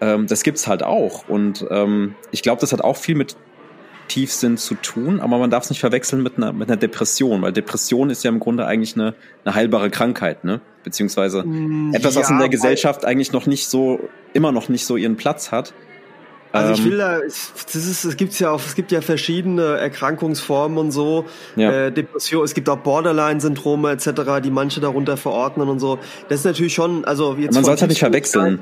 [0.00, 3.36] Ähm, das gibt's halt auch und ähm, ich glaube, das hat auch viel mit
[4.10, 7.52] Tiefsinn zu tun, aber man darf es nicht verwechseln mit einer, mit einer Depression, weil
[7.52, 10.60] Depression ist ja im Grunde eigentlich eine, eine heilbare Krankheit, ne?
[10.82, 14.00] Beziehungsweise mm, etwas, was ja, in der Gesellschaft eigentlich noch nicht so,
[14.32, 15.74] immer noch nicht so ihren Platz hat.
[16.52, 19.76] Also ich ähm, will da, das ist, es gibt ja auch, es gibt ja verschiedene
[19.76, 21.70] Erkrankungsformen und so, ja.
[21.70, 25.98] äh, Depression, es gibt auch Borderline-Syndrome etc., die manche darunter verordnen und so.
[26.28, 28.60] Das ist natürlich schon, also jetzt man sollte halt nicht verwechseln.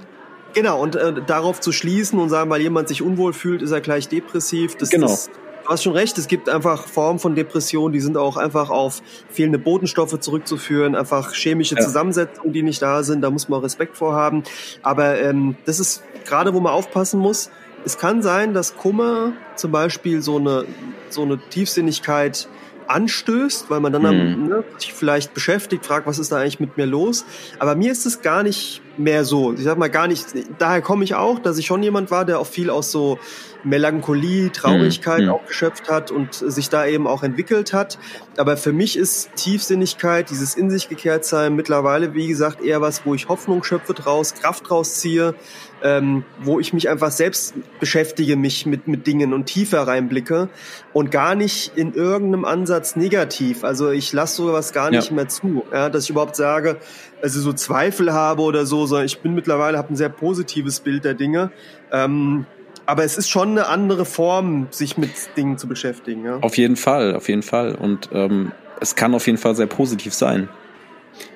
[0.54, 3.80] Genau, und äh, darauf zu schließen und sagen, weil jemand sich unwohl fühlt, ist er
[3.80, 4.76] gleich depressiv.
[4.76, 5.06] Das, genau.
[5.06, 5.30] das
[5.68, 9.02] du hast schon recht, es gibt einfach Formen von Depression, die sind auch einfach auf
[9.28, 11.82] fehlende Botenstoffe zurückzuführen, einfach chemische ja.
[11.82, 14.44] Zusammensetzungen, die nicht da sind, da muss man Respekt vorhaben.
[14.82, 17.50] Aber ähm, das ist gerade, wo man aufpassen muss.
[17.84, 20.64] Es kann sein, dass Kummer zum Beispiel so eine,
[21.10, 22.48] so eine Tiefsinnigkeit
[22.88, 24.48] anstößt, weil man dann mhm.
[24.48, 27.24] ne, sich vielleicht beschäftigt, fragt, was ist da eigentlich mit mir los.
[27.58, 29.52] Aber mir ist es gar nicht mehr so.
[29.52, 30.26] Ich sag mal gar nicht,
[30.58, 33.18] daher komme ich auch, dass ich schon jemand war, der auch viel aus so
[33.64, 35.30] Melancholie, Traurigkeit mhm.
[35.30, 37.98] auch geschöpft hat und sich da eben auch entwickelt hat.
[38.36, 43.04] Aber für mich ist Tiefsinnigkeit, dieses in sich gekehrt sein mittlerweile, wie gesagt, eher was,
[43.04, 45.34] wo ich Hoffnung schöpfe draus, Kraft rausziehe,
[45.82, 50.48] ähm, wo ich mich einfach selbst beschäftige, mich mit, mit Dingen und tiefer reinblicke
[50.92, 53.64] und gar nicht in irgendeinem Ansatz negativ.
[53.64, 55.14] Also ich lasse sowas gar nicht ja.
[55.14, 56.78] mehr zu, ja, dass ich überhaupt sage,
[57.22, 61.04] also so Zweifel habe oder so, sondern ich bin mittlerweile, habe ein sehr positives Bild
[61.04, 61.50] der Dinge.
[61.92, 62.46] Ähm,
[62.86, 66.24] aber es ist schon eine andere Form, sich mit Dingen zu beschäftigen.
[66.24, 66.38] Ja?
[66.40, 67.74] Auf jeden Fall, auf jeden Fall.
[67.74, 70.48] Und ähm, es kann auf jeden Fall sehr positiv sein.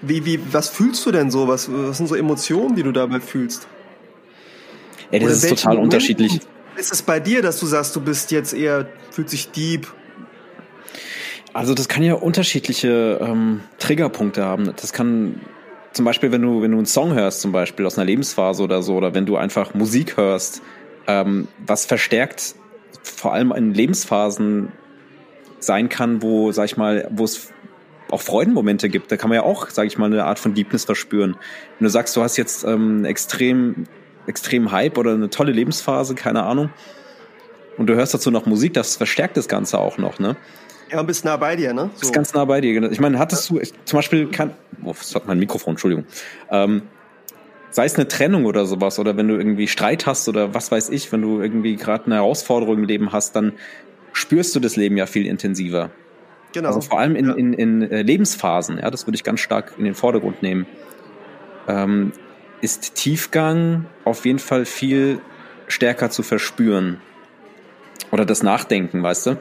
[0.01, 1.49] Wie, wie, was fühlst du denn so?
[1.49, 3.67] Was, was sind so Emotionen, die du dabei fühlst?
[5.13, 6.41] Ja, das Oder ist total Moment unterschiedlich.
[6.77, 9.87] Ist es bei dir, dass du sagst, du bist jetzt eher, fühlt sich deep?
[11.53, 14.73] Also das kann ja unterschiedliche ähm, Triggerpunkte haben.
[14.81, 15.41] Das kann
[15.93, 18.83] zum Beispiel, wenn du, wenn du einen Song hörst, zum Beispiel aus einer Lebensphase oder
[18.83, 20.63] so, oder wenn du einfach Musik hörst,
[21.07, 22.55] ähm, was verstärkt
[23.03, 24.73] vor allem in Lebensphasen
[25.59, 27.53] sein kann, wo, sag ich mal, wo es
[28.11, 29.11] auch Freudenmomente gibt.
[29.11, 31.37] Da kann man ja auch, sag ich mal, eine Art von Deepness verspüren.
[31.79, 33.87] Wenn du sagst, du hast jetzt ähm, extrem,
[34.27, 36.71] extrem Hype oder eine tolle Lebensphase, keine Ahnung,
[37.79, 40.37] und du hörst dazu noch Musik, das verstärkt das Ganze auch noch, ne?
[40.91, 41.91] Ja, und bist nah bei dir, ne?
[41.95, 42.03] So.
[42.03, 42.75] Ist ganz nah bei dir.
[42.75, 42.89] Genau.
[42.89, 44.55] Ich meine, hattest du, ich, zum Beispiel kann,
[44.85, 46.05] oh, das hat mein Mikrofon, Entschuldigung.
[46.51, 46.83] Ähm,
[47.71, 50.91] sei es eine Trennung oder sowas oder wenn du irgendwie Streit hast oder was weiß
[50.91, 53.53] ich, wenn du irgendwie gerade eine Herausforderung im Leben hast, dann
[54.13, 55.91] spürst du das Leben ja viel intensiver.
[56.53, 56.69] Genau.
[56.69, 57.33] Also vor allem in, ja.
[57.33, 60.67] in, in, in äh, Lebensphasen, ja, das würde ich ganz stark in den Vordergrund nehmen,
[61.67, 62.13] ähm,
[62.63, 65.21] ist Tiefgang auf jeden Fall viel
[65.67, 67.01] stärker zu verspüren.
[68.11, 69.37] Oder das Nachdenken, weißt du?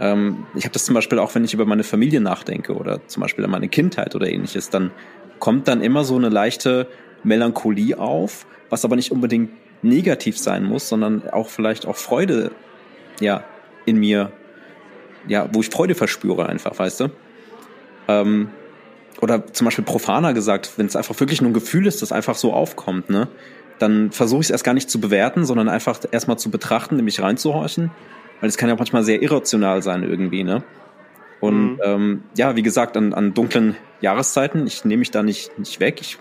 [0.00, 3.20] Ähm, ich habe das zum Beispiel auch, wenn ich über meine Familie nachdenke oder zum
[3.20, 4.90] Beispiel an meine Kindheit oder ähnliches, dann
[5.38, 6.88] kommt dann immer so eine leichte
[7.24, 9.50] Melancholie auf, was aber nicht unbedingt
[9.82, 12.52] negativ sein muss, sondern auch vielleicht auch Freude,
[13.20, 13.44] ja,
[13.84, 14.32] in mir,
[15.28, 17.08] ja, wo ich Freude verspüre einfach, weißt du?
[18.08, 18.50] Ähm,
[19.22, 22.34] oder zum Beispiel profaner gesagt, wenn es einfach wirklich nur ein Gefühl ist, das einfach
[22.34, 23.28] so aufkommt, ne,
[23.78, 27.22] dann versuche ich es erst gar nicht zu bewerten, sondern einfach erstmal zu betrachten, nämlich
[27.22, 27.92] reinzuhorchen,
[28.40, 30.64] weil es kann ja manchmal sehr irrational sein irgendwie, ne?
[31.40, 31.80] Und mhm.
[31.84, 36.00] ähm, ja, wie gesagt, an, an dunklen Jahreszeiten, ich nehme mich da nicht, nicht weg,
[36.00, 36.18] ich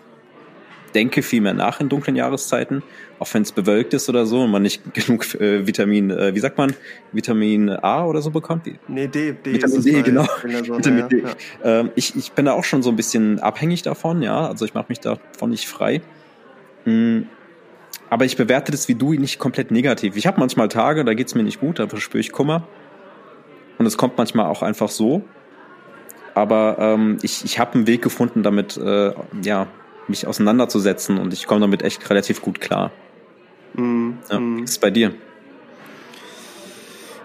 [0.93, 2.83] denke viel mehr nach in dunklen Jahreszeiten,
[3.19, 6.39] auch wenn es bewölkt ist oder so und man nicht genug äh, Vitamin, äh, wie
[6.39, 6.73] sagt man,
[7.11, 8.67] Vitamin A oder so bekommt.
[8.87, 9.33] Nee, D.
[9.33, 10.25] D Vitamin D, genau.
[10.43, 11.23] Vitamin D.
[11.23, 11.29] Ja.
[11.63, 14.73] Ähm, ich, ich bin da auch schon so ein bisschen abhängig davon, ja, also ich
[14.73, 16.01] mache mich davon nicht frei.
[16.85, 17.27] Mhm.
[18.09, 20.17] Aber ich bewerte das wie du nicht komplett negativ.
[20.17, 22.67] Ich habe manchmal Tage, da geht's mir nicht gut, da verspüre ich Kummer.
[23.77, 25.23] Und es kommt manchmal auch einfach so.
[26.33, 29.13] Aber ähm, ich, ich habe einen Weg gefunden, damit äh,
[29.43, 29.67] ja,
[30.07, 32.91] mich auseinanderzusetzen und ich komme damit echt relativ gut klar.
[33.73, 34.39] Mm, ja.
[34.39, 35.13] Wie ist bei dir?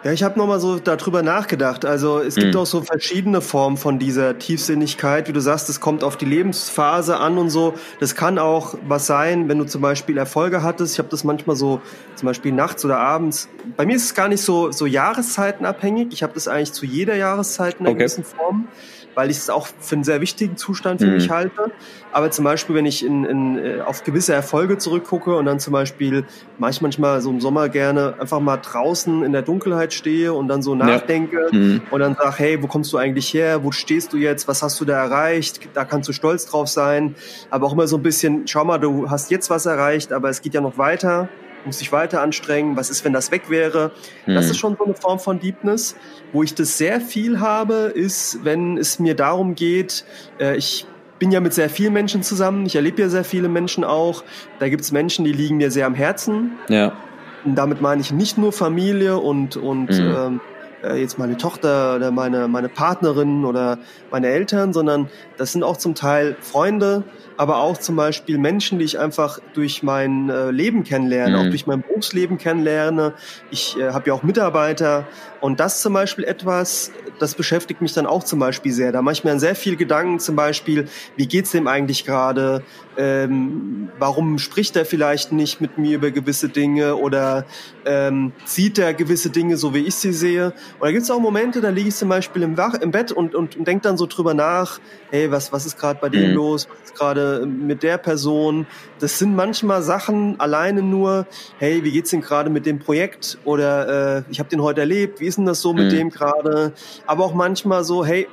[0.06, 1.84] Ja, ich habe nochmal so darüber nachgedacht.
[1.84, 2.58] Also es gibt mm.
[2.58, 5.26] auch so verschiedene Formen von dieser Tiefsinnigkeit.
[5.26, 7.74] Wie du sagst, es kommt auf die Lebensphase an und so.
[7.98, 10.92] Das kann auch was sein, wenn du zum Beispiel Erfolge hattest.
[10.92, 11.80] Ich habe das manchmal so,
[12.14, 13.48] zum Beispiel nachts oder abends.
[13.76, 16.12] Bei mir ist es gar nicht so, so jahreszeitenabhängig.
[16.12, 17.98] Ich habe das eigentlich zu jeder Jahreszeit in einer okay.
[17.98, 18.68] gewissen Form
[19.16, 21.14] weil ich es auch für einen sehr wichtigen Zustand für mhm.
[21.14, 21.72] mich halte.
[22.12, 25.72] Aber zum Beispiel, wenn ich in, in, äh, auf gewisse Erfolge zurückgucke und dann zum
[25.72, 26.24] Beispiel
[26.58, 30.48] mache ich manchmal so im Sommer gerne einfach mal draußen in der Dunkelheit stehe und
[30.48, 31.58] dann so nachdenke ja.
[31.58, 31.82] mhm.
[31.90, 33.64] und dann sage, hey, wo kommst du eigentlich her?
[33.64, 34.46] Wo stehst du jetzt?
[34.48, 35.60] Was hast du da erreicht?
[35.72, 37.14] Da kannst du stolz drauf sein.
[37.50, 40.42] Aber auch immer so ein bisschen, schau mal, du hast jetzt was erreicht, aber es
[40.42, 41.30] geht ja noch weiter
[41.66, 43.92] muss dich weiter anstrengen, was ist, wenn das weg wäre.
[44.26, 44.34] Mhm.
[44.34, 45.96] Das ist schon so eine Form von Deepness.
[46.32, 50.04] Wo ich das sehr viel habe, ist, wenn es mir darum geht,
[50.40, 50.86] äh, ich
[51.18, 54.22] bin ja mit sehr vielen Menschen zusammen, ich erlebe ja sehr viele Menschen auch.
[54.58, 56.52] Da gibt es Menschen, die liegen mir sehr am Herzen.
[56.68, 56.92] Ja.
[57.44, 60.14] Und damit meine ich nicht nur Familie und, und mhm.
[60.16, 60.40] ähm,
[60.82, 63.78] äh, jetzt meine Tochter oder meine, meine Partnerin oder
[64.10, 67.04] meine Eltern, sondern das sind auch zum Teil Freunde,
[67.36, 71.46] aber auch zum Beispiel Menschen, die ich einfach durch mein äh, Leben kennenlerne, mhm.
[71.46, 73.14] auch durch mein Berufsleben kennenlerne.
[73.50, 75.06] Ich äh, habe ja auch Mitarbeiter
[75.40, 78.92] und das zum Beispiel etwas, das beschäftigt mich dann auch zum Beispiel sehr.
[78.92, 82.62] Da mache ich mir sehr viel Gedanken zum Beispiel, wie geht's dem eigentlich gerade?
[82.98, 87.44] Ähm, warum spricht er vielleicht nicht mit mir über gewisse Dinge oder
[87.84, 90.46] ähm, sieht er gewisse Dinge so, wie ich sie sehe?
[90.78, 93.12] Und da gibt es auch Momente, da liege ich zum Beispiel im, Wach, im Bett
[93.12, 94.80] und, und, und denke dann so drüber nach,
[95.10, 96.36] hey, was, was ist gerade bei dem mhm.
[96.36, 98.66] los, was ist gerade mit der Person?
[98.98, 101.26] Das sind manchmal Sachen alleine nur,
[101.58, 103.38] hey, wie geht's denn gerade mit dem Projekt?
[103.44, 105.96] Oder äh, ich habe den heute erlebt, wie ist denn das so mit mhm.
[105.96, 106.72] dem gerade?
[107.06, 108.28] Aber auch manchmal so, hey,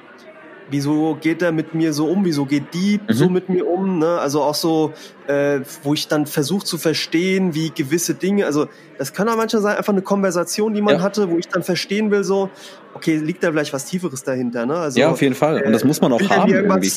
[0.70, 3.14] wieso geht er mit mir so um, wieso geht die mhm.
[3.14, 4.20] so mit mir um, ne?
[4.20, 4.94] Also auch so,
[5.28, 9.62] äh, wo ich dann versuche zu verstehen, wie gewisse Dinge, also das kann auch manchmal
[9.62, 11.02] sein, einfach eine Konversation, die man ja.
[11.02, 12.50] hatte, wo ich dann verstehen will, so,
[12.94, 14.76] okay, liegt da vielleicht was Tieferes dahinter, ne?
[14.76, 15.62] Also, ja, auf jeden Fall.
[15.64, 16.92] Und das muss man auch haben irgendwie.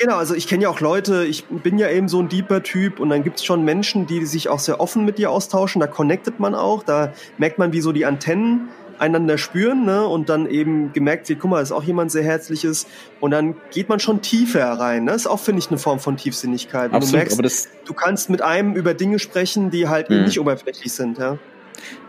[0.00, 3.00] Genau, also ich kenne ja auch Leute, ich bin ja eben so ein deeper Typ
[3.00, 6.40] und dann gibt's schon Menschen, die sich auch sehr offen mit dir austauschen, da connectet
[6.40, 10.06] man auch, da merkt man, wie so die Antennen einander spüren ne?
[10.06, 12.86] und dann eben gemerkt wird, guck mal, ist auch jemand sehr herzliches
[13.18, 15.04] und dann geht man schon tiefer rein.
[15.04, 15.12] Ne?
[15.12, 16.92] Das ist auch, finde ich, eine Form von Tiefsinnigkeit.
[16.92, 20.20] Absolut, du merkst, aber das du kannst mit einem über Dinge sprechen, die halt eben
[20.20, 20.26] mhm.
[20.26, 21.18] nicht oberflächlich sind.
[21.18, 21.38] Ja?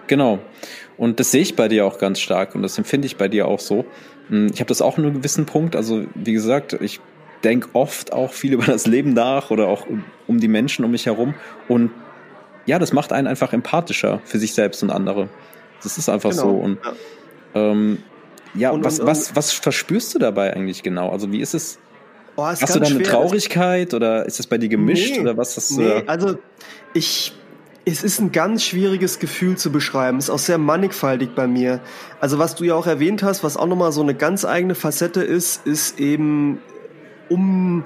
[0.07, 0.39] Genau.
[0.97, 3.47] Und das sehe ich bei dir auch ganz stark und das empfinde ich bei dir
[3.47, 3.85] auch so.
[4.27, 5.77] Hm, ich habe das auch in einem gewissen Punkt.
[5.77, 6.99] Also wie gesagt, ich
[7.45, 9.87] denke oft auch viel über das Leben nach oder auch
[10.27, 11.35] um die Menschen um mich herum.
[11.69, 11.91] Und
[12.65, 15.29] ja, das macht einen einfach empathischer für sich selbst und andere.
[15.84, 16.43] Das ist einfach genau.
[16.43, 16.49] so.
[16.49, 16.93] Und ja,
[17.53, 17.97] ähm,
[18.53, 21.09] ja und, was, und, was, was verspürst du dabei eigentlich genau?
[21.09, 21.79] Also wie ist es?
[22.36, 25.36] Oh, ist hast du da eine Traurigkeit oder ist es bei dir gemischt nee, oder
[25.38, 25.82] was du?
[25.82, 26.38] Nee, also
[26.93, 27.34] ich
[27.84, 30.17] es ist ein ganz schwieriges Gefühl zu beschreiben.
[30.17, 31.82] Es ist auch sehr mannigfaltig bei mir.
[32.19, 35.21] Also was du ja auch erwähnt hast, was auch nochmal so eine ganz eigene Facette
[35.23, 36.59] ist, ist eben
[37.29, 37.84] um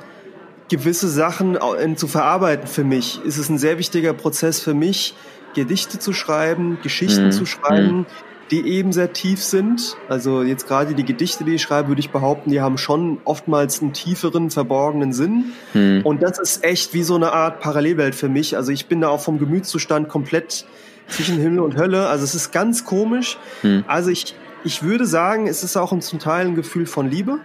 [0.70, 1.58] gewisse Sachen
[1.96, 3.24] zu verarbeiten für mich.
[3.24, 5.16] Ist es ein sehr wichtiger Prozess für mich,
[5.56, 7.32] Gedichte zu schreiben, Geschichten mhm.
[7.32, 8.06] zu schreiben, mhm.
[8.52, 9.98] die eben sehr tief sind.
[10.08, 13.82] Also jetzt gerade die Gedichte, die ich schreibe, würde ich behaupten, die haben schon oftmals
[13.82, 15.54] einen tieferen, verborgenen Sinn.
[15.74, 16.02] Mhm.
[16.04, 18.56] Und das ist echt wie so eine Art Parallelwelt für mich.
[18.56, 20.66] Also ich bin da auch vom Gemütszustand komplett
[21.08, 22.08] zwischen Himmel und Hölle.
[22.08, 23.38] Also es ist ganz komisch.
[23.64, 23.84] Mhm.
[23.88, 27.40] Also ich, ich würde sagen, es ist auch zum Teil ein Gefühl von Liebe.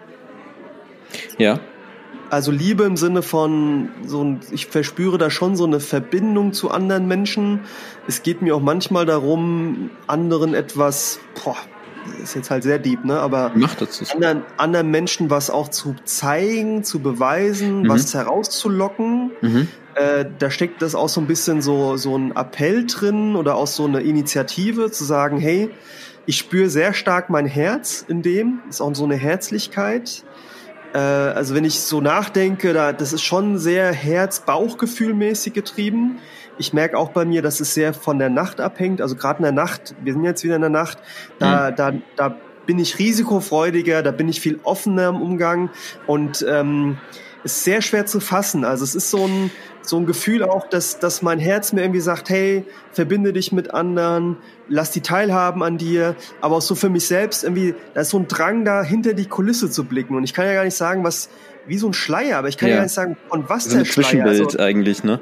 [1.38, 1.60] Ja.
[2.30, 7.08] Also Liebe im Sinne von so ich verspüre da schon so eine Verbindung zu anderen
[7.08, 7.60] Menschen.
[8.06, 11.56] Es geht mir auch manchmal darum, anderen etwas, boah,
[12.22, 13.18] ist jetzt halt sehr deep, ne?
[13.18, 13.52] Aber
[14.14, 17.88] anderen, anderen Menschen was auch zu zeigen, zu beweisen, mhm.
[17.88, 19.32] was herauszulocken.
[19.40, 19.68] Mhm.
[19.96, 23.66] Äh, da steckt das auch so ein bisschen so so ein Appell drin oder auch
[23.66, 25.70] so eine Initiative zu sagen, hey,
[26.26, 30.22] ich spüre sehr stark mein Herz in dem, ist auch so eine Herzlichkeit
[30.92, 36.18] äh, also wenn ich so nachdenke, da, das ist schon sehr Herz-Bauchgefühl-mäßig getrieben.
[36.58, 39.00] Ich merke auch bei mir, dass es sehr von der Nacht abhängt.
[39.00, 40.98] Also gerade in der Nacht, wir sind jetzt wieder in der Nacht,
[41.38, 41.76] da, mhm.
[41.76, 42.36] da, da
[42.66, 45.70] bin ich risikofreudiger, da bin ich viel offener im Umgang
[46.06, 46.98] und ähm,
[47.42, 48.64] ist sehr schwer zu fassen.
[48.64, 49.50] Also es ist so ein,
[49.90, 53.74] so ein Gefühl auch, dass, dass mein Herz mir irgendwie sagt, hey, verbinde dich mit
[53.74, 54.36] anderen,
[54.68, 58.18] lass die teilhaben an dir, aber auch so für mich selbst irgendwie, da ist so
[58.18, 60.14] ein Drang da, hinter die Kulisse zu blicken.
[60.14, 61.28] Und ich kann ja gar nicht sagen, was,
[61.66, 63.76] wie so ein Schleier, aber ich kann ja, ja gar nicht sagen, von was so
[63.76, 64.04] der Schleier.
[64.06, 65.20] Zwischenbild also, eigentlich, ne?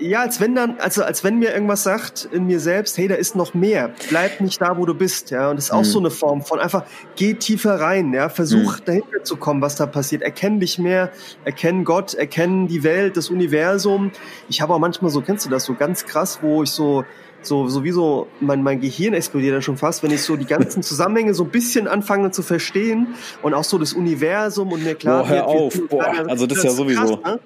[0.00, 3.16] Ja, als wenn dann, also als wenn mir irgendwas sagt in mir selbst, hey, da
[3.16, 3.92] ist noch mehr.
[4.08, 5.50] Bleib nicht da, wo du bist, ja.
[5.50, 5.84] Und das ist auch mhm.
[5.84, 6.84] so eine Form von einfach,
[7.16, 8.30] geh tiefer rein, ja.
[8.30, 8.84] Versuch mhm.
[8.86, 10.22] dahinter zu kommen, was da passiert.
[10.22, 11.10] Erkenn dich mehr,
[11.44, 14.10] erkenn Gott, erkenn die Welt, das Universum.
[14.48, 17.04] Ich habe auch manchmal so, kennst du das, so ganz krass, wo ich so,
[17.42, 21.34] so sowieso mein, mein Gehirn explodiert ja schon fast, wenn ich so die ganzen Zusammenhänge
[21.34, 23.08] so ein bisschen anfange zu verstehen
[23.42, 25.80] und auch so das Universum und mir klar Boah, hör auf.
[25.88, 27.18] Boah, also das ist ja sowieso.
[27.18, 27.40] Krass, ne?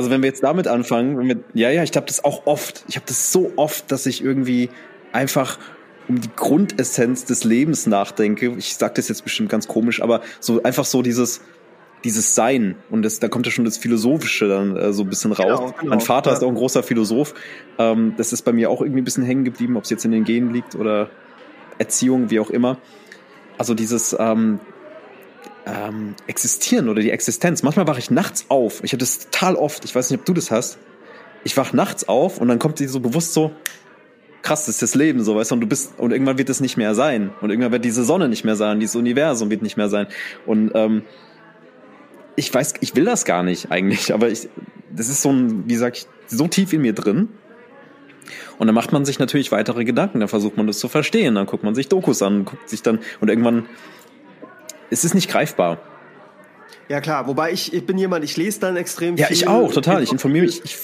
[0.00, 2.86] Also wenn wir jetzt damit anfangen, wenn wir, ja, ja, ich habe das auch oft.
[2.88, 4.70] Ich habe das so oft, dass ich irgendwie
[5.12, 5.58] einfach
[6.08, 8.54] um die Grundessenz des Lebens nachdenke.
[8.56, 11.42] Ich sage das jetzt bestimmt ganz komisch, aber so einfach so dieses
[12.02, 15.32] dieses Sein und das, da kommt ja schon das Philosophische dann äh, so ein bisschen
[15.32, 15.58] raus.
[15.58, 16.36] Genau, genau, mein Vater ja.
[16.38, 17.34] ist auch ein großer Philosoph.
[17.76, 20.12] Ähm, das ist bei mir auch irgendwie ein bisschen hängen geblieben, ob es jetzt in
[20.12, 21.10] den Genen liegt oder
[21.76, 22.78] Erziehung, wie auch immer.
[23.58, 24.60] Also dieses ähm,
[25.70, 27.62] ähm, Existieren oder die Existenz.
[27.62, 28.82] Manchmal wache ich nachts auf.
[28.84, 29.84] Ich habe das total oft.
[29.84, 30.78] Ich weiß nicht, ob du das hast.
[31.44, 33.52] Ich wach nachts auf und dann kommt dir so bewusst so,
[34.42, 36.60] krass, das ist das Leben, so, weißt du, und du bist, und irgendwann wird es
[36.60, 37.30] nicht mehr sein.
[37.40, 40.06] Und irgendwann wird diese Sonne nicht mehr sein, dieses Universum wird nicht mehr sein.
[40.46, 41.02] Und ähm,
[42.36, 44.48] ich weiß, ich will das gar nicht eigentlich, aber ich,
[44.94, 47.28] das ist so ein, wie sag ich, so tief in mir drin.
[48.58, 51.46] Und dann macht man sich natürlich weitere Gedanken, dann versucht man das zu verstehen, dann
[51.46, 53.66] guckt man sich Dokus an, guckt sich dann, und irgendwann
[54.90, 55.78] es ist nicht greifbar.
[56.88, 59.36] Ja klar, wobei ich, ich bin jemand, ich lese dann extrem ja, viel.
[59.36, 60.02] Ja, ich auch, total.
[60.02, 60.76] Ich informiere mich, ich,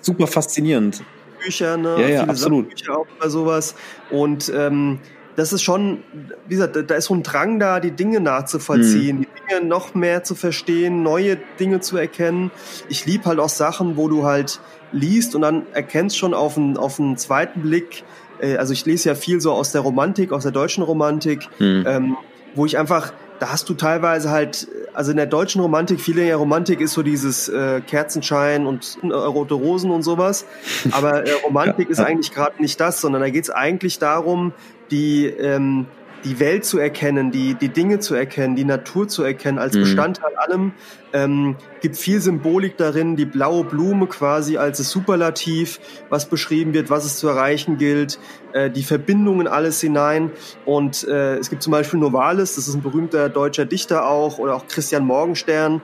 [0.00, 1.02] super faszinierend.
[1.42, 1.96] Bücher, ne?
[2.00, 2.68] Ja, ja, absolut.
[2.70, 3.74] Bücher auch bei sowas.
[4.10, 5.00] Und ähm,
[5.36, 6.02] das ist schon,
[6.46, 9.24] wie gesagt, da ist so ein Drang da, die Dinge nachzuvollziehen, hm.
[9.24, 12.50] die Dinge noch mehr zu verstehen, neue Dinge zu erkennen.
[12.88, 16.76] Ich liebe halt auch Sachen, wo du halt liest und dann erkennst schon auf einen,
[16.76, 18.02] auf einen zweiten Blick,
[18.40, 21.84] äh, also ich lese ja viel so aus der Romantik, aus der deutschen Romantik, hm.
[21.86, 22.16] ähm,
[22.54, 26.36] wo ich einfach, da hast du teilweise halt, also in der deutschen Romantik, viele ja
[26.36, 30.44] Romantik ist so dieses äh, Kerzenschein und äh, rote Rosen und sowas.
[30.90, 31.92] Aber äh, Romantik ja.
[31.92, 34.52] ist eigentlich gerade nicht das, sondern da geht es eigentlich darum,
[34.90, 35.86] die ähm,
[36.24, 39.80] die Welt zu erkennen, die, die Dinge zu erkennen, die Natur zu erkennen als mhm.
[39.80, 40.72] Bestandteil allem.
[41.12, 45.80] Ähm, gibt viel Symbolik darin, die blaue Blume quasi als das Superlativ,
[46.10, 48.18] was beschrieben wird, was es zu erreichen gilt,
[48.52, 50.30] äh, die Verbindungen alles hinein.
[50.66, 54.54] Und äh, es gibt zum Beispiel Novalis, das ist ein berühmter deutscher Dichter auch, oder
[54.54, 55.80] auch Christian Morgenstern,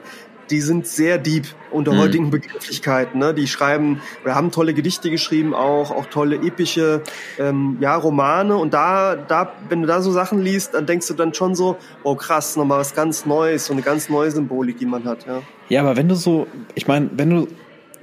[0.49, 1.97] die sind sehr deep unter mhm.
[1.99, 3.19] heutigen Begrifflichkeiten.
[3.19, 3.33] Ne?
[3.33, 7.01] Die schreiben oder haben tolle Gedichte geschrieben, auch auch tolle epische
[7.39, 8.55] ähm, ja Romane.
[8.55, 11.77] Und da da wenn du da so Sachen liest, dann denkst du dann schon so,
[12.03, 15.25] oh krass, nochmal was ganz Neues, so eine ganz neue Symbolik, die man hat.
[15.25, 17.47] Ja, ja aber wenn du so, ich meine, wenn du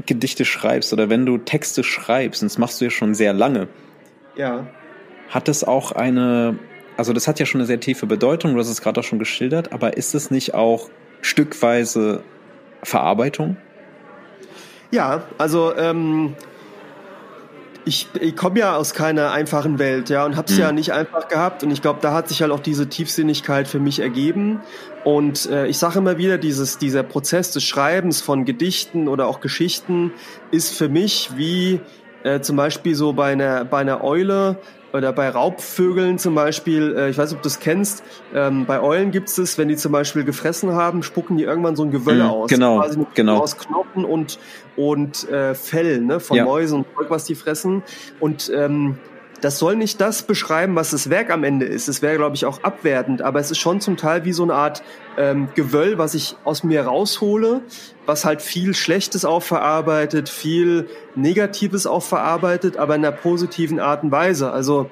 [0.07, 3.69] Gedichte schreibst oder wenn du Texte schreibst, und das machst du ja schon sehr lange.
[4.37, 4.67] Ja.
[5.29, 6.59] Hat es auch eine
[6.97, 9.19] also das hat ja schon eine sehr tiefe Bedeutung, du hast es gerade auch schon
[9.19, 10.91] geschildert, aber ist es nicht auch
[11.23, 12.23] stückweise
[12.83, 13.57] Verarbeitung?
[14.91, 16.37] Ja, also ähm,
[17.85, 20.61] ich, ich komme ja aus keiner einfachen Welt, ja, und hab's mhm.
[20.61, 21.63] ja nicht einfach gehabt.
[21.65, 24.61] Und ich glaube, da hat sich halt auch diese Tiefsinnigkeit für mich ergeben.
[25.05, 29.41] Und äh, ich sage immer wieder, dieses, dieser Prozess des Schreibens von Gedichten oder auch
[29.41, 30.13] Geschichten
[30.51, 31.81] ist für mich wie
[32.23, 34.59] äh, zum Beispiel so bei einer, bei einer Eule
[34.93, 38.03] oder bei Raubvögeln zum Beispiel, äh, ich weiß nicht, ob du das kennst,
[38.35, 41.77] ähm, bei Eulen gibt es das, wenn die zum Beispiel gefressen haben, spucken die irgendwann
[41.77, 42.51] so ein Gewölle mm, aus.
[42.51, 43.39] Genau, quasi genau.
[43.39, 44.39] Aus Knochen und,
[44.77, 46.45] und äh, Fell ne, von ja.
[46.45, 47.83] Mäusen und Zeug, was die fressen.
[48.21, 48.99] Und ähm,
[49.43, 51.89] das soll nicht das beschreiben, was das Werk am Ende ist.
[51.89, 54.55] Es wäre, glaube ich, auch abwertend, aber es ist schon zum Teil wie so eine
[54.55, 54.83] Art
[55.19, 57.63] ähm, Gewöll, was ich aus mir raushole,
[58.07, 64.03] was halt viel Schlechtes auch verarbeitet, viel Negatives auch verarbeitet, aber in einer positiven Art
[64.03, 64.51] und Weise.
[64.51, 64.91] Also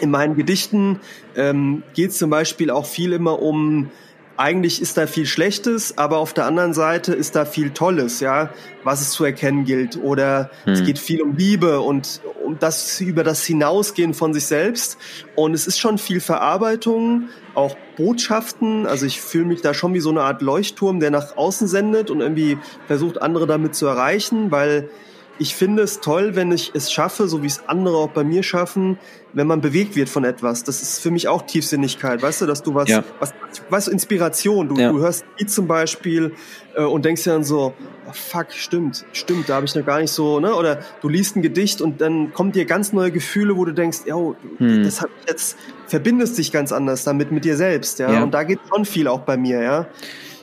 [0.00, 1.00] in meinen Gedichten
[1.36, 3.90] ähm, geht es zum Beispiel auch viel immer um
[4.36, 8.50] eigentlich ist da viel Schlechtes, aber auf der anderen Seite ist da viel Tolles, ja,
[8.82, 9.96] was es zu erkennen gilt.
[9.96, 10.72] Oder hm.
[10.72, 14.98] es geht viel um Liebe und um das über das Hinausgehen von sich selbst.
[15.36, 18.86] Und es ist schon viel Verarbeitung, auch Botschaften.
[18.86, 22.10] Also ich fühle mich da schon wie so eine Art Leuchtturm, der nach außen sendet
[22.10, 24.90] und irgendwie versucht, andere damit zu erreichen, weil
[25.38, 28.42] ich finde es toll, wenn ich es schaffe, so wie es andere auch bei mir
[28.42, 28.98] schaffen,
[29.32, 30.62] wenn man bewegt wird von etwas.
[30.62, 33.02] Das ist für mich auch Tiefsinnigkeit, weißt du, dass du was, ja.
[33.18, 33.34] was,
[33.68, 34.92] was Inspiration, du, ja.
[34.92, 36.34] du hörst die zum Beispiel
[36.76, 37.74] äh, und denkst dir dann so,
[38.06, 40.54] oh, fuck, stimmt, stimmt, da habe ich noch gar nicht so, ne?
[40.54, 44.00] Oder du liest ein Gedicht und dann kommen dir ganz neue Gefühle, wo du denkst,
[44.06, 44.84] ja, hm.
[44.84, 45.56] das hat jetzt
[45.88, 48.12] verbindest dich ganz anders damit mit dir selbst, ja.
[48.12, 48.22] ja.
[48.22, 49.86] Und da geht schon viel auch bei mir, ja.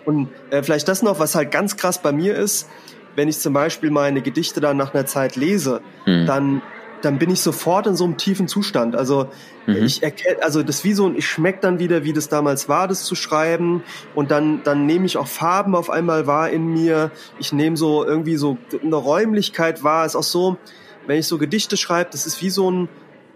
[0.03, 2.67] Und äh, vielleicht das noch, was halt ganz krass bei mir ist,
[3.15, 6.25] wenn ich zum Beispiel meine Gedichte dann nach einer Zeit lese, hm.
[6.25, 6.61] dann
[7.01, 8.95] dann bin ich sofort in so einem tiefen Zustand.
[8.95, 9.29] Also
[9.65, 9.77] mhm.
[9.83, 12.87] ich erkenne, also das wie so ein, ich schmecke dann wieder, wie das damals war,
[12.87, 13.83] das zu schreiben.
[14.15, 17.11] Und dann, dann nehme ich auch Farben auf einmal wahr in mir.
[17.39, 20.05] Ich nehme so irgendwie so eine Räumlichkeit wahr.
[20.05, 20.57] Ist auch so,
[21.07, 22.89] wenn ich so Gedichte schreibe, das ist wie so ein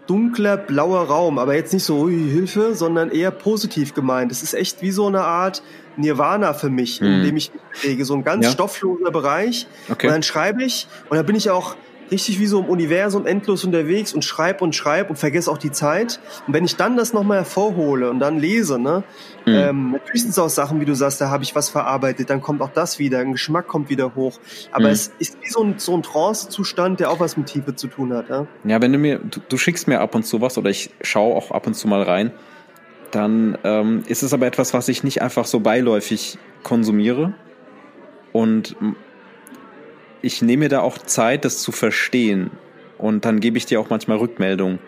[0.06, 4.32] dunkler blauer Raum, aber jetzt nicht so ui, Hilfe, sondern eher positiv gemeint.
[4.32, 5.62] Es ist echt wie so eine Art
[5.96, 7.06] Nirvana für mich, mhm.
[7.06, 8.50] in dem ich mich bewege, so ein ganz ja.
[8.50, 9.66] stoffloser Bereich.
[9.88, 10.06] Okay.
[10.06, 11.76] Und dann schreibe ich und da bin ich auch
[12.10, 15.72] richtig wie so im Universum endlos unterwegs und schreib und schreib und vergesse auch die
[15.72, 16.20] Zeit.
[16.46, 19.04] Und wenn ich dann das nochmal hervorhole und dann lese, ne,
[19.44, 19.54] mhm.
[19.54, 22.40] ähm, natürlich sind es auch Sachen, wie du sagst, da habe ich was verarbeitet, dann
[22.40, 24.38] kommt auch das wieder, ein Geschmack kommt wieder hoch.
[24.72, 24.92] Aber mhm.
[24.92, 28.12] es ist wie so ein, so ein Trance-Zustand, der auch was mit Tiefe zu tun
[28.12, 28.28] hat.
[28.28, 30.90] Ja, ja wenn du mir, du, du schickst mir ab und zu was oder ich
[31.00, 32.32] schaue auch ab und zu mal rein
[33.10, 37.34] dann ähm, ist es aber etwas, was ich nicht einfach so beiläufig konsumiere.
[38.32, 38.76] Und
[40.22, 42.50] ich nehme mir da auch Zeit, das zu verstehen.
[42.98, 44.78] Und dann gebe ich dir auch manchmal Rückmeldungen.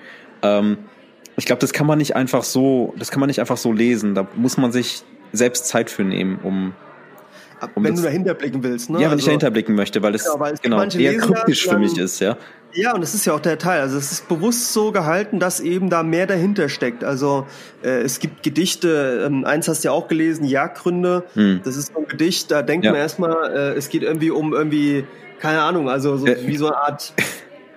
[0.42, 0.78] Ähm,
[1.36, 4.14] ich glaube, das kann man nicht einfach so, das kann man nicht einfach so lesen.
[4.14, 5.02] Da muss man sich
[5.32, 6.74] selbst Zeit für nehmen, um
[7.74, 8.98] um wenn das, du dahinter blicken willst, ne?
[8.98, 11.66] Ja, wenn also, ich dahinter blicken möchte, weil es, genau, weil es genau, eher kryptisch
[11.66, 12.36] für mich ist, ja.
[12.72, 13.80] Ja, und das ist ja auch der Teil.
[13.80, 17.02] Also es ist bewusst so gehalten, dass eben da mehr dahinter steckt.
[17.02, 17.46] Also
[17.82, 21.24] äh, es gibt Gedichte, ähm, eins hast du ja auch gelesen, Jagdgründe.
[21.32, 21.60] Hm.
[21.64, 22.92] Das ist so ein Gedicht, da denkt ja.
[22.92, 25.06] man erstmal, äh, es geht irgendwie um irgendwie,
[25.40, 27.14] keine Ahnung, also so, äh, wie so eine Art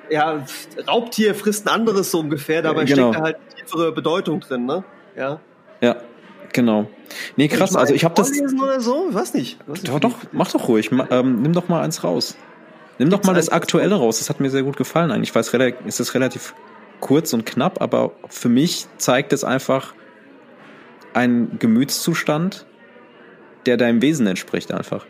[0.10, 0.46] ja,
[0.88, 3.12] Raubtier frisst ein anderes so ungefähr, dabei genau.
[3.12, 4.84] steckt da halt tiefere Bedeutung drin, ne?
[5.16, 5.40] Ja.
[5.80, 5.96] Ja,
[6.54, 6.90] genau.
[7.36, 8.32] Nee, krass, also ich habe das.
[8.32, 9.08] Oder so?
[9.10, 9.58] Ich weiß nicht.
[9.68, 10.92] Weiß doch, doch, mach doch ruhig.
[11.10, 12.36] Ähm, nimm doch mal eins raus.
[13.00, 14.20] Nimm doch mal das Aktuelle raus.
[14.20, 15.30] Das hat mir sehr gut gefallen eigentlich.
[15.30, 15.52] Ich weiß,
[15.88, 16.54] es ist relativ
[17.00, 19.94] kurz und knapp, aber für mich zeigt es einfach
[21.14, 22.66] einen Gemütszustand,
[23.66, 25.06] der deinem Wesen entspricht einfach.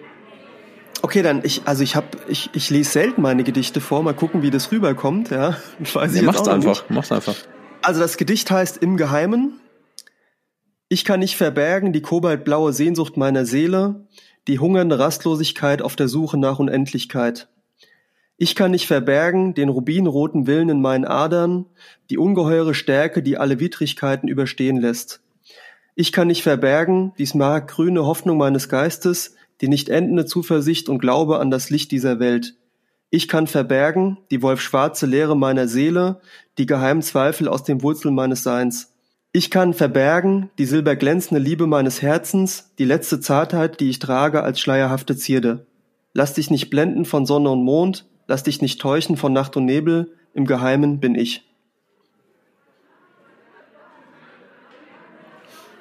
[1.04, 4.42] Okay, dann ich, also ich habe, ich, ich lese selten meine Gedichte vor, mal gucken,
[4.42, 5.58] wie das rüberkommt, ja.
[5.94, 7.36] Weiß ja, mach's einfach, mach's einfach.
[7.82, 9.60] Also das Gedicht heißt Im Geheimen.
[10.94, 14.08] Ich kann nicht verbergen die kobaltblaue Sehnsucht meiner Seele,
[14.50, 17.48] die hungernde Rastlosigkeit auf der Suche nach Unendlichkeit.
[18.36, 21.66] Ich kann nicht verbergen den rubinroten Willen in meinen Adern,
[22.10, 25.22] die ungeheure Stärke, die alle Widrigkeiten überstehen lässt.
[25.96, 31.40] Ich kann nicht verbergen die smaragdgrüne Hoffnung meines Geistes, die nicht endende Zuversicht und Glaube
[31.40, 32.56] an das Licht dieser Welt.
[33.10, 36.20] Ich kann verbergen die wolfschwarze Leere meiner Seele,
[36.58, 38.91] die geheimen Zweifel aus den Wurzeln meines Seins.
[39.34, 44.60] Ich kann verbergen die silberglänzende Liebe meines Herzens, die letzte Zartheit, die ich trage als
[44.60, 45.66] schleierhafte Zierde.
[46.14, 49.66] Lass dich nicht blenden von Sonne und Mond, lass dich nicht täuschen von Nacht und
[49.66, 51.46] Nebel, im Geheimen bin ich.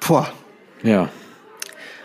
[0.07, 0.31] Boah.
[0.83, 1.09] Ja.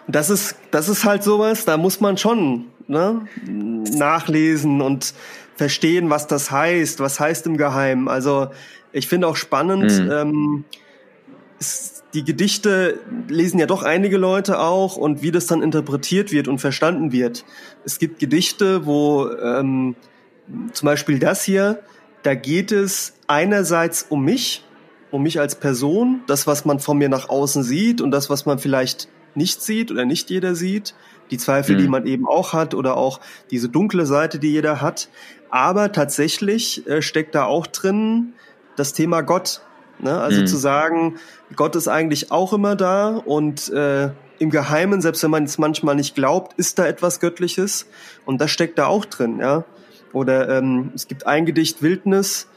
[0.09, 5.15] Das ist, das ist halt sowas, da muss man schon ne, nachlesen und
[5.57, 8.09] verstehen, was das heißt, was heißt im Geheimen.
[8.09, 8.49] Also
[8.93, 10.11] ich finde auch spannend, mhm.
[10.11, 10.65] ähm,
[12.15, 16.59] die Gedichte lesen ja doch einige Leute auch und wie das dann interpretiert wird und
[16.59, 17.45] verstanden wird.
[17.85, 19.97] Es gibt Gedichte, wo ähm,
[20.73, 21.83] zum Beispiel das hier,
[22.23, 24.65] da geht es einerseits um mich,
[25.11, 28.47] um mich als Person, das, was man von mir nach außen sieht und das, was
[28.47, 30.95] man vielleicht nicht sieht oder nicht jeder sieht,
[31.31, 31.81] die Zweifel, mhm.
[31.81, 33.21] die man eben auch hat oder auch
[33.51, 35.09] diese dunkle Seite, die jeder hat.
[35.51, 38.33] Aber tatsächlich äh, steckt da auch drin
[38.77, 39.61] das Thema Gott.
[39.99, 40.19] Ne?
[40.19, 40.47] Also mhm.
[40.47, 41.17] zu sagen,
[41.55, 45.95] Gott ist eigentlich auch immer da und äh, im Geheimen, selbst wenn man es manchmal
[45.95, 47.87] nicht glaubt, ist da etwas Göttliches
[48.25, 49.39] und das steckt da auch drin.
[49.39, 49.65] Ja?
[50.13, 52.49] Oder ähm, es gibt ein Gedicht Wildnis,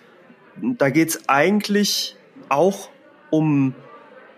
[0.61, 2.15] da geht's eigentlich
[2.49, 2.89] auch
[3.29, 3.75] um,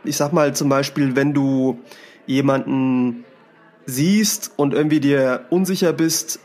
[0.03, 1.79] ich sag mal zum Beispiel, wenn du
[2.25, 3.25] jemanden
[3.85, 6.39] siehst und irgendwie dir unsicher bist,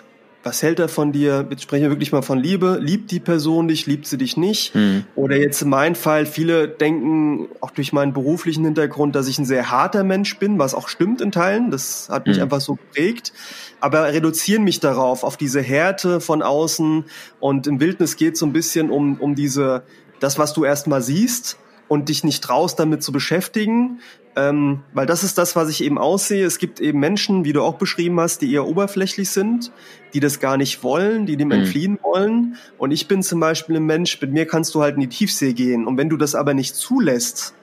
[0.47, 1.44] was hält er von dir?
[1.51, 2.78] Jetzt sprechen wir wirklich mal von Liebe.
[2.81, 4.77] Liebt die Person dich, liebt sie dich nicht?
[4.77, 5.02] Mhm.
[5.16, 9.44] Oder jetzt in meinem Fall, viele denken auch durch meinen beruflichen Hintergrund, dass ich ein
[9.44, 11.73] sehr harter Mensch bin, was auch stimmt in Teilen.
[11.73, 12.44] Das hat mich mhm.
[12.44, 13.32] einfach so geprägt.
[13.81, 17.06] Aber reduzieren mich darauf, auf diese Härte von außen.
[17.40, 19.82] Und im Wildnis geht es so ein bisschen um, um diese,
[20.20, 21.59] das, was du erstmal siehst
[21.89, 23.98] und dich nicht traust, damit zu beschäftigen,
[24.37, 26.45] ähm, weil das ist das, was ich eben aussehe.
[26.45, 29.73] Es gibt eben Menschen, wie du auch beschrieben hast, die eher oberflächlich sind,
[30.13, 31.55] die das gar nicht wollen, die dem mhm.
[31.55, 32.57] entfliehen wollen.
[32.77, 35.55] Und ich bin zum Beispiel ein Mensch, mit mir kannst du halt in die Tiefsee
[35.55, 35.87] gehen.
[35.87, 37.55] Und wenn du das aber nicht zulässt,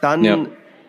[0.00, 0.46] dann ja.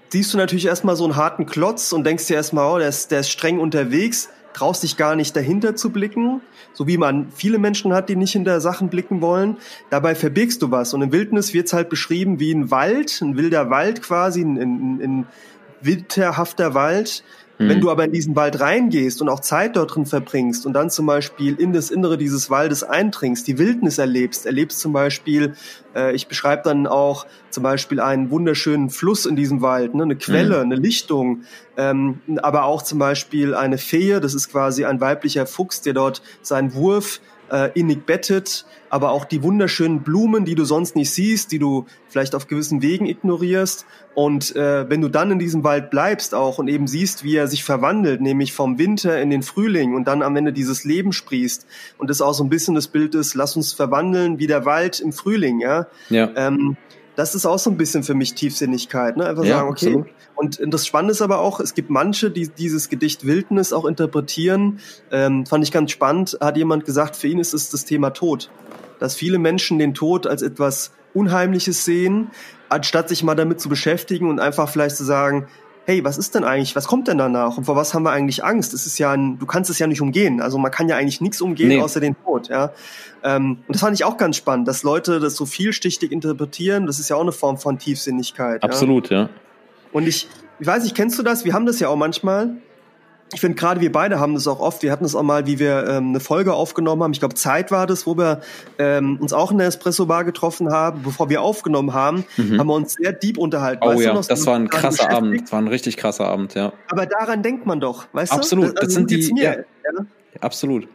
[0.07, 3.11] siehst du natürlich erstmal so einen harten Klotz und denkst dir erstmal, oh, der ist,
[3.11, 6.41] der ist streng unterwegs traust dich gar nicht dahinter zu blicken,
[6.73, 9.57] so wie man viele Menschen hat, die nicht hinter Sachen blicken wollen.
[9.89, 10.93] Dabei verbirgst du was.
[10.93, 15.01] Und im Wildnis wird's halt beschrieben wie ein Wald, ein wilder Wald quasi, ein, ein,
[15.01, 15.27] ein
[15.81, 17.23] winterhafter Wald,
[17.63, 17.69] Mhm.
[17.69, 20.89] Wenn du aber in diesen Wald reingehst und auch Zeit dort drin verbringst und dann
[20.89, 25.53] zum Beispiel in das Innere dieses Waldes eindringst, die Wildnis erlebst, erlebst zum Beispiel,
[25.95, 30.15] äh, ich beschreibe dann auch zum Beispiel einen wunderschönen Fluss in diesem Wald, ne, eine
[30.15, 30.71] Quelle, mhm.
[30.71, 31.43] eine Lichtung,
[31.77, 36.21] ähm, aber auch zum Beispiel eine Fee, das ist quasi ein weiblicher Fuchs, der dort
[36.41, 37.19] seinen Wurf
[37.53, 41.85] äh, innig bettet, aber auch die wunderschönen Blumen, die du sonst nicht siehst, die du
[42.09, 43.85] vielleicht auf gewissen Wegen ignorierst.
[44.15, 47.47] Und äh, wenn du dann in diesem Wald bleibst auch und eben siehst, wie er
[47.47, 51.67] sich verwandelt, nämlich vom Winter in den Frühling und dann am Ende dieses Leben sprießt
[51.99, 54.99] und das auch so ein bisschen das Bild ist, lass uns verwandeln wie der Wald
[54.99, 55.87] im Frühling, ja.
[56.09, 56.29] ja.
[56.35, 56.75] Ähm,
[57.15, 59.17] das ist auch so ein bisschen für mich Tiefsinnigkeit.
[59.17, 59.25] Ne?
[59.25, 59.87] Einfach ja, sagen, okay.
[59.87, 60.07] Absolut.
[60.35, 64.79] Und das Spannende ist aber auch, es gibt manche, die dieses Gedicht Wildnis auch interpretieren.
[65.11, 66.37] Ähm, fand ich ganz spannend.
[66.41, 68.49] Hat jemand gesagt, für ihn ist es das Thema Tod.
[68.99, 72.31] Dass viele Menschen den Tod als etwas Unheimliches sehen,
[72.69, 75.47] anstatt sich mal damit zu beschäftigen und einfach vielleicht zu sagen,
[75.85, 78.43] hey, was ist denn eigentlich, was kommt denn danach und vor was haben wir eigentlich
[78.43, 78.73] Angst?
[78.73, 80.41] Es ist ja ein, du kannst es ja nicht umgehen.
[80.41, 81.81] Also man kann ja eigentlich nichts umgehen nee.
[81.81, 82.71] außer den Tod, ja.
[83.23, 86.85] Ähm, und das fand ich auch ganz spannend, dass Leute das so vielschichtig interpretieren.
[86.85, 88.63] Das ist ja auch eine Form von Tiefsinnigkeit.
[88.63, 89.23] Absolut, ja.
[89.23, 89.29] ja.
[89.91, 90.27] Und ich,
[90.59, 91.45] ich weiß nicht, kennst du das?
[91.45, 92.55] Wir haben das ja auch manchmal,
[93.33, 94.83] ich finde gerade wir beide haben das auch oft.
[94.83, 97.13] Wir hatten es auch mal, wie wir ähm, eine Folge aufgenommen haben.
[97.13, 98.41] Ich glaube, Zeit war das, wo wir
[98.77, 101.01] ähm, uns auch in der Espresso Bar getroffen haben.
[101.03, 102.59] Bevor wir aufgenommen haben, mhm.
[102.59, 103.83] haben wir uns sehr deep unterhalten.
[103.83, 105.41] Oh weißt ja, noch, das war ein krasser Abend.
[105.41, 106.73] Das war ein richtig krasser Abend, ja.
[106.89, 108.65] Aber daran denkt man doch, weißt Absolut.
[108.65, 108.69] du?
[108.69, 108.77] Absolut.
[108.77, 109.41] Das, also, das sind die.
[109.41, 110.05] Ja, ja.
[110.39, 110.87] Absolut.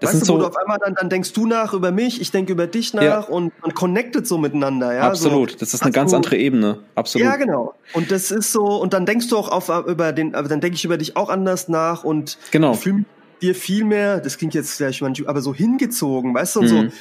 [0.00, 2.20] Das weißt du, so wo du auf einmal dann, dann denkst du nach über mich,
[2.20, 3.20] ich denke über dich nach ja.
[3.20, 5.02] und man connectet so miteinander, ja.
[5.02, 6.80] Absolut, so, das ist eine ganz du, andere Ebene.
[6.94, 7.26] Absolut.
[7.26, 7.74] Ja, genau.
[7.92, 10.76] Und das ist so, und dann denkst du auch auf über den, aber dann denke
[10.76, 12.74] ich über dich auch anders nach und genau.
[12.74, 13.04] fühle
[13.42, 16.90] dir viel mehr, das klingt jetzt vielleicht manchmal, aber so hingezogen, weißt du, und mhm.
[16.90, 16.96] so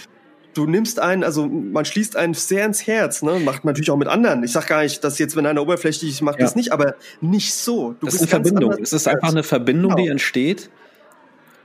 [0.55, 3.39] du nimmst einen, also man schließt einen sehr ins Herz, ne?
[3.39, 4.43] Macht man natürlich auch mit anderen.
[4.43, 6.45] Ich sag gar nicht, dass jetzt, wenn einer oberflächlich ist, macht Ja.
[6.45, 7.95] das nicht, aber nicht so.
[7.99, 8.71] Du Das ist eine Verbindung.
[8.81, 10.13] Es ist einfach eine Verbindung, die Genau.
[10.13, 10.69] entsteht,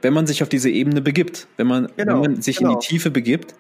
[0.02, 1.46] wenn man sich auf diese Ebene begibt.
[1.56, 2.78] Wenn man, Genau, wenn man sich in genau.
[2.78, 3.54] die Tiefe begibt,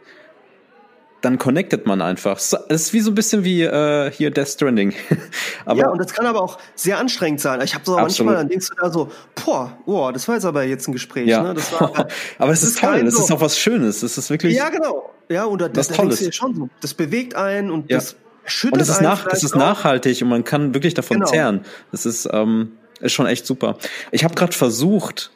[1.22, 2.38] dann connectet man einfach.
[2.38, 4.94] Es ist wie so ein bisschen wie äh, hier Death Stranding.
[5.66, 7.60] aber ja, und das kann aber auch sehr anstrengend sein.
[7.62, 8.08] Ich habe so Absolut.
[8.32, 9.10] manchmal, dann denkst du da so,
[9.44, 11.28] boah, boah, das war jetzt aber jetzt ein Gespräch.
[11.28, 11.42] ja.
[11.42, 11.52] Ne?
[11.52, 11.92] Das war,
[12.38, 13.04] aber es das ist ist toll.
[13.04, 14.00] Das so- ist auch was Schönes.
[14.00, 14.54] Das ist wirklich.
[14.56, 15.10] ja, genau.
[15.28, 17.98] Ja, und da, Was da denkst du dir schon so, das bewegt einen und Ja.
[17.98, 19.58] das schüttet Und das ist, einen nach, das ist auch.
[19.58, 21.30] nachhaltig und man kann wirklich davon Genau.
[21.30, 21.60] zehren.
[21.92, 23.76] Das ist, ähm, ist schon echt super.
[24.10, 25.30] Ich habe gerade versucht,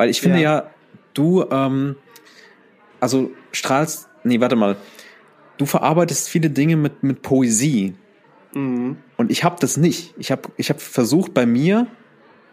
[0.00, 0.70] weil ich finde ja, Ja.
[1.12, 1.94] du, ähm,
[3.00, 4.76] also strahlst, nee, warte mal,
[5.58, 7.92] du verarbeitest viele Dinge mit, mit Poesie
[8.54, 8.96] Mhm.
[9.18, 10.14] und ich habe das nicht.
[10.16, 11.86] Ich habe ich hab versucht bei mir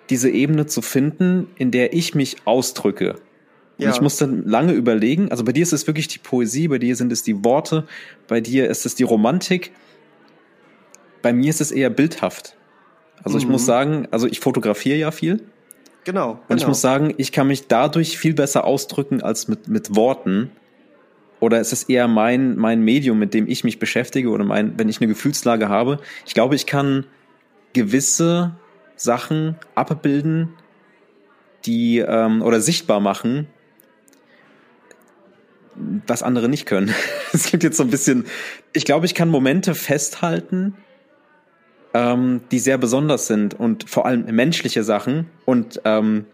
[0.10, 3.11] diese Ebene zu finden, in der ich mich ausdrücke.
[3.78, 3.91] Und Ja.
[3.91, 7.14] ich musste lange überlegen, also bei dir ist es wirklich die Poesie, bei dir sind
[7.14, 7.88] es die Worte,
[8.28, 9.72] bei dir ist es die Romantik.
[11.22, 12.57] Bei mir ist es eher bildhaft.
[13.24, 13.53] Also ich Mhm.
[13.53, 15.45] muss sagen, also ich fotografiere ja viel
[16.08, 16.32] Genau.
[16.32, 16.62] und genau.
[16.62, 20.52] ich muss sagen, ich kann mich dadurch viel besser ausdrücken als mit, mit Worten.
[21.42, 24.88] Oder es ist eher mein, mein Medium, mit dem ich mich beschäftige oder mein, wenn
[24.88, 26.00] ich eine Gefühlslage habe.
[26.26, 27.06] Ich glaube, ich kann
[27.74, 28.56] gewisse
[28.96, 30.54] Sachen abbilden,
[31.66, 33.50] die ähm, oder sichtbar machen,
[36.08, 36.96] was andere nicht können.
[37.34, 38.28] Es klingt jetzt so ein bisschen.
[38.72, 40.76] Ich glaube, ich kann Momente festhalten,
[41.93, 45.27] ähm, die sehr besonders sind und vor allem menschliche Sachen.
[45.45, 46.26] Und ähm,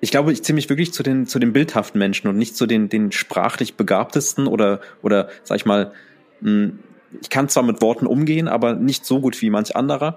[0.00, 2.66] ich glaube, ich ziehe mich wirklich zu den zu den bildhaften Menschen und nicht zu
[2.66, 5.92] den den sprachlich begabtesten oder oder sag ich mal,
[6.40, 6.72] mh,
[7.20, 10.16] ich kann zwar mit Worten umgehen, aber nicht so gut wie manch anderer.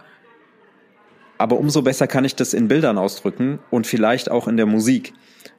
[1.38, 5.13] Aber umso besser kann ich das in Bildern ausdrücken und vielleicht auch in der Musik.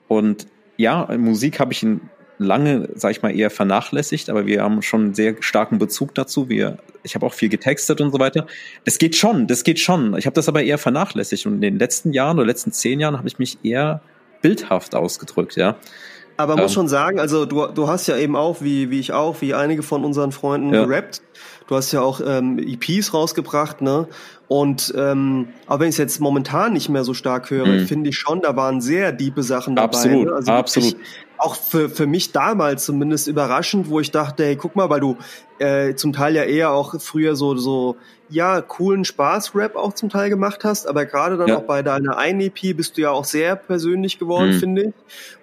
[0.08, 0.46] Und
[0.76, 2.00] ja, Musik habe ich ihn
[2.38, 6.48] lange, sag ich mal, eher vernachlässigt, aber wir haben schon einen sehr starken Bezug dazu.
[6.48, 8.46] Wir, ich habe auch viel getextet und so weiter.
[8.84, 10.16] Das geht schon, das geht schon.
[10.18, 13.16] Ich habe das aber eher vernachlässigt und in den letzten Jahren oder letzten zehn Jahren
[13.18, 14.00] habe ich mich eher
[14.42, 15.76] bildhaft ausgedrückt, ja.
[16.38, 16.74] Aber muss Ähm.
[16.74, 19.82] schon sagen, also du, du hast ja eben auch, wie, wie ich auch, wie einige
[19.82, 20.84] von unseren Freunden Ja.
[20.84, 21.22] gerappt.
[21.66, 24.06] Du hast ja auch ähm, EPs rausgebracht, ne?
[24.48, 27.86] Und ähm, auch wenn ich es jetzt momentan nicht mehr so stark höre, Mhm.
[27.86, 29.86] finde ich schon, da waren sehr diepe Sachen dabei.
[29.86, 30.34] Absolut, ne?
[30.34, 30.96] also absolut.
[31.38, 35.18] Auch für, für mich damals zumindest überraschend, wo ich dachte, hey, guck mal, weil du
[35.58, 37.96] äh, zum Teil ja eher auch früher so, so
[38.28, 41.58] ja, coolen Spaß-Rap auch zum Teil gemacht hast, aber gerade dann Ja.
[41.58, 44.58] auch bei deiner einen EP bist du ja auch sehr persönlich geworden, Mhm.
[44.60, 44.94] finde ich.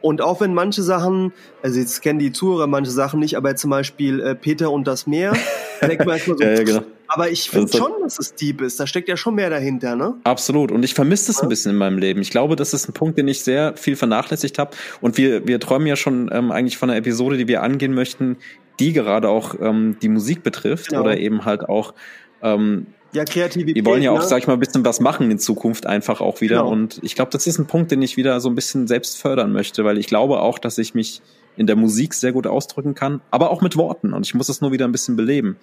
[0.01, 3.69] Und auch wenn manche Sachen, also jetzt kennen die Zuhörer manche Sachen nicht, aber zum
[3.69, 5.33] Beispiel äh, Peter und das Meer,
[5.81, 6.83] da denkt man erstmal so, Ja, ja, genau.
[7.13, 8.79] Aber ich finde Also- schon, dass es deep ist.
[8.79, 10.15] Da steckt ja schon mehr dahinter, ne?
[10.23, 10.71] Absolut.
[10.71, 12.21] Und ich vermisse das ein bisschen in meinem Leben.
[12.21, 14.71] Ich glaube, das ist ein Punkt, den ich sehr viel vernachlässigt habe.
[15.01, 18.37] Und wir, wir träumen ja schon ähm, eigentlich von einer Episode, die wir angehen möchten,
[18.79, 21.01] die gerade auch ähm, die Musik betrifft Genau.
[21.01, 21.93] oder eben halt auch
[22.41, 23.75] ähm, Ja, Kreativität.
[23.75, 24.25] wir wollen ja auch, ne?
[24.27, 26.57] sag ich mal, ein bisschen was machen in Zukunft einfach auch wieder.
[26.57, 26.71] Genau.
[26.71, 29.51] Und ich glaube, das ist ein Punkt, den ich wieder so ein bisschen selbst fördern
[29.51, 31.21] möchte, weil ich glaube auch, dass ich mich
[31.55, 34.13] in der Musik sehr gut ausdrücken kann, aber auch mit Worten.
[34.13, 35.57] Und ich muss es nur wieder ein bisschen beleben.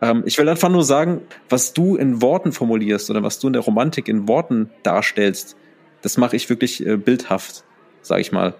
[0.00, 3.52] Ähm, ich will einfach nur sagen, was du in Worten formulierst oder was du in
[3.52, 5.56] der Romantik in Worten darstellst,
[6.02, 7.64] das mache ich wirklich äh, bildhaft,
[8.02, 8.54] sag ich mal.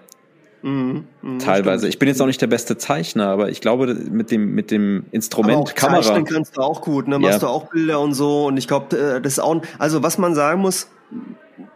[0.61, 1.79] Mhm, mhm, Teilweise.
[1.83, 1.93] stimmt.
[1.93, 5.03] Ich bin jetzt auch nicht der beste Zeichner, aber ich glaube, mit dem, mit dem
[5.05, 6.01] Aber Instrument auch Kamera.
[6.01, 7.15] zeichnen kannst du auch gut, ne?
[7.15, 7.19] Ja.
[7.19, 8.47] Machst du auch Bilder und so.
[8.47, 10.89] Und ich glaube, das ist auch, also was man sagen muss,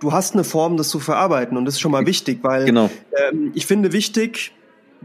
[0.02, 1.56] du hast eine Form, das zu verarbeiten.
[1.58, 2.90] Und das ist schon mal wichtig, weil Genau.
[3.32, 4.52] ähm, ich finde wichtig,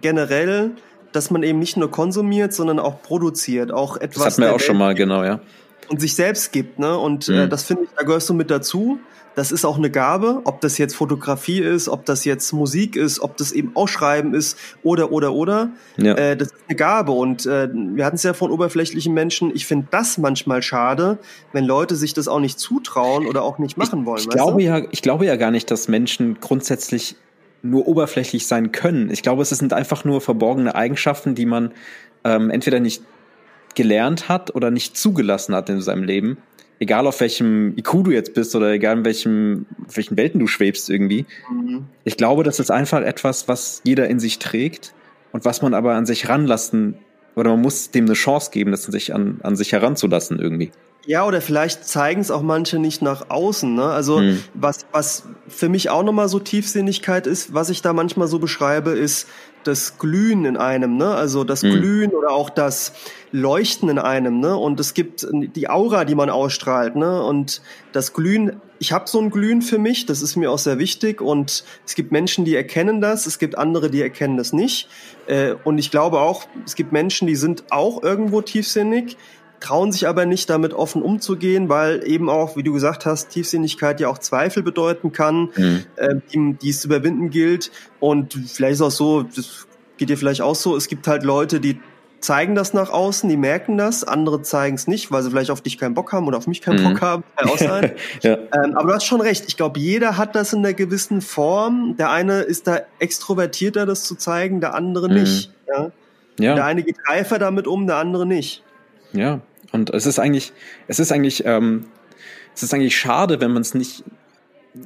[0.00, 0.72] generell,
[1.12, 3.72] dass man eben nicht nur konsumiert, sondern auch produziert.
[3.72, 5.40] Auch etwas Das wir der auch schon mal, genau, ja.
[5.88, 6.98] und sich selbst gibt, ne?
[6.98, 7.34] Und Mhm.
[7.34, 8.98] äh, das finde ich, da gehörst du mit dazu.
[9.34, 13.20] Das ist auch eine Gabe, ob das jetzt Fotografie ist, ob das jetzt Musik ist,
[13.20, 15.70] ob das eben Ausschreiben ist oder oder oder.
[15.96, 16.14] Ja.
[16.14, 19.54] Äh, das ist eine Gabe und äh, wir hatten es ja von oberflächlichen Menschen.
[19.54, 21.18] Ich finde das manchmal schade,
[21.52, 24.18] wenn Leute sich das auch nicht zutrauen oder auch nicht machen wollen.
[24.18, 24.64] Ich glaube du?
[24.64, 27.14] ja, ich glaube ja gar nicht, dass Menschen grundsätzlich
[27.62, 29.10] nur oberflächlich sein können.
[29.10, 31.72] Ich glaube, es sind einfach nur verborgene Eigenschaften, die man
[32.24, 33.02] ähm, entweder nicht
[33.74, 36.38] gelernt hat oder nicht zugelassen hat in seinem Leben.
[36.80, 40.46] Egal auf welchem IQ du jetzt bist oder egal in welchem, auf welchen Welten du
[40.46, 41.26] schwebst irgendwie.
[41.50, 41.86] Mhm.
[42.04, 44.94] Ich glaube, das ist einfach etwas, was jeder in sich trägt
[45.32, 46.94] und was man aber an sich ranlassen
[47.34, 50.70] oder man muss dem eine Chance geben, das an sich, an, an sich heranzulassen irgendwie.
[51.08, 53.74] Ja, oder vielleicht zeigen es auch manche nicht nach außen.
[53.74, 53.84] Ne?
[53.84, 54.44] Also Hm.
[54.52, 58.90] was, was für mich auch nochmal so Tiefsinnigkeit ist, was ich da manchmal so beschreibe,
[58.90, 59.26] ist,
[59.64, 61.10] das Glühen in einem, ne?
[61.10, 61.72] Also das mhm.
[61.72, 62.92] Glühen oder auch das
[63.32, 64.56] Leuchten in einem, ne?
[64.56, 67.22] Und es gibt die Aura, die man ausstrahlt, ne?
[67.22, 67.60] Und
[67.92, 71.20] das Glühen, ich habe so ein Glühen für mich, das ist mir auch sehr wichtig.
[71.20, 74.88] Und es gibt Menschen, die erkennen das, es gibt andere, die erkennen das nicht.
[75.26, 79.16] Äh, und ich glaube auch, es gibt Menschen, die sind auch irgendwo tiefsinnig,
[79.60, 84.00] trauen sich aber nicht damit offen umzugehen, weil eben auch, wie du gesagt hast, Tiefsinnigkeit
[84.00, 85.84] ja auch Zweifel bedeuten kann, mhm.
[85.96, 87.70] äh, die, die es zu überwinden gilt.
[88.00, 89.66] Und vielleicht ist auch so, das
[89.96, 91.80] geht dir vielleicht auch so, es gibt halt Leute, die
[92.20, 95.60] zeigen das nach außen, die merken das, andere zeigen es nicht, weil sie vielleicht auf
[95.60, 96.92] dich keinen Bock haben oder auf mich keinen mhm.
[96.94, 97.24] Bock haben.
[97.36, 97.92] Kann auch sein.
[98.22, 98.38] ja.
[98.52, 99.44] ähm, aber du hast schon recht.
[99.46, 101.96] Ich glaube, jeder hat das in einer gewissen Form.
[101.96, 105.14] Der eine ist da extrovertierter, das zu zeigen, der andere mhm.
[105.14, 105.52] nicht.
[105.68, 105.90] Ja?
[106.38, 106.54] ja.
[106.54, 108.64] Der eine geht reifer damit um, der andere nicht.
[109.12, 109.40] Ja,
[109.72, 110.52] und es ist eigentlich,
[110.86, 111.86] es ist eigentlich, ähm,
[112.54, 114.04] es ist eigentlich schade, wenn man es nicht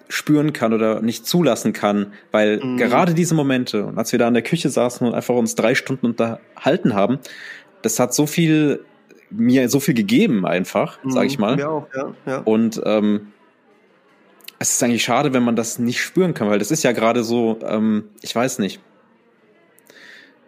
[0.09, 2.77] spüren kann oder nicht zulassen kann, weil mhm.
[2.77, 5.75] gerade diese Momente, und als wir da in der Küche saßen und einfach uns drei
[5.75, 7.19] Stunden unterhalten haben,
[7.83, 8.85] das hat so viel
[9.31, 11.11] mir so viel gegeben einfach, mhm.
[11.11, 11.57] sage ich mal.
[11.57, 12.39] Mir auch, ja, ja.
[12.39, 13.29] Und ähm,
[14.59, 17.25] es ist eigentlich schade, wenn man das nicht spüren kann, weil das ist ja gerade
[17.25, 18.81] so, ähm, ich weiß nicht.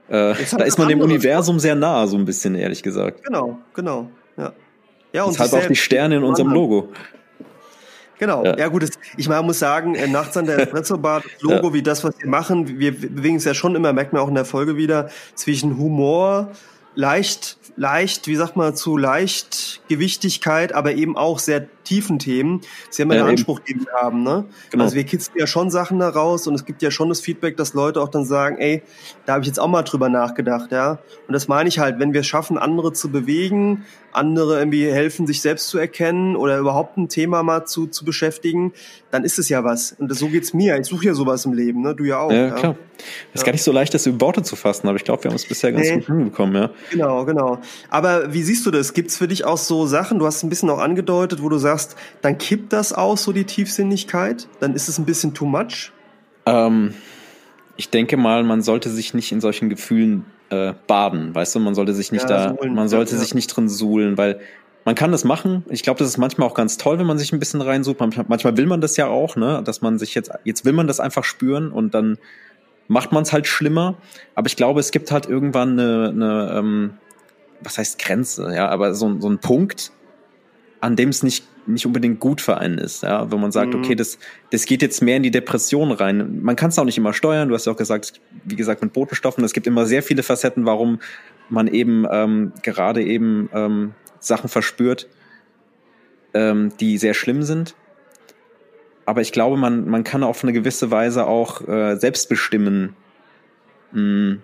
[0.08, 3.24] Äh, da ist man dem Universum sehr nah, so ein bisschen, ehrlich gesagt.
[3.24, 4.10] Genau, genau.
[4.36, 4.52] Ja.
[5.12, 6.88] Ja, und Deshalb auch die Sterne in unserem Logo.
[8.18, 8.44] Genau.
[8.44, 11.42] Ja, ja gut, das, ich meine, muss sagen, äh, nachts an der Espresso Bar, das
[11.42, 11.74] Logo, ja.
[11.74, 14.34] wie das, was wir machen, wir bewegen uns ja schon immer, merkt man auch in
[14.34, 16.50] der Folge wieder, zwischen Humor,
[16.94, 22.60] leicht, leicht, wie sagt man, zu leicht Gewichtigkeit, aber eben auch sehr tiefen Themen.
[22.90, 24.44] Sie haben ja, ja den Anspruch, den wir haben, ne?
[24.70, 24.84] Genau.
[24.84, 27.74] Also wir kitzeln ja schon Sachen daraus und es gibt ja schon das Feedback, dass
[27.74, 28.82] Leute auch dann sagen, ey,
[29.26, 30.98] da habe ich jetzt auch mal drüber nachgedacht, ja.
[31.26, 33.84] Und das meine ich halt, wenn wir es schaffen, andere zu bewegen,
[34.14, 38.72] andere irgendwie helfen, sich selbst zu erkennen oder überhaupt ein Thema mal zu, zu beschäftigen,
[39.10, 39.92] dann ist es ja was.
[39.98, 40.78] Und so geht's mir.
[40.78, 41.94] Ich suche ja sowas im Leben, ne?
[41.94, 42.30] Du ja auch.
[42.30, 42.54] Ja, ja.
[42.54, 42.76] klar.
[43.32, 43.46] Es ist ja.
[43.46, 45.46] gar nicht so leicht, das über Worte zu fassen, aber ich glaube, wir haben es
[45.46, 45.96] bisher ganz nee.
[45.96, 46.70] gut hinbekommen, ja.
[46.90, 47.58] Genau, genau.
[47.90, 48.92] Aber wie siehst du das?
[48.92, 51.73] Gibt's für dich auch so Sachen, du hast ein bisschen auch angedeutet, wo du sagst,
[52.22, 54.48] dann kippt das auch so die Tiefsinnigkeit?
[54.60, 55.92] Dann ist es ein bisschen too much?
[56.46, 56.94] Ähm,
[57.76, 61.74] ich denke mal, man sollte sich nicht in solchen Gefühlen äh, baden, weißt du, man
[61.74, 62.74] sollte sich nicht ja, da, suhlen.
[62.74, 63.20] man sollte ja.
[63.20, 64.40] sich nicht drin suhlen, weil
[64.84, 65.64] man kann das machen.
[65.70, 68.00] Ich glaube, das ist manchmal auch ganz toll, wenn man sich ein bisschen reinsucht.
[68.00, 71.00] Manchmal will man das ja auch, ne, dass man sich jetzt, jetzt will man das
[71.00, 72.18] einfach spüren und dann
[72.86, 73.96] macht man es halt schlimmer.
[74.34, 76.90] Aber ich glaube, es gibt halt irgendwann eine, eine ähm,
[77.60, 79.90] was heißt Grenze, ja, aber so, so ein Punkt,
[80.84, 83.80] an dem es nicht nicht unbedingt gut für einen ist, ja, wenn man sagt, mhm.
[83.80, 84.18] okay, das,
[84.50, 86.42] das geht jetzt mehr in die Depression rein.
[86.42, 87.48] Man kann es auch nicht immer steuern.
[87.48, 90.66] Du hast ja auch gesagt, wie gesagt, mit Botenstoffen, es gibt immer sehr viele Facetten,
[90.66, 91.00] warum
[91.48, 95.08] man eben ähm, gerade eben ähm, Sachen verspürt,
[96.34, 97.74] ähm, die sehr schlimm sind.
[99.06, 102.94] Aber ich glaube, man, man kann auf eine gewisse Weise auch äh, selbst bestimmen,
[103.92, 104.42] mh, hm,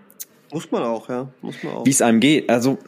[0.53, 1.29] muss man auch, ja.
[1.43, 1.87] Muss man auch.
[1.87, 2.49] Wie es einem geht.
[2.51, 2.79] Also,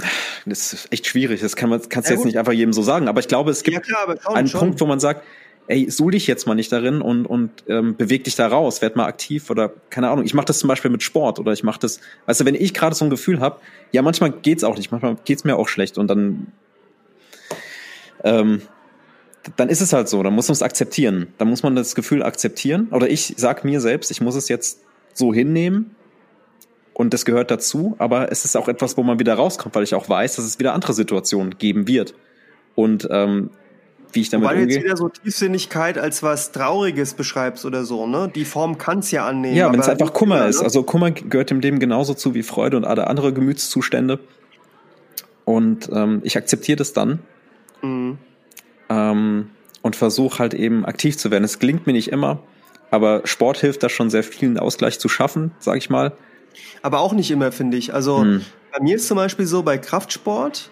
[0.46, 1.40] das ist echt schwierig.
[1.40, 3.08] Das kann man, kannst du ja, jetzt nicht einfach jedem so sagen.
[3.08, 4.60] Aber ich glaube, es gibt ja, klar, schon, einen schon.
[4.60, 5.22] Punkt, wo man sagt,
[5.68, 8.96] ey, suhl dich jetzt mal nicht darin und, und ähm, beweg dich da raus, werd
[8.96, 10.24] mal aktiv oder keine Ahnung.
[10.24, 12.74] Ich mache das zum Beispiel mit Sport oder ich mache das, weißt du, wenn ich
[12.74, 13.60] gerade so ein Gefühl habe,
[13.92, 16.48] ja, manchmal geht's auch nicht, manchmal geht's mir auch schlecht und dann
[18.24, 18.62] ähm,
[19.56, 21.32] dann ist es halt so, dann muss man es akzeptieren.
[21.38, 22.88] Dann muss man das Gefühl akzeptieren.
[22.92, 24.82] Oder ich sag mir selbst, ich muss es jetzt
[25.14, 25.96] so hinnehmen
[26.94, 29.94] und das gehört dazu, aber es ist auch etwas, wo man wieder rauskommt, weil ich
[29.94, 32.14] auch weiß, dass es wieder andere Situationen geben wird.
[32.74, 33.50] Und ähm,
[34.12, 34.68] wie ich damit Weil umgehe.
[34.68, 38.30] du jetzt wieder so Tiefsinnigkeit als was Trauriges beschreibst oder so, ne?
[38.34, 39.56] Die Form kann es ja annehmen.
[39.56, 40.58] Ja, wenn es einfach Kummer wieder, ist.
[40.58, 40.64] Ne?
[40.64, 44.18] Also Kummer gehört dem Leben genauso zu wie Freude und alle andere Gemütszustände.
[45.44, 47.20] Und ähm, ich akzeptiere das dann
[47.82, 48.18] mhm.
[48.88, 49.50] ähm,
[49.80, 51.44] und versuche halt eben aktiv zu werden.
[51.44, 52.38] Es gelingt mir nicht immer,
[52.90, 56.12] aber Sport hilft da schon sehr vielen Ausgleich zu schaffen, sag ich mal.
[56.82, 57.94] Aber auch nicht immer, finde ich.
[57.94, 58.44] Also hm.
[58.72, 60.70] bei mir ist zum Beispiel so, bei Kraftsport,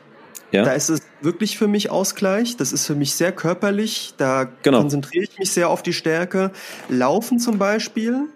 [0.52, 0.64] ja.
[0.64, 2.56] da ist es wirklich für mich Ausgleich.
[2.56, 4.14] Das ist für mich sehr körperlich.
[4.16, 4.80] Da genau.
[4.80, 6.52] konzentriere ich mich sehr auf die Stärke.
[6.88, 8.28] Laufen zum Beispiel.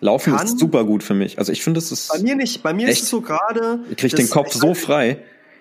[0.00, 1.38] Laufen ist super gut für mich.
[1.38, 2.08] Also ich finde, es ist.
[2.12, 2.62] Bei mir nicht.
[2.62, 3.80] Bei mir echt, ist es so gerade.
[3.90, 5.18] Ich kriege den Kopf so frei.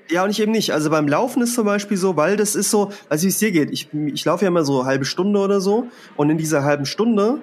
[0.09, 0.73] Ja, und ich eben nicht.
[0.73, 3.51] Also beim Laufen ist zum Beispiel so, weil das ist so, also wie es dir
[3.51, 3.71] geht.
[3.71, 5.87] Ich, ich laufe ja immer so eine halbe Stunde oder so.
[6.17, 7.39] Und in dieser halben Stunde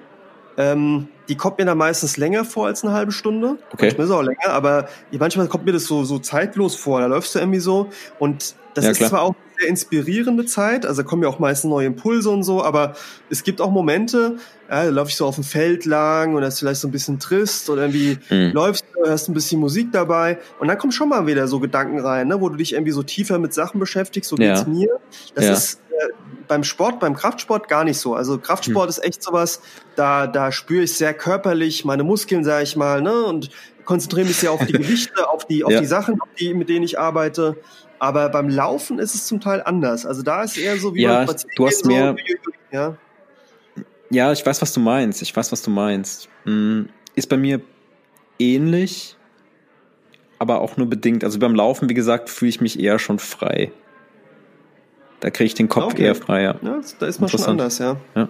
[0.57, 3.57] ähm, die kommt mir dann meistens länger vor als eine halbe Stunde.
[3.71, 3.85] Okay.
[3.85, 6.99] Manchmal ist auch länger, aber manchmal kommt mir das so, so zeitlos vor.
[6.99, 7.89] Da läufst du irgendwie so
[8.19, 9.09] und das ja, ist klar.
[9.11, 12.63] zwar auch eine sehr inspirierende Zeit, also kommen ja auch meistens neue Impulse und so,
[12.63, 12.95] aber
[13.29, 14.37] es gibt auch Momente,
[14.69, 16.91] ja, da laufe ich so auf dem Feld lang und das ist vielleicht so ein
[16.91, 18.51] bisschen trist oder irgendwie mhm.
[18.51, 21.99] läufst du, hast ein bisschen Musik dabei und dann kommen schon mal wieder so Gedanken
[21.99, 24.53] rein, ne, wo du dich irgendwie so tiefer mit Sachen beschäftigst, so ja.
[24.53, 24.89] geht's mir.
[25.35, 25.53] Das ja.
[25.53, 25.79] ist
[26.47, 28.15] beim Sport, beim Kraftsport gar nicht so.
[28.15, 28.89] Also Kraftsport hm.
[28.89, 29.61] ist echt sowas,
[29.95, 33.23] da, da spüre ich sehr körperlich meine Muskeln, sag ich mal, ne?
[33.23, 33.49] Und
[33.85, 35.79] konzentriere mich sehr auf die Gewichte, auf die, auf Ja.
[35.79, 37.57] die Sachen, auf die, mit denen ich arbeite.
[37.99, 40.05] Aber beim Laufen ist es zum Teil anders.
[40.05, 42.15] Also da ist eher so wie Ja, beim du hast so, mehr-
[42.71, 42.97] ja.
[44.09, 45.21] Ja, ich weiß, was du meinst.
[45.21, 46.27] Ich weiß, was du meinst.
[46.43, 47.61] Hm, Ist bei mir
[48.39, 49.15] ähnlich,
[50.39, 51.23] aber auch nur bedingt.
[51.23, 53.71] Also beim Laufen, wie gesagt, fühle ich mich eher schon frei.
[55.21, 56.03] Da kriege ich den Kopf Okay.
[56.03, 56.57] eher freier.
[56.61, 57.95] Ja, das- da ist man schon anders, ja.
[58.15, 58.27] Ja.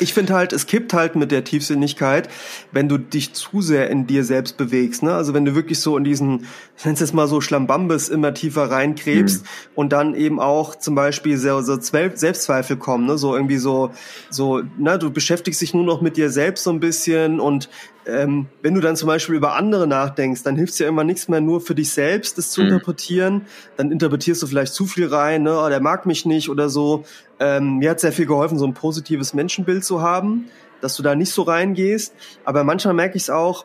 [0.00, 2.28] Ich finde halt, es kippt halt mit der Tiefsinnigkeit,
[2.72, 5.04] wenn du dich zu sehr in dir selbst bewegst.
[5.04, 5.14] Ne?
[5.14, 6.46] Also wenn du wirklich so in diesen,
[6.76, 9.46] ich nenn's jetzt mal so Schlambambes immer tiefer reinkrebst
[9.76, 13.06] und dann eben auch zum Beispiel so, so Selbstzweifel kommen.
[13.06, 13.18] Ne?
[13.18, 13.92] So irgendwie so,
[14.30, 17.68] so, na, du beschäftigst dich nur noch mit dir selbst so ein bisschen und
[18.06, 21.40] ähm, wenn du dann zum Beispiel über andere nachdenkst, dann hilft dir immer nichts mehr
[21.40, 22.68] nur für dich selbst, das zu Mhm.
[22.68, 23.46] interpretieren.
[23.76, 25.58] Dann interpretierst du vielleicht zu viel rein, ne?
[25.58, 27.04] oh, der mag mich nicht oder so.
[27.40, 30.46] Ähm, mir hat sehr viel geholfen, so ein positives Menschenbild zu haben,
[30.80, 32.12] dass du da nicht so reingehst.
[32.44, 33.64] Aber manchmal merke ich es auch,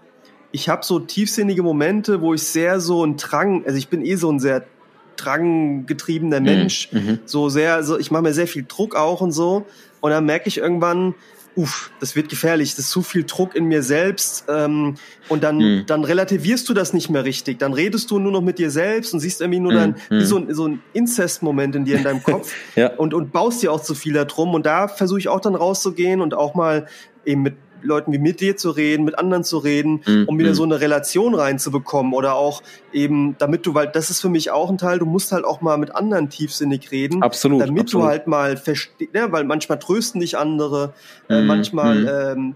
[0.52, 4.16] ich habe so tiefsinnige Momente, wo ich sehr so ein Drang, also ich bin eh
[4.16, 4.66] so ein sehr
[5.18, 7.20] dranggetriebener Mensch, Mhm.
[7.26, 9.66] so sehr, so ich mache mir sehr viel Druck auch und so.
[10.02, 11.14] Und dann merke ich irgendwann,
[11.56, 14.46] uff, das wird gefährlich, das ist zu viel Druck in mir selbst.
[14.48, 14.96] Ähm,
[15.28, 15.84] und dann, Mhm.
[15.88, 17.60] dann relativierst du das nicht mehr richtig.
[17.60, 19.78] Dann redest du nur noch mit dir selbst und siehst irgendwie nur Mhm.
[19.78, 20.26] dann wie Mhm.
[20.26, 22.94] so, ein- so ein Inzest-Moment in dir, in deinem Kopf Ja.
[22.96, 24.54] und, und baust dir auch zu viel da drum.
[24.54, 26.88] Und da versuche ich auch dann rauszugehen und auch mal
[27.26, 30.26] eben mit Leuten wie mit dir zu reden, mit anderen zu reden, Mhm.
[30.28, 30.56] um wieder Mhm.
[30.56, 32.62] so eine Relation reinzubekommen oder auch
[32.94, 35.62] eben, damit du, weil das ist für mich auch ein Teil, du musst halt auch
[35.62, 37.62] mal mit anderen tiefsinnig reden, Absolut.
[37.62, 38.04] damit absolut.
[38.06, 40.94] du halt mal verstehst, ja, weil manchmal trösten dich andere,
[41.30, 42.08] äh, Mhm, manchmal mhm.
[42.08, 42.56] ähm,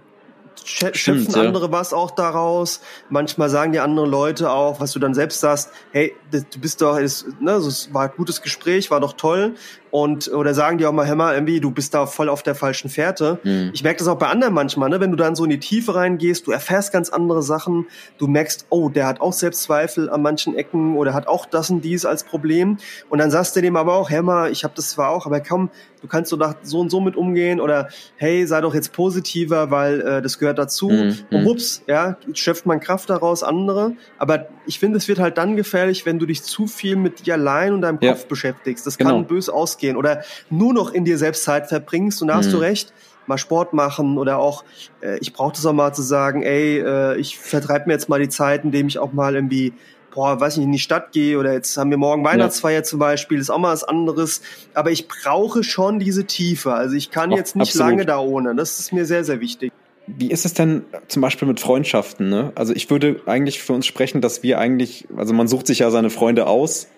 [0.65, 1.41] schö- Stimmt, schöpfen ja.
[1.47, 2.79] andere was auch daraus.
[3.09, 6.97] Manchmal sagen dir andere Leute auch, was du dann selbst sagst, hey, du bist doch,
[6.97, 9.55] es, ne, es war ein gutes Gespräch, war doch toll.
[9.93, 12.55] Und oder sagen dir auch mal, hör mal, irgendwie, du bist da voll auf der
[12.55, 13.37] falschen Fährte.
[13.43, 13.69] Mhm.
[13.75, 14.99] Ich merke das auch bei anderen manchmal, ne?
[14.99, 17.85] wenn du dann so in die Tiefe reingehst, du erfährst ganz andere Sachen,
[18.17, 21.81] du merkst, oh, der hat auch Selbstzweifel an manchen Ecken oder hat auch das und
[21.81, 22.79] dies als Problem.
[23.11, 25.41] Und dann sagst du dem aber auch, hör mal, ich habe das zwar auch, aber
[25.41, 25.69] komm,
[26.01, 29.69] du kannst so, nach, so und so mit umgehen oder hey, sei doch jetzt positiver,
[29.69, 30.89] weil äh, das gehört dazu.
[30.89, 31.45] Mhm, Und mhm.
[31.45, 33.93] wups, ja, schöpft man Kraft daraus, andere.
[34.17, 37.35] Aber ich finde, es wird halt dann gefährlich, wenn du dich zu viel mit dir
[37.35, 38.13] allein und deinem Ja.
[38.13, 38.87] Kopf beschäftigst.
[38.87, 39.11] Das Genau.
[39.11, 39.82] kann bös ausgehen.
[39.91, 42.51] Oder nur noch in dir selbst Zeit verbringst und da hast Mhm.
[42.51, 42.93] du recht,
[43.27, 44.63] mal Sport machen oder auch,
[45.01, 48.19] äh, ich brauche das auch mal zu sagen, ey, äh, ich vertreibe mir jetzt mal
[48.19, 49.73] die Zeit, indem ich auch mal irgendwie
[50.13, 53.39] boah, weiß nicht, in die Stadt gehe oder jetzt haben wir morgen Weihnachtsfeier zum Beispiel,
[53.39, 54.41] ist auch mal was anderes.
[54.75, 56.73] Aber ich brauche schon diese Tiefe.
[56.73, 57.89] Also ich kann Ach, jetzt nicht absolut.
[57.89, 58.53] lange da ohne.
[58.55, 59.71] Das ist mir sehr, sehr wichtig.
[60.05, 62.29] Wie ist es denn zum Beispiel mit Freundschaften?
[62.29, 62.51] Ne?
[62.55, 65.89] Also ich würde eigentlich für uns sprechen, dass wir eigentlich, also man sucht sich ja
[65.91, 66.89] seine Freunde aus,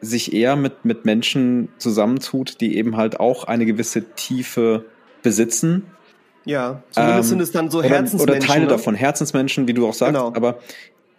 [0.00, 4.84] sich eher mit, mit Menschen zusammentut, die eben halt auch eine gewisse Tiefe
[5.22, 5.86] besitzen.
[6.44, 8.36] Ja, zumindest Ähm, sind es dann so oder, Herzensmenschen.
[8.36, 8.68] oder Teile ne?
[8.68, 10.14] davon, Herzensmenschen, wie du auch sagst.
[10.14, 10.34] Genau.
[10.34, 10.58] Aber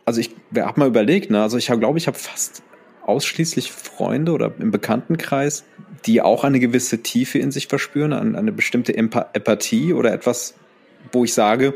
[0.05, 1.41] also ich habe mal überlegt, ne?
[1.41, 2.61] also ich glaube, ich habe fast
[3.05, 5.63] ausschließlich Freunde oder im Bekanntenkreis,
[6.05, 10.55] die auch eine gewisse Tiefe in sich verspüren, eine, eine bestimmte Empa Empathie oder etwas,
[11.11, 11.73] wo ich sage,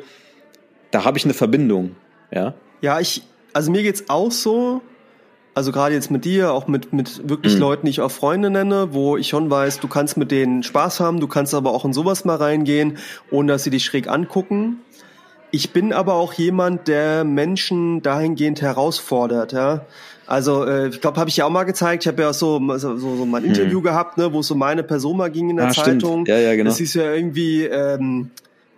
[0.91, 1.95] da habe ich eine Verbindung.
[2.31, 3.23] Ja, Ja, ich,
[3.53, 4.81] also mir geht's auch so,
[5.59, 7.59] also gerade jetzt mit dir, auch mit, mit wirklich Mhm.
[7.59, 11.01] Leuten, die ich auch Freunde nenne, wo ich schon weiß, du kannst mit denen Spaß
[11.01, 12.97] haben, du kannst aber auch in sowas mal reingehen,
[13.29, 14.77] ohne dass sie dich schräg angucken.
[15.51, 19.81] Ich bin aber auch jemand, der Menschen dahingehend herausfordert, ja.
[20.27, 22.03] Also äh, ich glaube, habe ich ja auch mal gezeigt.
[22.03, 24.83] Ich habe ja so, so, so mal ein Interview gehabt, ne, wo es so meine
[24.83, 25.71] Person mal ging in der Hm.
[25.71, 26.01] Ah, stimmt.
[26.03, 26.25] Zeitung.
[26.25, 26.69] Ja, ja, genau.
[26.69, 28.29] Das ist ja irgendwie ähm,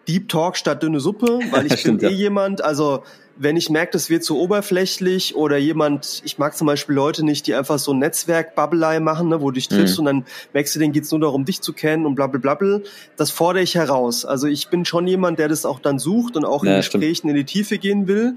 [0.08, 2.18] Deep Talk statt dünne Suppe, weil ich Stimmt, bin eh ja.
[2.18, 3.04] jemand, also
[3.38, 7.48] wenn ich merke, das wird zu oberflächlich oder jemand, ich mag zum Beispiel Leute nicht,
[7.48, 10.00] die einfach so Netzwerk-Babbelei machen, ne, wo du dich triffst Mhm.
[10.00, 12.80] und dann merkst du, denen geht's nur darum, dich zu kennen und blablabla.
[13.18, 14.26] Das fordere ich heraus.
[14.26, 17.02] Also ich bin schon jemand, der das auch dann sucht und auch in Ja, stimmt.
[17.04, 18.36] Gesprächen in die Tiefe gehen will.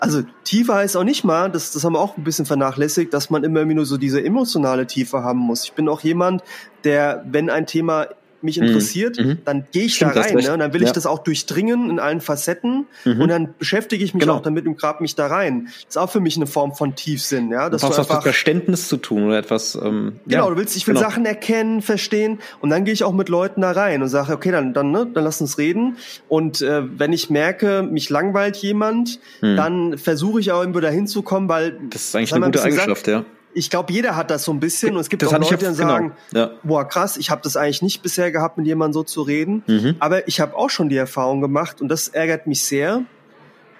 [0.00, 3.30] Also Tiefe heißt auch nicht mal, das, das haben wir auch ein bisschen vernachlässigt, dass
[3.30, 5.64] man immer nur so diese emotionale Tiefe haben muss.
[5.64, 6.42] Ich bin auch jemand,
[6.84, 8.06] der, wenn ein Thema
[8.42, 8.66] mich Mhm.
[8.68, 9.38] interessiert, Mhm.
[9.44, 10.34] dann gehe ich Stimmt, da rein.
[10.36, 10.52] Ne?
[10.52, 10.86] Und dann will Ja.
[10.88, 13.20] ich das auch durchdringen in allen Facetten Mhm.
[13.20, 14.36] und dann beschäftige ich mich Genau.
[14.36, 15.66] auch damit und grab mich da rein.
[15.66, 17.68] Das ist auch für mich eine Form von Tiefsinn, ja.
[17.70, 19.74] das hat mit Verständnis zu tun oder etwas.
[19.74, 21.06] Ähm, genau, ja, du willst, ich will genau.
[21.08, 24.50] Sachen erkennen, verstehen und dann gehe ich auch mit Leuten da rein und sage, okay,
[24.50, 25.96] dann, dann, ne, dann lass uns reden.
[26.28, 29.56] Und äh, wenn ich merke, mich langweilt jemand, Hm.
[29.56, 33.06] dann versuche ich auch irgendwo dahin zu kommen, weil Das ist eigentlich eine gute Eigenschaft,
[33.08, 33.24] ja.
[33.54, 35.64] Ich glaube, jeder hat das so ein bisschen und es gibt Das auch Leute, die
[35.64, 36.50] dann sagen, genau, ja.
[36.62, 39.62] boah, krass, ich habe das eigentlich nicht bisher gehabt, mit jemandem so zu reden.
[39.66, 39.96] Mhm.
[39.98, 43.02] Aber ich habe auch schon die Erfahrung gemacht und das ärgert mich sehr.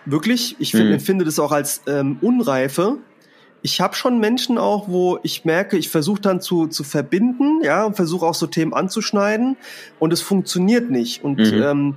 [0.05, 0.93] Wirklich, ich find, Mhm.
[0.95, 2.97] empfinde das auch als ähm, Unreife.
[3.61, 7.85] Ich habe schon Menschen auch, wo ich merke, ich versuche dann zu, zu verbinden, ja,
[7.85, 9.57] und versuche auch so Themen anzuschneiden
[9.99, 11.25] und es funktioniert nicht.
[11.25, 11.63] Und Mhm.
[11.63, 11.97] ähm,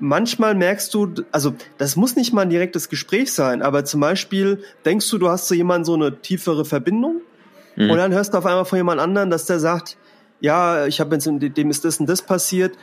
[0.00, 4.62] manchmal merkst du, also das muss nicht mal ein direktes Gespräch sein, aber zum Beispiel
[4.84, 7.20] denkst du, du hast zu jemandem so eine tiefere Verbindung
[7.76, 7.90] mhm.
[7.90, 9.96] und dann hörst du auf einmal von jemand anderen, dass der sagt,
[10.40, 12.76] ja, ich habe jetzt, dem ist das und das passiert.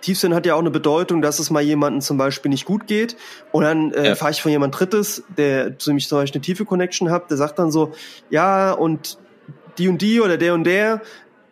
[0.00, 3.16] Tiefsinn hat ja auch eine Bedeutung, dass es mal jemandem zum Beispiel nicht gut geht.
[3.52, 4.14] Und dann äh, ja.
[4.14, 7.36] fahre ich von jemand Drittes, der zu mich zum Beispiel eine tiefe Connection hat, der
[7.36, 7.92] sagt dann so,
[8.30, 9.18] ja, und
[9.78, 11.02] die und die oder der und der,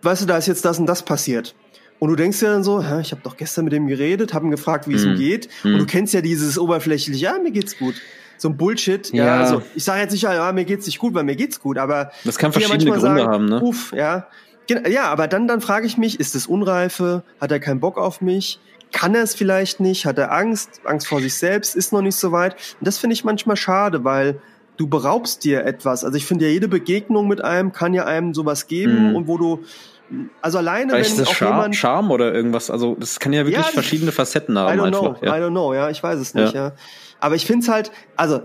[0.02, 1.54] weißt du, da ist jetzt das und das passiert.
[1.98, 4.50] Und du denkst ja dann so, ich habe doch gestern mit dem geredet, habe ihn
[4.50, 5.08] gefragt, wie es mm.
[5.08, 5.18] ihm mhm.
[5.18, 5.48] geht.
[5.62, 5.68] Mm.
[5.68, 5.86] Und du mhm.
[5.86, 7.94] kennst ja dieses oberflächliche, ja, mir geht's gut.
[8.36, 9.12] So ein Bullshit.
[9.12, 11.60] Ja, ja also ich sage jetzt nicht, ja, mir geht's nicht gut, weil mir geht's
[11.60, 13.60] gut, aber das kann verschiedene Gründe sagen, haben, ne?
[13.62, 14.26] Uff, ja.
[14.68, 17.22] Ja, aber dann, dann frage ich mich, ist es Unreife?
[17.40, 18.60] Hat er keinen Bock auf mich?
[18.92, 20.06] Kann er es vielleicht nicht?
[20.06, 20.80] Hat er Angst?
[20.84, 21.76] Angst vor sich selbst?
[21.76, 22.54] Ist noch nicht so weit?
[22.80, 24.40] Und das finde ich manchmal schade, weil
[24.76, 26.04] du beraubst dir etwas.
[26.04, 29.16] Also ich finde ja, jede Begegnung mit einem kann ja einem sowas geben mhm.
[29.16, 29.64] und wo du
[30.42, 33.46] also alleine, Vielleicht wenn ist auch Char jemand Charme oder irgendwas, also das kann ja
[33.46, 34.76] wirklich ja, verschiedene Facetten haben.
[34.76, 35.36] I don't einfach, know, ja.
[35.36, 36.68] I don't know, ja, ich weiß es nicht, ja.
[36.68, 36.72] ja.
[37.20, 38.40] Aber ich finde es halt, also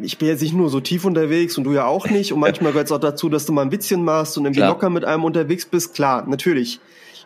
[0.00, 2.32] ich bin jetzt nicht nur so tief unterwegs und du ja auch nicht.
[2.32, 4.70] Und manchmal gehört es auch dazu, dass du mal ein bisschen machst und irgendwie Klar.
[4.70, 5.94] locker mit einem unterwegs bist.
[5.94, 6.80] Klar, natürlich.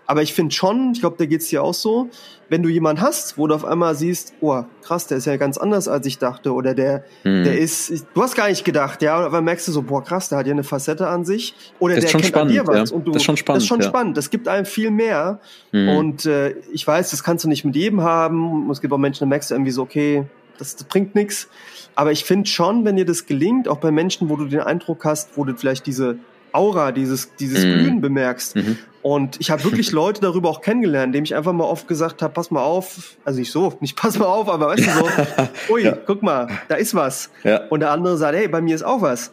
[0.07, 2.11] Aber ich finde schon, ich glaube, da geht's dir auch so,
[2.49, 5.57] wenn du jemanden hast, wo du auf einmal siehst, oh, krass, der ist ja ganz
[5.57, 6.53] anders, als ich dachte.
[6.53, 7.45] Oder der, hm.
[7.45, 10.39] der ist, du hast gar nicht gedacht, ja, aber merkst du so, boah, krass, der
[10.39, 11.55] hat ja eine Facette an sich.
[11.79, 12.91] Oder der kennt spannend, an dir was.
[12.91, 12.97] Ja.
[12.97, 13.57] Und du, das ist schon spannend.
[13.57, 13.89] Das ist schon ja.
[13.89, 14.17] spannend.
[14.17, 15.41] Das gibt einem viel mehr.
[15.73, 15.89] Hm.
[15.89, 18.71] Und äh, ich weiß, das kannst du nicht mit jedem haben.
[18.71, 20.27] Es gibt auch Menschen, da merkst du irgendwie so, okay,
[20.59, 21.49] das, das bringt nichts.
[21.95, 25.05] Aber ich finde schon, wenn dir das gelingt, auch bei Menschen, wo du den Eindruck
[25.05, 26.19] hast, wo du vielleicht diese
[26.55, 27.73] Aura, dieses, dieses mhm.
[27.73, 28.57] Glühen bemerkst.
[28.57, 28.79] Mhm.
[29.03, 32.33] Und ich habe wirklich Leute darüber auch kennengelernt, indem ich einfach mal oft gesagt habe,
[32.33, 35.09] pass mal auf, also nicht so, nicht pass mal auf, aber weißt du so,
[35.75, 35.93] ui, ja.
[36.07, 37.31] guck mal, da ist was.
[37.43, 37.65] Ja.
[37.69, 39.33] Und der andere sagt, hey, bei mir ist auch was.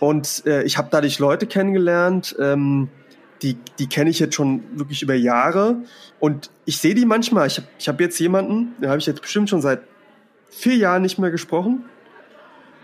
[0.00, 2.88] Und äh, ich habe dadurch Leute kennengelernt, ähm,
[3.42, 5.76] die, die kenne ich jetzt schon wirklich über Jahre.
[6.20, 7.46] Und ich sehe die manchmal.
[7.46, 9.80] Ich habe ich hab jetzt jemanden, den habe ich jetzt bestimmt schon seit
[10.50, 11.84] vier Jahren nicht mehr gesprochen.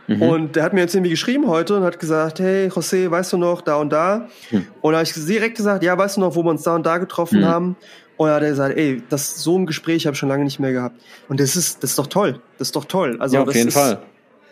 [0.07, 0.23] Mhm.
[0.23, 3.39] Und der hat mir jetzt irgendwie geschrieben heute und hat gesagt, hey José, weißt du
[3.39, 4.29] noch, da und da?
[4.51, 4.66] Mhm.
[4.81, 6.85] Und da habe ich direkt gesagt, ja, weißt du noch, wo wir uns da und
[6.85, 7.47] da getroffen mhm.
[7.47, 7.77] haben?
[8.16, 10.61] Und da hat er gesagt, ey, das so ein Gespräch habe ich schon lange nicht
[10.61, 11.01] mehr gehabt.
[11.29, 12.41] Und das ist, das ist doch toll.
[12.59, 13.16] Das ist doch toll.
[13.20, 13.99] Also ja, auf jeden ist, Fall.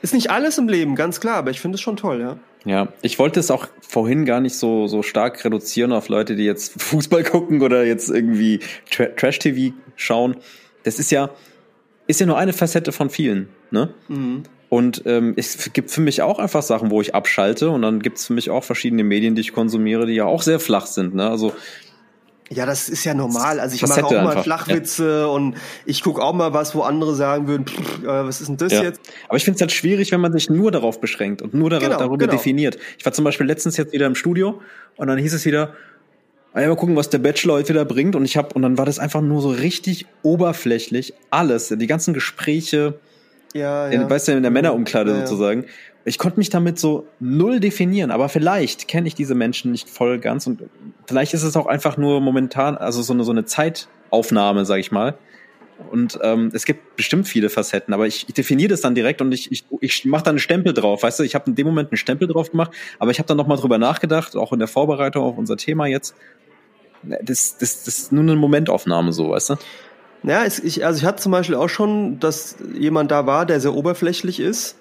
[0.02, 2.36] Ist nicht alles im Leben, ganz klar, aber ich finde es schon toll, ja.
[2.64, 6.44] Ja, ich wollte es auch vorhin gar nicht so, so stark reduzieren auf Leute, die
[6.44, 8.60] jetzt Fußball gucken oder jetzt irgendwie
[8.90, 10.36] Tra Trash-TV schauen.
[10.82, 11.30] Das ist ja,
[12.06, 13.90] ist ja nur eine Facette von vielen, ne?
[14.08, 14.42] Mhm.
[14.70, 18.18] Und ähm, es gibt für mich auch einfach Sachen, wo ich abschalte und dann gibt
[18.18, 21.14] es für mich auch verschiedene Medien, die ich konsumiere, die ja auch sehr flach sind.
[21.14, 21.28] Ne?
[21.28, 21.52] Also
[22.52, 23.60] ja, das ist ja normal.
[23.60, 24.44] Also ich mache auch mal einfach.
[24.44, 25.26] Flachwitze ja.
[25.26, 25.56] und
[25.86, 28.72] ich gucke auch mal was, wo andere sagen würden, pff, äh, was ist denn das
[28.72, 28.82] ja.
[28.82, 29.00] jetzt?
[29.28, 31.80] Aber ich finde es halt schwierig, wenn man sich nur darauf beschränkt und nur dar
[31.80, 32.32] genau, darüber genau.
[32.32, 32.78] definiert.
[32.98, 34.60] Ich war zum Beispiel letztens jetzt wieder im Studio
[34.96, 35.74] und dann hieß es wieder,
[36.52, 38.16] ah mal gucken, was der Bachelor heute da bringt.
[38.16, 42.14] Und ich habe und dann war das einfach nur so richtig oberflächlich alles, die ganzen
[42.14, 42.98] Gespräche,
[43.54, 44.10] ja, in, ja.
[44.10, 45.66] weißt du, in der Männerumkleide ja, sozusagen.
[46.04, 50.18] Ich konnte mich damit so null definieren, aber vielleicht kenne ich diese Menschen nicht voll
[50.18, 50.62] ganz und
[51.06, 54.90] vielleicht ist es auch einfach nur momentan, also so eine, so eine Zeitaufnahme, sag ich
[54.90, 55.18] mal.
[55.90, 59.32] Und ähm, es gibt bestimmt viele Facetten, aber ich, ich definiere das dann direkt und
[59.32, 61.02] ich, ich, ich mache dann einen Stempel drauf.
[61.02, 63.38] Weißt du, ich habe in dem Moment einen Stempel drauf gemacht, aber ich habe dann
[63.38, 66.14] nochmal drüber nachgedacht, auch in der Vorbereitung auf unser Thema jetzt.
[67.02, 69.56] Das, das, das ist nur eine Momentaufnahme so, weißt du?
[70.22, 73.60] Ja, es, ich, also ich hatte zum Beispiel auch schon, dass jemand da war, der
[73.60, 74.76] sehr oberflächlich ist,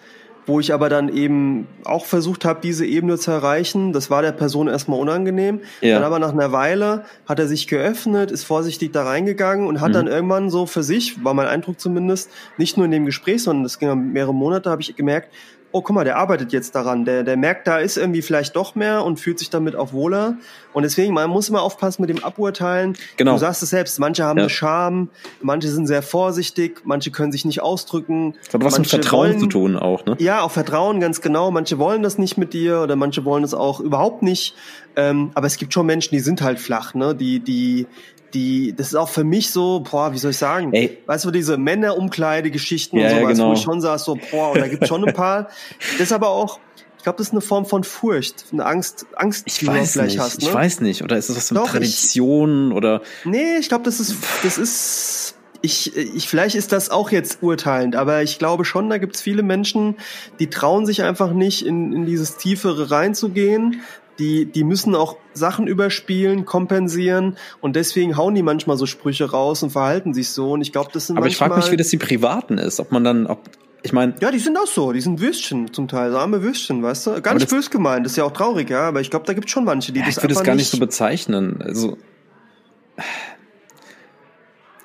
[0.46, 3.94] wo ich aber dann eben auch versucht habe, diese Ebene zu erreichen.
[3.94, 5.62] Das war der Person erstmal unangenehm.
[5.82, 5.96] Ja.
[5.96, 9.90] Dann aber nach einer Weile hat er sich geöffnet, ist vorsichtig da reingegangen und hat
[9.90, 9.94] mhm.
[9.94, 13.64] dann irgendwann so für sich, war mein Eindruck zumindest, nicht nur in dem Gespräch, sondern
[13.64, 15.30] das ging mehrere Monate, habe ich gemerkt,
[15.72, 17.06] oh, guck mal, der arbeitet jetzt daran.
[17.06, 20.36] Der, der merkt, da ist irgendwie vielleicht doch mehr und fühlt sich damit auch wohler.
[20.74, 22.96] Und deswegen, man muss immer aufpassen mit dem Aburteilen.
[23.18, 23.34] Genau.
[23.34, 24.44] Du sagst es selbst, manche haben ja.
[24.44, 25.10] eine Scham,
[25.42, 28.36] manche sind sehr vorsichtig, manche können sich nicht ausdrücken.
[28.46, 30.16] Das hat was mit Vertrauen wollen, zu tun auch, ne?
[30.20, 31.52] Ja, auch Vertrauen, ganz genau.
[31.52, 34.56] Manche wollen das nicht mit dir oder manche wollen es auch überhaupt nicht.
[34.96, 37.16] Ähm, aber es gibt schon Menschen, die sind halt flach, ne?
[37.16, 37.88] Die, die,
[38.34, 40.74] die, das ist auch für mich so, boah, wie soll ich sagen?
[40.74, 40.98] Ey.
[41.06, 43.50] Weißt du, diese Männerumkleide-Geschichten ja, und sowas, ja, genau.
[43.50, 45.50] wo ich schon sag, so, boah, und da gibt schon ein paar.
[45.94, 46.60] das ist aber auch,
[46.98, 50.00] ich glaube, das ist eine Form von Furcht, eine Angst, Angst, ich die weiß du
[50.00, 50.42] vielleicht nicht, hast.
[50.42, 50.48] Ne?
[50.50, 53.02] Ich weiß nicht, oder ist das was mit Doch, Tradition ich, oder?
[53.24, 57.96] Nee, ich glaube, das ist, das ist, ich, ich, vielleicht ist das auch jetzt urteilend,
[57.96, 59.96] aber ich glaube schon, da gibt es viele Menschen,
[60.40, 63.82] die trauen sich einfach nicht, in, in dieses Tiefere reinzugehen,
[64.20, 69.64] die, die müssen auch Sachen überspielen, kompensieren und deswegen hauen die manchmal so Sprüche raus
[69.64, 70.52] und verhalten sich so.
[70.52, 72.80] Und ich glaube, das sind Aber manchmal, ich frage mich, wie das die Privaten ist,
[72.80, 73.40] ob man dann, ob,
[73.82, 74.14] ich meine.
[74.20, 77.22] Ja, die sind auch so, die sind Würstchen zum Teil, so arme Würstchen, weißt du?
[77.22, 79.48] Gar nicht bös gemeint, das ist ja auch traurig, ja, aber ich glaube, da gibt
[79.48, 81.62] es schon manche, die ja, das Ich würde es gar nicht so bezeichnen.
[81.62, 81.98] Also.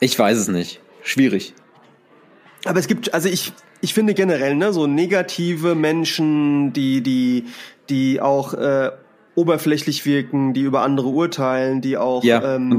[0.00, 0.80] Ich weiß es nicht.
[1.02, 1.54] schwierig.
[2.64, 7.44] Aber es gibt, also ich, ich finde generell, ne, so negative Menschen, die, die,
[7.90, 8.90] die auch äh,
[9.34, 12.78] oberflächlich wirken, die über andere urteilen, die auch Ja, ähm,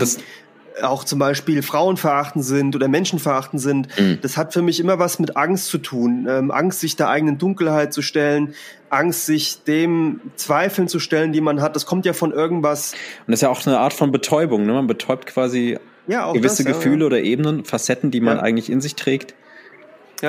[0.81, 4.19] auch zum Beispiel frauenverachtend sind oder menschenverachtend sind, Mhm.
[4.21, 6.27] das hat für mich immer was mit Angst zu tun.
[6.29, 8.53] Ähm, Angst, sich der eigenen Dunkelheit zu stellen,
[8.89, 11.77] Angst, sich dem Zweifeln zu stellen, die man hat.
[11.77, 12.91] Das kommt ja von irgendwas.
[13.25, 14.65] Und das ist ja auch eine Art von Betäubung.
[14.65, 14.73] Ne?
[14.73, 15.77] Man betäubt quasi
[16.07, 17.05] Ja, gewisse das, Gefühle ja.
[17.07, 18.43] oder Ebenen, Facetten, die man Ja.
[18.43, 19.33] eigentlich in sich trägt,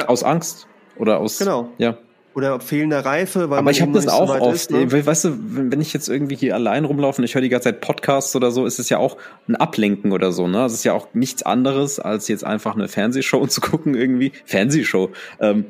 [0.07, 1.39] aus Angst oder aus.
[1.39, 1.71] Genau.
[1.79, 1.99] Ja.
[2.37, 4.55] Oder fehlender Reife, weil Aber man ich habe das auch so oft.
[4.55, 4.81] ist, ne?
[4.81, 7.49] Ey, Weißt du, wenn wenn ich jetzt irgendwie hier allein rumlaufe und ich höre die
[7.49, 9.17] ganze Zeit Podcasts oder so, ist es ja auch
[9.49, 10.47] ein Ablenken oder so.
[10.47, 10.63] Ne?
[10.67, 14.33] Es ist ja auch nichts anderes, als jetzt einfach eine Fernsehshow zu gucken irgendwie.
[14.45, 15.13] Fernsehshow.
[15.41, 15.65] Ähm,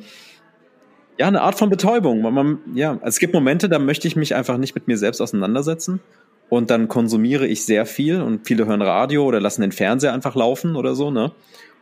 [1.19, 2.21] ja, eine Art von Betäubung.
[2.21, 5.21] Man, man, ja, es gibt Momente, da möchte ich mich einfach nicht mit mir selbst
[5.21, 6.01] auseinandersetzen.
[6.49, 10.35] Und dann konsumiere ich sehr viel und viele hören Radio oder lassen den Fernseher einfach
[10.35, 11.31] laufen oder so, ne?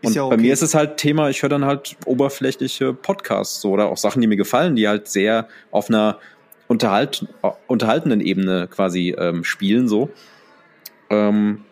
[0.07, 0.43] Und ja bei okay.
[0.43, 4.21] mir ist es halt Thema, ich höre dann halt oberflächliche Podcasts so, oder auch Sachen,
[4.21, 6.19] die mir gefallen, die halt sehr auf einer
[6.67, 10.11] unterhalt, äh, unterhaltenden Ebene quasi ähm, spielen so.
[11.11, 11.65] Ähm,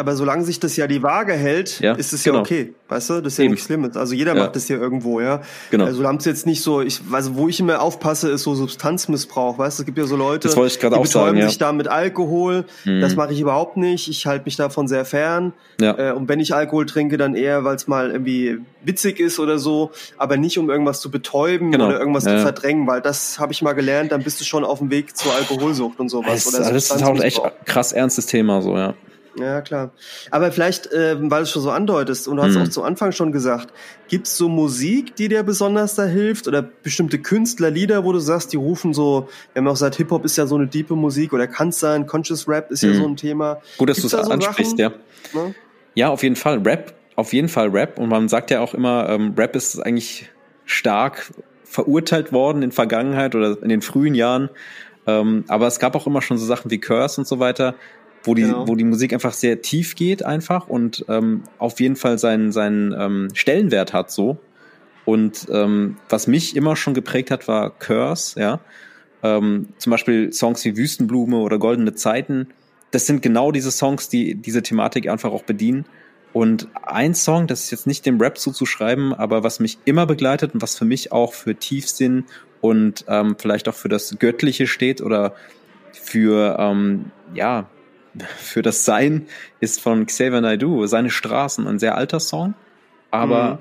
[0.00, 2.36] Aber solange sich das ja die Waage hält, Ja, ist es genau.
[2.38, 2.74] ja okay.
[2.88, 3.20] Weißt du?
[3.20, 3.52] Das ist ja Eben.
[3.52, 3.96] nichts Schlimmes.
[3.96, 4.42] Also jeder Ja.
[4.44, 5.42] macht das ja irgendwo, ja.
[5.70, 5.84] Genau.
[5.84, 9.58] Also solange es jetzt nicht so, ich, also wo ich immer aufpasse, ist so Substanzmissbrauch.
[9.58, 11.48] Weißt du, es gibt ja so Leute, Das wollte ich die auch sagen, betäuben ja.
[11.48, 12.64] sich da mit Alkohol.
[12.84, 13.00] Mhm.
[13.00, 14.08] Das mache ich überhaupt nicht.
[14.08, 15.52] Ich halte mich davon sehr fern.
[15.80, 16.10] ja.
[16.10, 19.58] Äh, und wenn ich Alkohol trinke, dann eher, weil es mal irgendwie witzig ist oder
[19.58, 21.86] so, aber nicht um irgendwas zu betäuben Genau.
[21.88, 24.64] oder irgendwas Ja, zu verdrängen, weil das habe ich mal gelernt, dann bist du schon
[24.64, 26.44] auf dem Weg zur Alkoholsucht und sowas.
[26.44, 27.50] Das, oder das ist auch echt Substanzmissbrauch.
[27.66, 28.94] krass ernstes Thema so, ja.
[29.38, 29.92] Ja, klar.
[30.30, 32.62] Aber vielleicht, ähm, weil du es schon so andeutest und du hast Mhm.
[32.62, 33.72] auch zu Anfang schon gesagt,
[34.08, 38.52] gibt's so Musik, die dir besonders da hilft oder bestimmte Künstler, Lieder, wo du sagst,
[38.52, 41.46] die rufen so, wir haben auch gesagt, Hip-Hop ist ja so eine diepe Musik oder
[41.46, 42.94] kann sein, Conscious Rap ist ja Mhm.
[42.94, 43.60] so ein Thema.
[43.78, 44.94] Gut, dass du es da so ansprichst, Sachen?
[45.32, 45.40] ja.
[45.40, 45.54] Ne?
[45.94, 46.58] Ja, auf jeden Fall.
[46.64, 47.98] Rap, auf jeden Fall Rap.
[47.98, 50.28] Und man sagt ja auch immer, ähm, Rap ist eigentlich
[50.64, 51.30] stark
[51.64, 54.50] verurteilt worden in Vergangenheit oder in den frühen Jahren.
[55.06, 57.74] Ähm, aber es gab auch immer schon so Sachen wie Curse und so weiter,
[58.24, 58.68] wo die, Genau.
[58.68, 62.92] wo die Musik einfach sehr tief geht einfach und ähm, auf jeden Fall seinen, seinen
[62.92, 64.38] ähm, Stellenwert hat so.
[65.04, 68.60] Und ähm, was mich immer schon geprägt hat, war Curse, ja.
[69.22, 72.48] Ähm, zum Beispiel Songs wie Wüstenblume oder Goldene Zeiten.
[72.90, 75.84] Das sind genau diese Songs, die diese Thematik einfach auch bedienen.
[76.32, 80.54] Und ein Song, das ist jetzt nicht dem Rap zuzuschreiben, aber was mich immer begleitet
[80.54, 82.24] und was für mich auch für Tiefsinn
[82.60, 85.34] und ähm, vielleicht auch für das Göttliche steht oder
[85.92, 87.68] für, ähm, ja,
[88.36, 89.26] für das Sein,
[89.60, 92.54] ist von Xavier Naidoo, Seine Straßen, ein sehr alter Song.
[93.10, 93.58] Aber Mhm.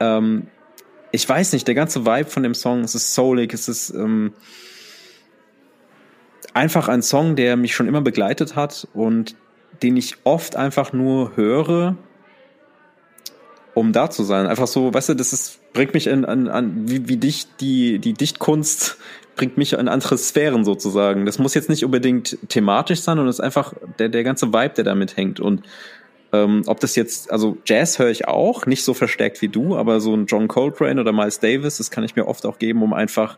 [0.00, 0.46] ähm,
[1.12, 4.32] ich weiß nicht, der ganze Vibe von dem Song, es ist soulig, es ist ähm,
[6.52, 9.36] einfach ein Song, der mich schon immer begleitet hat und
[9.82, 11.96] den ich oft einfach nur höre,
[13.76, 14.46] um da zu sein.
[14.46, 17.98] Einfach so, weißt du, das ist, bringt mich in, an, an wie, wie dicht die,
[17.98, 18.96] die Dichtkunst
[19.36, 21.26] bringt mich in andere Sphären sozusagen.
[21.26, 24.84] Das muss jetzt nicht unbedingt thematisch sein, und ist einfach der, der ganze Vibe, der
[24.84, 25.40] damit hängt.
[25.40, 25.62] Und
[26.32, 30.00] ähm, ob das jetzt, also Jazz höre ich auch, nicht so verstärkt wie du, aber
[30.00, 32.94] so ein John Coltrane oder Miles Davis, das kann ich mir oft auch geben, um
[32.94, 33.36] einfach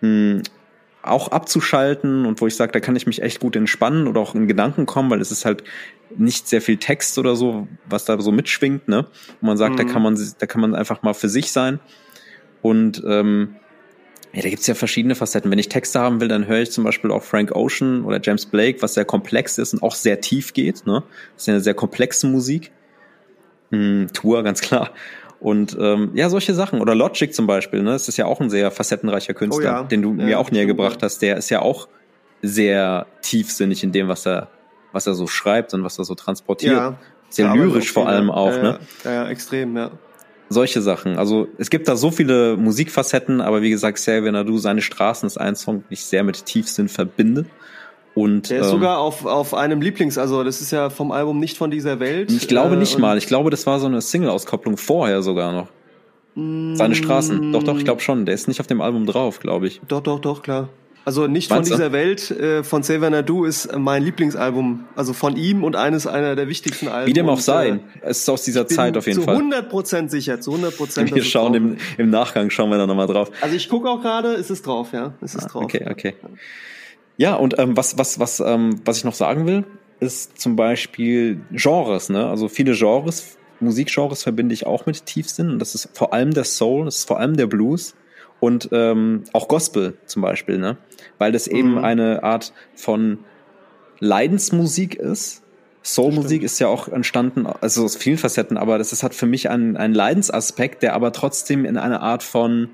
[0.00, 0.40] mh,
[1.06, 4.34] auch abzuschalten und wo ich sage, da kann ich mich echt gut entspannen oder auch
[4.34, 5.64] in Gedanken kommen, weil es ist halt
[6.16, 9.06] nicht sehr viel Text oder so, was da so mitschwingt, ne?
[9.40, 9.88] Und man sagt, da Mhm.
[9.88, 11.80] kann man, da kann man einfach mal für sich sein.
[12.62, 13.56] Und ähm,
[14.32, 15.50] ja, da gibt's ja verschiedene Facetten.
[15.50, 18.46] Wenn ich Texte haben will, dann höre ich zum Beispiel auch Frank Ocean oder James
[18.46, 20.86] Blake, was sehr komplex ist und auch sehr tief geht.
[20.86, 21.02] Ne?
[21.34, 22.70] Das ist ja eine sehr komplexe Musik.
[23.70, 24.90] Hm, Tour, ganz klar.
[25.40, 26.80] Und ähm, ja, solche Sachen.
[26.80, 27.92] Oder Logic zum Beispiel, ne?
[27.92, 29.82] Das ist ja auch ein sehr facettenreicher Künstler, Oh ja.
[29.82, 31.06] den du Ja, mir auch näher gebracht ja.
[31.06, 31.20] hast.
[31.20, 31.88] Der ist ja auch
[32.42, 34.48] sehr tiefsinnig in dem, was er,
[34.92, 36.94] was er so schreibt und was er so transportiert.
[37.28, 38.34] sehr da arbeitet lyrisch vor allem ja.
[38.34, 38.78] auch, ja, ne?
[39.04, 39.90] Ja, ja, extrem, ja.
[40.48, 41.18] solche Sachen.
[41.18, 45.38] Also es gibt da so viele Musikfacetten, aber wie gesagt, Xavier Nadu, seine Straßen ist
[45.38, 47.46] ein Song, den ich sehr mit Tiefsinn verbinde.
[48.16, 51.38] Und Der ist ähm, sogar auf, auf einem Lieblings, also das ist ja vom Album
[51.38, 52.32] nicht von dieser Welt.
[52.32, 53.18] ich glaube äh, nicht mal.
[53.18, 55.68] Ich glaube, das war so eine Single-Auskopplung vorher sogar noch.
[56.34, 57.52] Seine Straßen.
[57.52, 58.26] Doch, doch, ich glaube schon.
[58.26, 59.80] Der ist nicht auf dem Album drauf, glaube ich.
[59.88, 60.68] Doch, doch, doch, klar.
[61.04, 61.74] Also nicht Meinst du?
[61.74, 64.86] von dieser Welt, äh, von Xavier Nadu ist mein Lieblingsalbum.
[64.96, 67.06] Also von ihm und eines einer der wichtigsten Alben.
[67.06, 67.68] Wie dem auch Und, sei.
[67.68, 69.36] äh, Es ist aus dieser Zeit auf jeden zu Fall.
[69.36, 71.14] 100% sicher, zu 100%.
[71.14, 73.30] Wir schauen im, im Nachgang, schauen wir da nochmal drauf.
[73.40, 75.12] Also ich gucke auch gerade, ist es drauf, ja.
[75.20, 75.64] Es ist drauf.
[75.64, 76.14] Okay, okay.
[76.22, 76.28] Ja,
[77.36, 79.64] und ähm, was, was, was, ähm, was ich noch sagen will,
[80.00, 82.28] ist zum Beispiel Genres, ne?
[82.28, 85.50] Also viele Genres, Musikgenres verbinde ich auch mit Tiefsinn.
[85.50, 87.94] Und das ist vor allem der Soul, das ist vor allem der Blues
[88.40, 90.76] und ähm, auch Gospel zum Beispiel, ne?
[91.18, 91.84] Weil das eben Mhm.
[91.84, 93.18] eine Art von
[93.98, 95.42] Leidensmusik ist.
[95.82, 99.48] Soul-Musik ist ja auch entstanden, also aus vielen Facetten, aber das ist, hat für mich
[99.48, 102.70] einen, einen Leidensaspekt, der aber trotzdem in eine Art von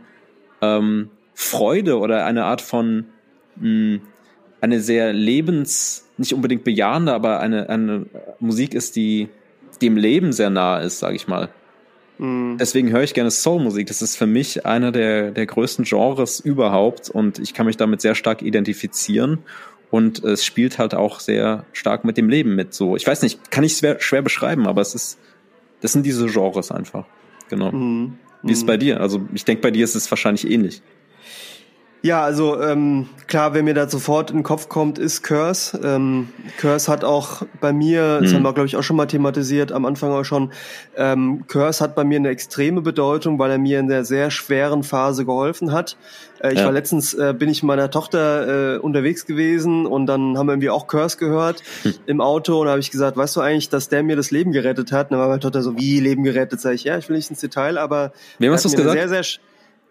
[0.62, 3.06] ähm, Freude oder eine Art von
[3.56, 4.00] mh, hm,
[4.62, 8.06] eine sehr lebens, nicht unbedingt bejahende, aber eine, eine
[8.38, 9.28] Musik ist, die
[9.82, 11.48] dem Leben sehr nahe ist, sage ich mal.
[12.18, 12.58] Mhm.
[12.58, 13.88] Deswegen höre ich gerne Soul-Musik.
[13.88, 18.00] Das ist für mich einer der, der größten Genres überhaupt und ich kann mich damit
[18.00, 19.38] sehr stark identifizieren.
[19.90, 22.72] Und es spielt halt auch sehr stark mit dem Leben mit.
[22.72, 25.18] So, ich weiß nicht, kann ich schwer, schwer beschreiben, aber es ist,
[25.80, 27.04] das sind diese Genres einfach.
[27.50, 27.72] Genau.
[27.72, 28.14] Mhm.
[28.42, 29.00] Wie ist es bei dir?
[29.00, 30.82] Also ich denke, bei dir ist es wahrscheinlich ähnlich.
[32.04, 35.78] Ja, also ähm, klar, wer mir da sofort in den Kopf kommt, ist Curse.
[35.84, 38.24] Ähm, Curse hat auch bei mir, mhm.
[38.24, 40.52] das haben wir glaube ich auch schon mal thematisiert, am Anfang auch schon,
[40.96, 44.82] ähm, Curse hat bei mir eine extreme Bedeutung, weil er mir in der sehr schweren
[44.82, 45.96] Phase geholfen hat.
[46.40, 46.64] Äh, ich ja.
[46.64, 50.54] war letztens, äh, bin ich mit meiner Tochter äh, unterwegs gewesen und dann haben wir
[50.54, 51.94] irgendwie auch Curse gehört hm.
[52.06, 54.50] im Auto und da habe ich gesagt, weißt du eigentlich, dass der mir das Leben
[54.50, 55.06] gerettet hat?
[55.06, 56.60] Und dann war meine Tochter so, wie Leben gerettet?
[56.60, 58.12] Sag ich, ja, ich will nicht ins Detail, aber...
[58.40, 58.98] Wem hast du das gesagt?
[58.98, 59.22] Sehr, sehr,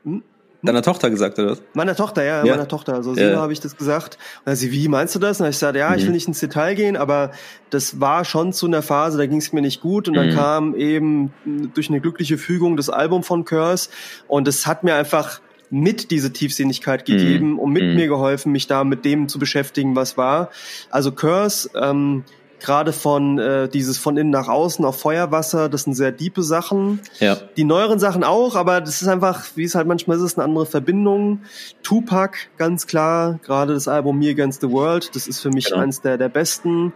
[0.03, 0.23] hm?
[0.63, 1.61] Deiner Tochter gesagt, oder was?
[1.73, 2.51] Meiner Tochter, ja, ja.
[2.53, 2.93] meiner Tochter.
[2.93, 3.37] Also Sina ja.
[3.37, 4.17] habe ich das gesagt.
[4.45, 5.41] Und sie, wie meinst du das?
[5.41, 5.95] Und ich sagte, ja, mhm.
[5.95, 7.31] ich will nicht ins Detail gehen, aber
[7.71, 10.07] das war schon zu einer Phase, da ging es mir nicht gut.
[10.07, 10.35] Und dann mhm.
[10.35, 11.33] kam eben
[11.73, 13.89] durch eine glückliche Fügung das Album von Curse.
[14.27, 17.59] Und es hat mir einfach mit diese Tiefsinnigkeit gegeben mhm.
[17.59, 17.95] und mit mhm.
[17.95, 20.51] mir geholfen, mich da mit dem zu beschäftigen, was war.
[20.91, 22.23] Also Curse, ähm,
[22.61, 27.01] gerade von äh, dieses von innen nach außen auf Feuerwasser, das sind sehr diepe Sachen.
[27.19, 27.37] Ja.
[27.57, 30.45] Die neueren Sachen auch, aber das ist einfach, wie es halt manchmal ist, ist eine
[30.45, 31.41] andere Verbindung.
[31.83, 35.81] Tupac, ganz klar, gerade das Album Me Against the World, das ist für mich genau.
[35.81, 36.93] eins der, der besten.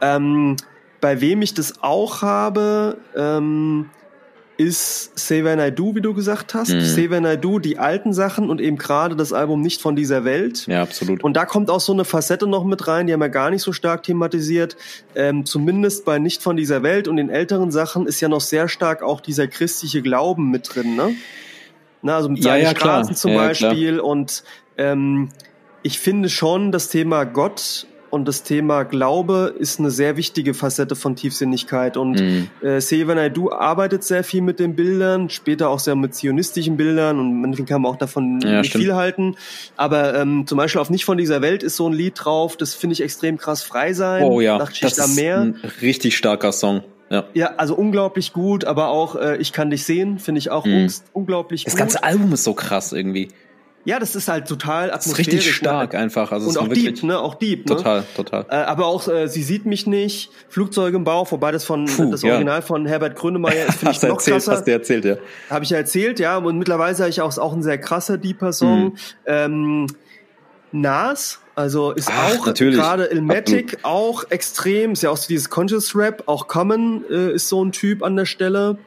[0.00, 0.56] Ähm,
[1.00, 3.90] bei wem ich das auch habe, ähm,
[4.62, 6.70] ist Say When I Do, wie du gesagt hast.
[6.70, 6.80] Mhm.
[6.80, 10.24] Say When I Do, die alten Sachen und eben gerade das Album Nicht von dieser
[10.24, 10.66] Welt.
[10.66, 11.22] Ja, absolut.
[11.24, 13.62] Und da kommt auch so eine Facette noch mit rein, die haben wir gar nicht
[13.62, 14.76] so stark thematisiert.
[15.14, 18.68] Ähm, zumindest bei Nicht von dieser Welt und den älteren Sachen ist ja noch sehr
[18.68, 21.14] stark auch dieser christliche Glauben mit drin, ne?
[22.02, 23.16] Na, also mit ja, ja, Straßen klar.
[23.16, 24.04] zum ja, Beispiel klar.
[24.04, 24.42] und
[24.76, 25.28] ähm,
[25.82, 30.96] ich finde schon das Thema Gott und das Thema Glaube ist eine sehr wichtige Facette
[30.96, 31.96] von Tiefsinnigkeit.
[31.96, 32.50] Und mhm.
[32.60, 37.18] äh, Seven Aidu arbeitet sehr viel mit den Bildern, später auch sehr mit zionistischen Bildern
[37.18, 38.84] und manchmal kann man auch davon ja, nicht stimmt.
[38.84, 39.36] viel halten.
[39.78, 42.74] Aber ähm, zum Beispiel auf Nicht von dieser Welt ist so ein Lied drauf, das
[42.74, 44.24] finde ich extrem krass frei sein.
[44.24, 46.82] Oh ja, das ist ein richtig starker Song.
[47.08, 47.24] Ja.
[47.32, 50.90] ja, also unglaublich gut, aber auch äh, Ich kann dich sehen, finde ich auch mhm.
[51.14, 51.80] unglaublich das gut.
[51.80, 53.28] Das ganze Album ist so krass irgendwie.
[53.84, 55.00] Ja, das ist halt total atmosphärisch.
[55.00, 55.52] Das ist richtig ne?
[55.52, 55.98] stark ne?
[55.98, 56.30] einfach.
[56.30, 57.18] Also und auch Deep, ne?
[57.18, 57.76] Auch Deep, ne?
[57.76, 58.46] Total, total.
[58.48, 62.10] Äh, aber auch äh, Sie sieht mich nicht, Flugzeuge im Bau, wobei das von Puh,
[62.10, 62.62] das Original ja.
[62.62, 64.52] von Herbert Grönemeyer ist, finde ich noch erzählt, krasser.
[64.52, 65.16] Hast du erzählt, ja.
[65.50, 66.36] Habe ich ja erzählt, ja.
[66.36, 68.84] Und mittlerweile habe ich auch, auch ein sehr krasser Deeper Song.
[68.84, 68.94] Mhm.
[69.26, 69.86] Ähm,
[70.70, 75.94] Nas, also ist Ach, auch gerade Ilmatic auch extrem, ist ja auch so dieses Conscious
[75.94, 78.78] Rap, auch Common äh, ist so ein Typ an der Stelle.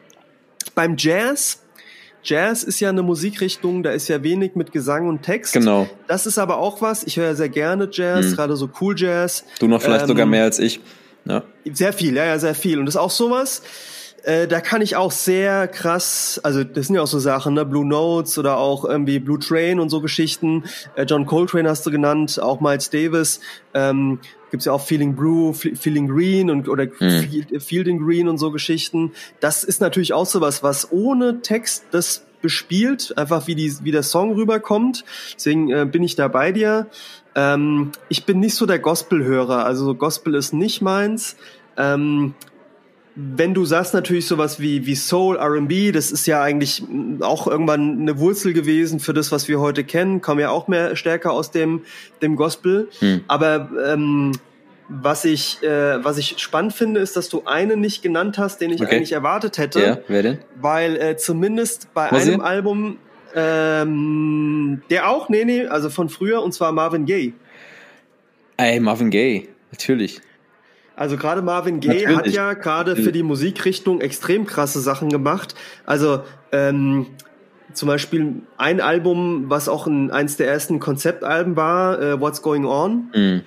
[0.74, 1.62] Beim Jazz
[2.26, 5.54] Jazz ist ja eine Musikrichtung, da ist ja wenig mit Gesang und Text.
[5.54, 5.88] Genau.
[6.08, 7.04] Das ist aber auch was.
[7.04, 8.36] Ich höre ja sehr gerne Jazz, mhm.
[8.36, 9.46] gerade so Cool Jazz.
[9.60, 10.82] Du noch vielleicht ähm, sogar mehr als ich.
[11.26, 11.44] Ja.
[11.72, 12.80] Sehr viel, ja, ja, sehr viel.
[12.80, 13.62] Und das ist auch sowas.
[14.26, 17.64] Äh, da kann ich auch sehr krass, also das sind ja auch so Sachen, ne,
[17.64, 20.64] Blue Notes oder auch irgendwie Blue Train und so Geschichten.
[20.96, 23.40] Äh, John Coltrane hast du genannt, auch Miles Davis.
[23.76, 24.20] Ähm,
[24.50, 27.60] gibt's ja auch Feeling Blue, Feeling Green und oder mhm.
[27.60, 29.12] Fielding Green und so Geschichten.
[29.42, 34.04] Das ist natürlich auch sowas, was ohne Text das bespielt, einfach wie die wie der
[34.04, 35.06] Song rüberkommt.
[35.36, 36.88] Deswegen äh, bin ich da bei dir.
[37.36, 41.36] Ähm, ich bin nicht so der Gospel-Hörer, also Gospel ist nicht meins.
[41.78, 42.34] Ähm,
[43.16, 46.84] wenn du sagst natürlich sowas wie, wie Soul, R&B, das ist ja eigentlich
[47.22, 50.98] auch irgendwann eine Wurzel gewesen für das, was wir heute kennen, kommen ja auch mehr
[50.98, 51.84] stärker aus dem,
[52.22, 52.90] dem Gospel.
[53.00, 53.22] Hm.
[53.28, 54.34] Aber ähm,
[54.90, 58.72] was ich, äh, was ich spannend finde, ist, dass du einen nicht genannt hast, den
[58.72, 58.98] ich okay.
[58.98, 59.80] eigentlich erwartet hätte.
[59.80, 60.38] Ja, wer denn?
[60.60, 62.98] Weil äh, zumindest bei was einem Album,
[63.34, 67.34] ähm, der auch, nee, nee, also von früher, und zwar Marvin Gaye.
[68.58, 70.22] Ey, Marvin Gaye, natürlich.
[70.96, 72.18] Also gerade Marvin Gaye Natürlich.
[72.18, 75.56] hat ja gerade für die Musikrichtung extrem krasse Sachen gemacht.
[75.86, 77.08] Also ähm,
[77.74, 82.66] zum Beispiel ein Album, was auch ein, eins der ersten Konzeptalben war, äh, What's Going
[82.66, 83.10] On.
[83.14, 83.42] Mhm.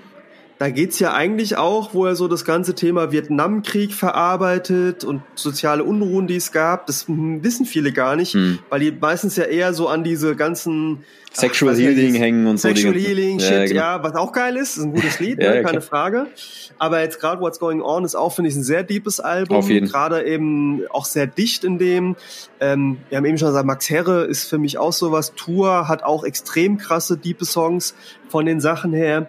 [0.59, 5.85] Da geht's ja eigentlich auch, wo er so das ganze Thema Vietnamkrieg verarbeitet und soziale
[5.85, 6.87] Unruhen, die es gab.
[6.87, 8.59] Das wissen viele gar nicht, hm.
[8.69, 12.69] weil die meistens ja eher so an diese ganzen Sexual ach, Healing hängen und so.
[12.69, 13.81] Sexual Healing, Shit, ja, genau.
[13.81, 16.27] ja, was auch geil ist, ist ein gutes Lied, ja, ne, keine Frage.
[16.79, 19.59] Aber jetzt gerade What's Going On ist auch, finde ich, ein sehr deepes Album.
[19.59, 19.89] Auf jeden.
[19.89, 22.17] Gerade eben auch sehr dicht in dem.
[22.59, 25.35] Ähm, wir haben eben schon gesagt, Max Herre ist für mich auch sowas.
[25.37, 27.95] Tour hat auch extrem krasse, diepe Songs
[28.29, 29.29] von den Sachen her.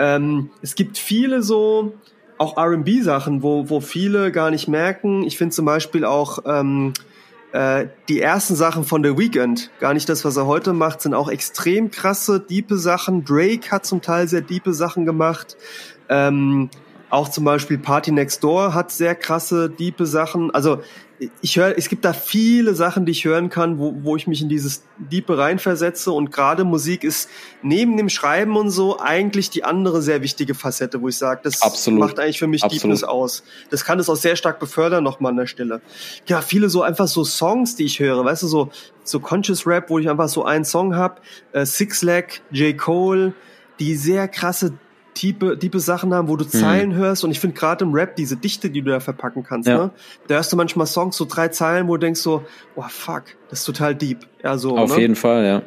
[0.00, 1.92] Ähm, es gibt viele so
[2.38, 5.24] auch R&B-Sachen, wo, wo viele gar nicht merken.
[5.24, 6.94] Ich finde zum Beispiel auch ähm,
[7.52, 11.12] äh, die ersten Sachen von The Weeknd, gar nicht das, was er heute macht, sind
[11.12, 13.26] auch extrem krasse, diepe Sachen.
[13.26, 15.58] Drake hat zum Teil sehr diepe Sachen gemacht.
[16.08, 16.70] Ähm,
[17.10, 20.50] auch zum Beispiel Party Next Door hat sehr krasse, diepe Sachen.
[20.50, 20.80] Also
[21.42, 24.40] ich höre, es gibt da viele Sachen, die ich hören kann, wo, wo ich mich
[24.40, 27.28] in dieses Diepe reinversetze und gerade Musik ist
[27.62, 31.60] neben dem Schreiben und so eigentlich die andere sehr wichtige Facette, wo ich sage, das
[31.60, 32.00] Absolut.
[32.00, 32.82] macht eigentlich für mich Absolut.
[32.82, 33.42] Deepness aus.
[33.70, 35.82] Das kann es auch sehr stark befördern nochmal an der Stelle.
[36.26, 38.70] Ja, viele so einfach so Songs, die ich höre, weißt du, so,
[39.04, 41.20] so Conscious Rap, wo ich einfach so einen Song hab,
[41.52, 42.76] äh, Six Lag, J.
[42.76, 43.34] Cole,
[43.78, 44.72] die sehr krasse
[45.20, 46.94] tiefe, tiefe Sachen haben, wo du Zeilen mhm.
[46.94, 47.24] hörst.
[47.24, 49.76] Und ich finde gerade im Rap diese Dichte, die du da verpacken kannst, ja.
[49.76, 49.90] ne?
[50.28, 52.42] Da hörst du manchmal Songs, so drei Zeilen, wo du denkst so,
[52.74, 54.26] oh fuck, das ist total deep.
[54.42, 54.78] Ja, so.
[54.78, 55.02] Auf ne?
[55.02, 55.62] jeden Fall, ja.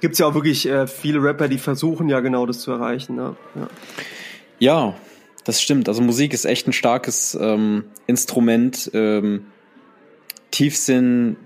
[0.00, 3.16] Gibt's ja auch wirklich äh, viele Rapper, die versuchen ja genau das zu erreichen.
[3.16, 3.36] Ne?
[3.54, 3.68] Ja.
[4.58, 4.94] ja,
[5.44, 5.88] das stimmt.
[5.88, 9.46] Also Musik ist echt ein starkes ähm, Instrument, ähm,
[10.50, 11.36] Tiefsinn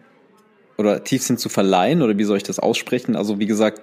[0.79, 3.17] oder Tiefsinn zu verleihen oder wie soll ich das aussprechen?
[3.17, 3.83] Also wie gesagt,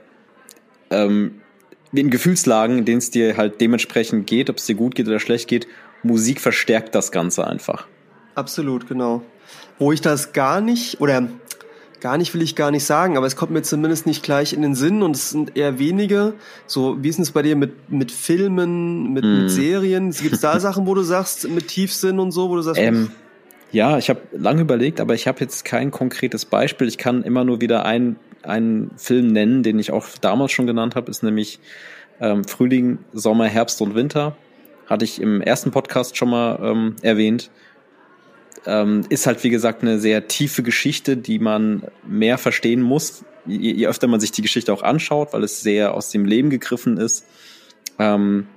[0.91, 1.41] ähm,
[1.91, 5.19] in Gefühlslagen, in denen es dir halt dementsprechend geht, ob es dir gut geht oder
[5.19, 5.67] schlecht geht,
[6.03, 7.87] Musik verstärkt das Ganze einfach.
[8.35, 9.21] Absolut, genau.
[9.79, 11.27] Wo ich das gar nicht, oder
[11.99, 14.61] gar nicht will ich gar nicht sagen, aber es kommt mir zumindest nicht gleich in
[14.61, 16.33] den Sinn und es sind eher wenige.
[16.65, 19.41] So, wie ist es bei dir mit, mit Filmen, mit, mm.
[19.41, 19.51] mit.
[19.51, 20.11] Serien?
[20.11, 23.11] Gibt es da Sachen, wo du sagst, mit Tiefsinn und so, wo du sagst, ähm,
[23.71, 26.87] ja, ich habe lange überlegt, aber ich habe jetzt kein konkretes Beispiel.
[26.87, 30.95] Ich kann immer nur wieder ein einen Film nennen, den ich auch damals schon genannt
[30.95, 31.59] habe, ist nämlich
[32.19, 34.35] ähm, Frühling, Sommer, Herbst und Winter.
[34.87, 37.51] Hatte ich im ersten Podcast schon mal ähm, erwähnt.
[38.65, 43.71] Ähm, ist halt, wie gesagt, eine sehr tiefe Geschichte, die man mehr verstehen muss, je,
[43.71, 46.97] je öfter man sich die Geschichte auch anschaut, weil es sehr aus dem Leben gegriffen
[46.97, 47.25] ist.
[47.97, 48.47] Ähm,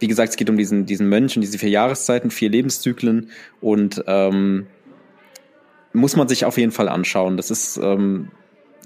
[0.00, 4.04] wie gesagt, es geht um diesen, diesen Mönch und diese vier Jahreszeiten, vier Lebenszyklen und
[4.06, 4.66] ähm,
[5.92, 7.36] muss man sich auf jeden Fall anschauen.
[7.36, 8.30] Das ist ähm,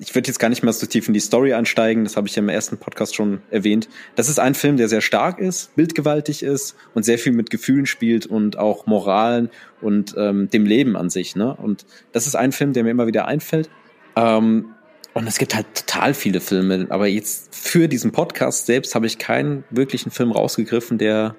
[0.01, 2.37] ich würde jetzt gar nicht mehr so tief in die Story einsteigen, das habe ich
[2.37, 3.89] ja im ersten Podcast schon erwähnt.
[4.15, 7.87] Das ist ein Film, der sehr stark ist, bildgewaltig ist und sehr viel mit Gefühlen
[7.87, 9.51] spielt und auch Moralen
[9.81, 11.37] und ähm, dem Leben an sich.
[11.37, 11.55] Ne?
[11.55, 13.71] Und das ist ein Film, der mir immer wieder einfällt.
[14.17, 14.75] Ähm,
[15.15, 19.19] und es gibt halt total viele Filme, aber jetzt für diesen Podcast selbst habe ich
[19.19, 21.35] keinen wirklichen Film rausgegriffen, der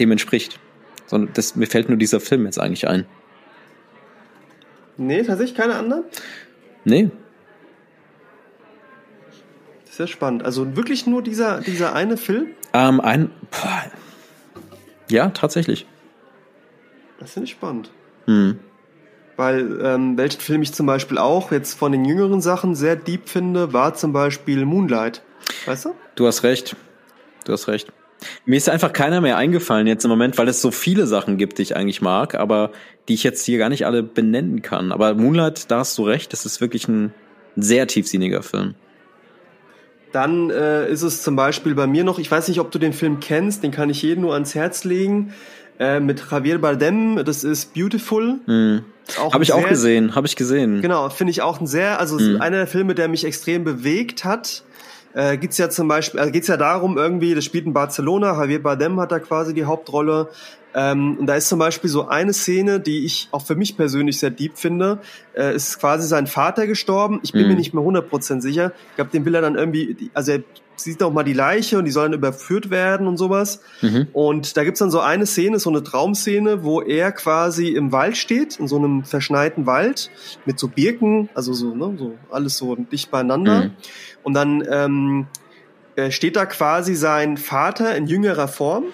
[0.00, 0.58] dem entspricht.
[1.06, 3.06] Sondern das, mir fällt nur dieser Film jetzt eigentlich ein.
[4.96, 6.04] Nee, tatsächlich keine anderen?
[6.84, 7.10] Nee,
[9.96, 10.44] sehr spannend.
[10.44, 12.48] Also wirklich nur dieser, dieser eine Film?
[12.72, 13.30] Ähm, ein.
[13.50, 13.84] Boah.
[15.10, 15.86] Ja, tatsächlich.
[17.18, 17.90] Das finde ich spannend.
[18.26, 18.58] Hm.
[19.36, 23.28] Weil, ähm, welchen Film ich zum Beispiel auch jetzt von den jüngeren Sachen sehr deep
[23.28, 25.22] finde, war zum Beispiel Moonlight.
[25.66, 25.94] Weißt du?
[26.14, 26.76] Du hast recht.
[27.44, 27.92] Du hast recht.
[28.46, 31.58] Mir ist einfach keiner mehr eingefallen jetzt im Moment, weil es so viele Sachen gibt,
[31.58, 32.70] die ich eigentlich mag, aber
[33.08, 34.92] die ich jetzt hier gar nicht alle benennen kann.
[34.92, 37.12] Aber Moonlight, da hast du recht, das ist wirklich ein
[37.56, 38.74] sehr tiefsinniger Film.
[40.14, 42.92] Dann äh, ist es zum Beispiel bei mir noch, ich weiß nicht, ob du den
[42.92, 45.34] Film kennst, den kann ich jedem nur ans Herz legen,
[45.80, 48.38] äh, mit Javier Bardem, das ist Beautiful.
[48.46, 48.84] Mhm.
[49.18, 50.82] Habe ich sehr, auch gesehen, habe ich gesehen.
[50.82, 52.40] Genau, finde ich auch ein sehr, also mhm.
[52.40, 54.62] einer der Filme, der mich extrem bewegt hat.
[55.14, 58.62] Äh, geht's ja zum Beispiel, also geht's ja darum irgendwie, das spielt in Barcelona, Javier
[58.62, 60.28] Bardem hat da quasi die Hauptrolle.
[60.74, 64.18] Ähm, und da ist zum Beispiel so eine Szene, die ich auch für mich persönlich
[64.18, 64.98] sehr deep finde.
[65.34, 67.20] Äh, ist quasi sein Vater gestorben.
[67.22, 67.48] Ich bin mhm.
[67.50, 68.72] mir nicht mehr 100% sicher.
[68.90, 70.42] Ich glaube, den will er dann irgendwie, also er
[70.76, 73.60] sieht auch mal die Leiche und die soll dann überführt werden und sowas.
[73.80, 74.08] Mhm.
[74.12, 78.16] Und da gibt's dann so eine Szene, so eine Traumszene, wo er quasi im Wald
[78.16, 80.10] steht, in so einem verschneiten Wald
[80.44, 83.66] mit so Birken, also so, ne, so alles so dicht beieinander.
[83.66, 83.70] Mhm.
[84.24, 85.26] Und dann ähm,
[85.94, 88.86] äh, steht da quasi sein Vater in jüngerer Form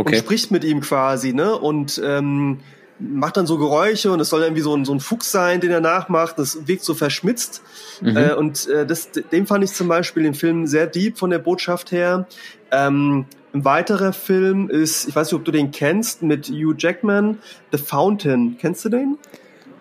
[0.00, 0.16] okay.
[0.16, 1.56] und spricht mit ihm quasi, ne?
[1.56, 2.58] Und ähm,
[3.00, 5.70] macht dann so Geräusche und es soll irgendwie so ein, so ein Fuchs sein, den
[5.70, 6.38] er nachmacht.
[6.38, 7.62] Das wirkt so verschmitzt.
[8.00, 8.16] Mhm.
[8.16, 11.38] Äh, und äh, das, dem fand ich zum Beispiel den Film sehr deep von der
[11.38, 12.26] Botschaft her.
[12.70, 17.38] Ähm, ein weiterer Film ist, ich weiß nicht, ob du den kennst, mit Hugh Jackman,
[17.72, 18.56] The Fountain.
[18.58, 19.18] Kennst du den?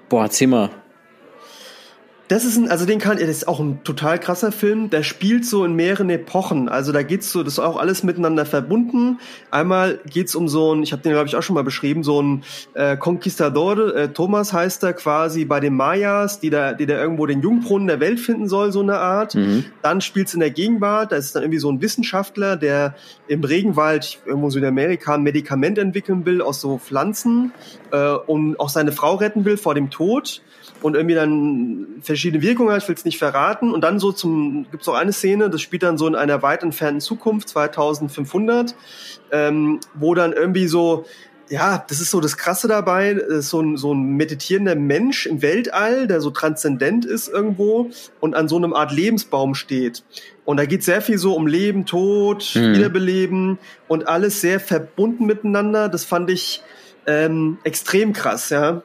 [0.07, 0.69] Boah, mal.
[2.29, 4.91] Das ist ein, also den kann, das ist auch ein total krasser Film.
[4.91, 6.69] Der spielt so in mehreren Epochen.
[6.69, 9.17] Also da geht's so, das ist auch alles miteinander verbunden.
[9.49, 12.21] Einmal geht's um so ein, ich habe den glaube ich auch schon mal beschrieben, so
[12.21, 12.43] ein
[12.75, 13.95] äh, Conquistador.
[13.95, 17.87] Äh, Thomas heißt er quasi bei den Mayas, die da, die da irgendwo den Jungbrunnen
[17.87, 19.33] der Welt finden soll, so eine Art.
[19.33, 19.65] Mhm.
[19.81, 21.11] Dann spielt's in der Gegenwart.
[21.11, 22.93] Da ist dann irgendwie so ein Wissenschaftler, der
[23.27, 27.53] im Regenwald irgendwo in Amerika ein Medikament entwickeln will aus so Pflanzen
[27.89, 30.43] äh, und auch seine Frau retten will vor dem Tod
[30.81, 33.71] und irgendwie dann verschiedene Wirkungen hat, ich will es nicht verraten.
[33.73, 36.41] Und dann so zum, gibt es auch eine Szene, das spielt dann so in einer
[36.41, 38.75] weit entfernten Zukunft, 2500,
[39.31, 41.05] ähm, wo dann irgendwie so,
[41.49, 45.25] ja, das ist so das Krasse dabei, das ist so ein, so ein meditierender Mensch
[45.25, 47.89] im Weltall, der so transzendent ist irgendwo
[48.19, 50.03] und an so einem Art Lebensbaum steht.
[50.45, 52.75] Und da geht sehr viel so um Leben, Tod, mhm.
[52.75, 55.89] Wiederbeleben und alles sehr verbunden miteinander.
[55.89, 56.61] Das fand ich
[57.07, 58.83] ähm, extrem krass, ja.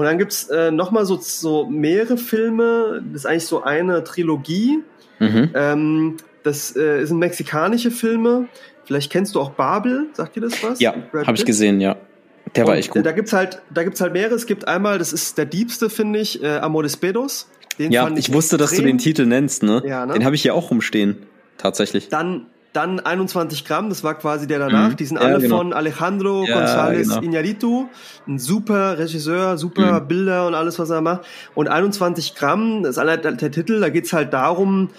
[0.00, 4.78] Und dann gibt's äh, nochmal so, so mehrere Filme, das ist eigentlich so eine Trilogie.
[5.18, 5.50] Mhm.
[5.52, 8.48] Ähm, das äh, sind mexikanische Filme.
[8.86, 10.80] Vielleicht kennst du auch Babel, sagt dir das was?
[10.80, 11.96] Ja, habe ich gesehen, ja.
[12.56, 13.04] Der war echt gut.
[13.04, 14.36] Da gibt's halt, da gibt's halt mehrere.
[14.36, 17.50] Es gibt einmal, das ist der diebste, finde ich, äh, Amores Pedos.
[17.78, 19.82] Den ja, ich, ich wusste, dass du den Titel nennst, ne?
[19.84, 20.14] Ja, ne?
[20.14, 21.26] Den habe ich hier auch rumstehen,
[21.58, 22.08] tatsächlich.
[22.08, 24.90] Dann dann 21 Gramm, das war quasi der danach.
[24.90, 24.96] Mhm.
[24.96, 25.58] Die sind ja, alle genau.
[25.58, 27.20] von Alejandro ja, González genau.
[27.20, 27.86] Iñárritu,
[28.28, 30.08] ein super Regisseur, super mhm.
[30.08, 31.22] Bilder und alles, was er macht.
[31.54, 34.90] Und 21 Gramm, das ist halt der Titel, da geht's halt darum,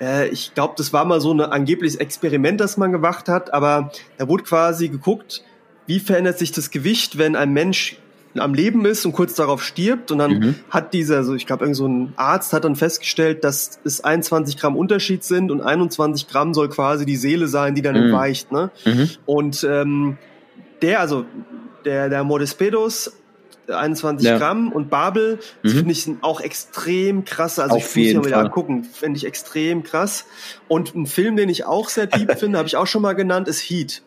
[0.00, 3.90] äh, ich glaube, das war mal so ein angebliches Experiment, das man gemacht hat, aber
[4.16, 5.42] da wurde quasi geguckt,
[5.86, 7.98] wie verändert sich das Gewicht, wenn ein Mensch
[8.40, 10.10] am Leben ist und kurz darauf stirbt.
[10.10, 10.54] Und dann mhm.
[10.70, 14.56] hat dieser, so ich glaube, irgend so ein Arzt hat dann festgestellt, dass es 21
[14.56, 18.04] Gramm Unterschied sind und 21 Gramm soll quasi die Seele sein, die dann mhm.
[18.04, 18.52] entweicht.
[18.52, 18.70] Ne?
[18.84, 19.10] Mhm.
[19.26, 20.18] Und ähm,
[20.82, 21.24] der, also
[21.84, 23.12] der, der Modespedos
[23.68, 24.38] 21 ja.
[24.38, 25.68] Gramm und Babel, mhm.
[25.68, 27.58] finde ich auch extrem krass.
[27.58, 30.26] Also Auf ich muss mir wieder angucken, finde ich extrem krass.
[30.68, 33.48] Und ein Film, den ich auch sehr deep finde, habe ich auch schon mal genannt,
[33.48, 34.02] ist Heat.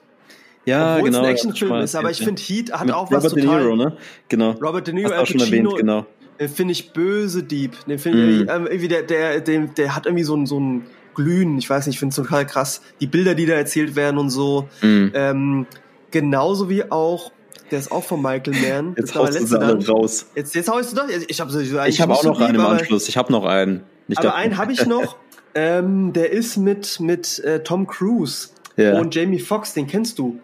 [0.65, 1.19] Ja, Obwohl genau.
[1.21, 3.63] es ein Actionfilm ist, aber ich finde Heat hat auch was Robert total.
[3.63, 3.97] De Niro, ne?
[4.29, 4.51] Genau.
[4.51, 6.05] Robert De Niro, Hast Al Pacino, schon erwähnt, genau.
[6.39, 7.73] Den finde ich böse Dieb.
[7.85, 8.41] Den finde mm.
[8.41, 11.57] ich irgendwie, der, der, der, der hat irgendwie so ein, so ein Glühen.
[11.57, 12.81] Ich weiß nicht, ich finde es total krass.
[12.99, 14.67] Die Bilder, die da erzählt werden und so.
[14.81, 15.07] Mm.
[15.13, 15.67] Ähm,
[16.09, 17.31] genauso wie auch
[17.71, 18.95] der ist auch von Michael Mann.
[18.97, 20.25] Jetzt haust du alle raus.
[20.35, 21.07] Jetzt, jetzt haust du doch.
[21.07, 21.51] Ich habe
[21.87, 23.07] ich hab auch noch einen im Anschluss.
[23.07, 23.83] Ich habe noch einen.
[24.07, 25.15] Nicht aber einen habe ich noch.
[25.55, 28.99] ähm, der ist mit, mit äh, Tom Cruise ja.
[28.99, 29.73] und Jamie Foxx.
[29.73, 30.39] Den kennst du.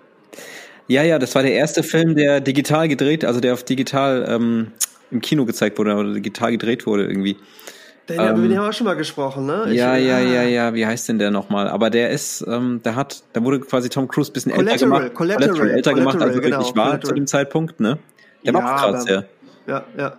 [0.87, 4.71] Ja, ja, das war der erste Film, der digital gedreht, also der auf digital ähm,
[5.11, 7.37] im Kino gezeigt wurde oder digital gedreht wurde irgendwie.
[8.09, 9.65] Den, ähm, haben wir schon mal gesprochen, ne?
[9.67, 10.19] Ich, ja, ja, ah.
[10.19, 10.73] ja, ja.
[10.73, 11.67] Wie heißt denn der nochmal?
[11.67, 14.85] Aber der ist, ähm, der hat, da wurde quasi Tom Cruise ein bisschen Collateral, älter
[14.85, 15.13] gemacht.
[15.13, 17.99] Collateral, Collateral, älter gemacht, als er genau, wirklich war zu dem Zeitpunkt, ne?
[18.45, 19.23] Der ja, war krass, ja.
[19.67, 20.17] Ja, ja.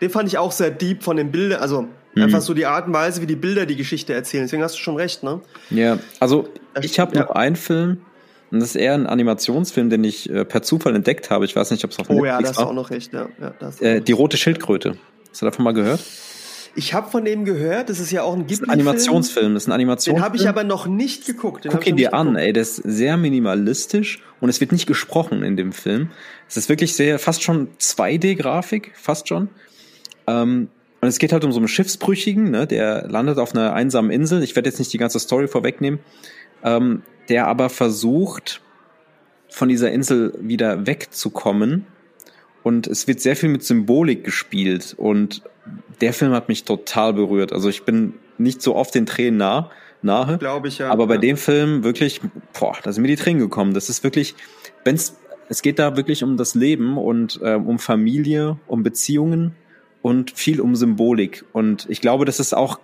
[0.00, 1.82] Den fand ich auch sehr deep von den Bildern, also
[2.14, 2.22] mhm.
[2.22, 4.44] einfach so die Art und Weise, wie die Bilder die Geschichte erzählen.
[4.44, 5.40] Deswegen hast du schon recht, ne?
[5.70, 6.48] Ja, also
[6.82, 7.22] ich habe ja.
[7.22, 8.00] noch einen Film,
[8.50, 11.44] und das ist eher ein Animationsfilm, den ich äh, per Zufall entdeckt habe.
[11.44, 12.38] Ich weiß nicht, ob es auf Netflix war.
[12.38, 13.28] Oh ja, das ist auch noch recht, ja.
[13.40, 14.96] ja äh, die rote Schildkröte.
[15.30, 16.00] Hast du davon mal gehört?
[16.74, 18.70] Ich habe von dem gehört, das ist ja auch ein Ghibli-Film.
[18.70, 20.16] Ein Animationsfilm, das ist ein Animationsfilm.
[20.16, 21.64] Den habe ich aber noch nicht geguckt.
[21.64, 25.42] Den Guck ihn dir an, ey, der ist sehr minimalistisch und es wird nicht gesprochen
[25.42, 26.10] in dem Film.
[26.48, 29.48] Es ist wirklich sehr, fast schon 2D-Grafik, fast schon.
[30.28, 30.68] Ähm,
[31.00, 34.42] und es geht halt um so einen Schiffsbrüchigen, ne, der landet auf einer einsamen Insel.
[34.42, 36.00] Ich werde jetzt nicht die ganze Story vorwegnehmen.
[36.62, 38.62] Ähm, der aber versucht,
[39.50, 41.86] von dieser Insel wieder wegzukommen.
[42.62, 44.94] Und es wird sehr viel mit Symbolik gespielt.
[44.96, 45.42] Und
[46.00, 47.52] der Film hat mich total berührt.
[47.52, 49.70] Also ich bin nicht so oft den Tränen nah,
[50.02, 50.38] nahe.
[50.38, 50.90] Glaube ich, ja.
[50.90, 51.20] Aber bei ja.
[51.20, 52.20] dem Film wirklich,
[52.58, 53.74] boah, da sind mir die Tränen gekommen.
[53.74, 54.34] Das ist wirklich,
[54.84, 55.16] wenn's,
[55.48, 59.54] es geht da wirklich um das Leben und äh, um Familie, um Beziehungen
[60.02, 61.44] und viel um Symbolik.
[61.52, 62.78] Und ich glaube, das ist auch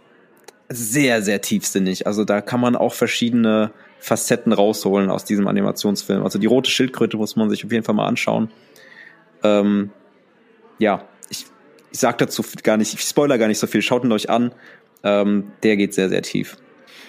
[0.68, 2.06] sehr, sehr tiefsinnig.
[2.06, 6.22] Also da kann man auch verschiedene Facetten rausholen aus diesem Animationsfilm.
[6.22, 8.50] Also die rote Schildkröte muss man sich auf jeden Fall mal anschauen.
[9.42, 9.90] Ähm,
[10.78, 11.46] ja, ich,
[11.92, 14.52] ich sag dazu gar nicht, ich spoiler gar nicht so viel, schaut ihn euch an.
[15.02, 16.56] Ähm, der geht sehr, sehr tief.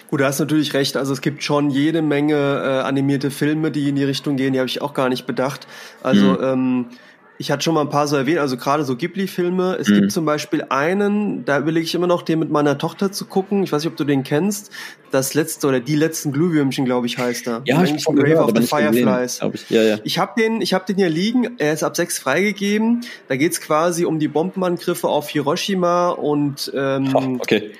[0.08, 0.96] Gut, du hast natürlich recht.
[0.96, 4.52] Also es gibt schon jede Menge äh, animierte Filme, die in die Richtung gehen.
[4.52, 5.66] Die habe ich auch gar nicht bedacht.
[6.02, 6.38] Also mhm.
[6.42, 6.86] ähm,
[7.38, 9.76] ich hatte schon mal ein paar so erwähnt, also gerade so Ghibli-Filme.
[9.78, 9.94] Es mhm.
[9.94, 13.62] gibt zum Beispiel einen, da überlege ich immer noch, den mit meiner Tochter zu gucken.
[13.62, 14.70] Ich weiß nicht, ob du den kennst.
[15.10, 17.62] Das letzte oder die letzten Glühwürmchen, glaube ich, heißt er.
[17.64, 19.40] Ja, ich habe Grave of the Fireflies.
[19.40, 19.98] Gesehen, ich ja, ja.
[20.02, 21.58] ich habe den, ich habe den hier liegen.
[21.58, 23.02] Er ist ab sechs freigegeben.
[23.28, 27.72] Da geht's quasi um die Bombenangriffe auf Hiroshima und ähm, oh, okay.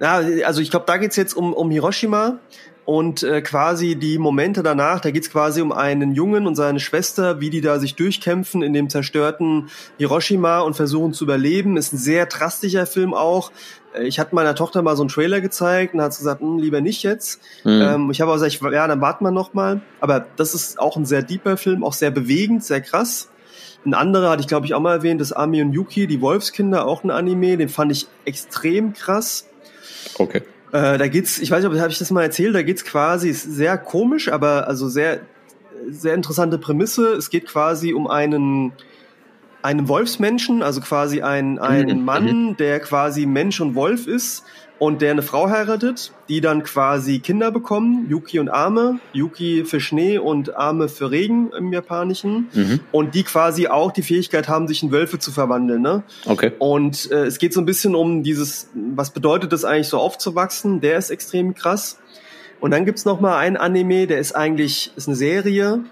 [0.00, 2.40] Ja, also ich glaube, da geht's jetzt um, um Hiroshima
[2.84, 7.40] und äh, quasi die Momente danach, da geht's quasi um einen Jungen und seine Schwester,
[7.40, 11.76] wie die da sich durchkämpfen in dem zerstörten Hiroshima und versuchen zu überleben.
[11.76, 13.52] Ist ein sehr drastischer Film auch.
[13.94, 16.82] Äh, ich hatte meiner Tochter mal so einen Trailer gezeigt und hat gesagt, hm, lieber
[16.82, 17.40] nicht jetzt.
[17.64, 17.82] Mhm.
[17.82, 19.80] Ähm, ich habe auch gesagt, ja, dann warten wir noch mal.
[20.00, 23.30] Aber das ist auch ein sehr deeper Film, auch sehr bewegend, sehr krass.
[23.86, 26.86] Ein anderer hatte ich, glaube ich, auch mal erwähnt, das Ami und Yuki, die Wolfskinder,
[26.86, 29.46] auch ein Anime, den fand ich extrem krass.
[30.18, 30.42] Okay.
[30.74, 33.28] Äh, da geht's, ich weiß nicht, ob habe ich das mal erzählt, da geht's quasi,
[33.28, 35.20] ist sehr komisch, aber also sehr,
[35.88, 37.12] sehr interessante Prämisse.
[37.12, 38.72] Es geht quasi um einen
[39.62, 44.42] einem Wolfsmenschen, also quasi ein, ein Mhm, Mann, der quasi Mensch und Wolf ist
[44.78, 49.80] und der eine Frau heiratet, die dann quasi Kinder bekommen, Yuki und Ame, Yuki für
[49.80, 52.80] Schnee und Ame für Regen im Japanischen Mhm.
[52.90, 55.80] und die quasi auch die Fähigkeit haben, sich in Wölfe zu verwandeln.
[55.80, 56.02] Ne?
[56.26, 56.52] Okay.
[56.58, 60.80] Und äh, es geht so ein bisschen um dieses, was bedeutet das eigentlich so aufzuwachsen?
[60.80, 61.98] Der ist extrem krass.
[62.60, 65.84] Und dann gibt's noch mal einen Anime, der ist eigentlich ist eine Serie,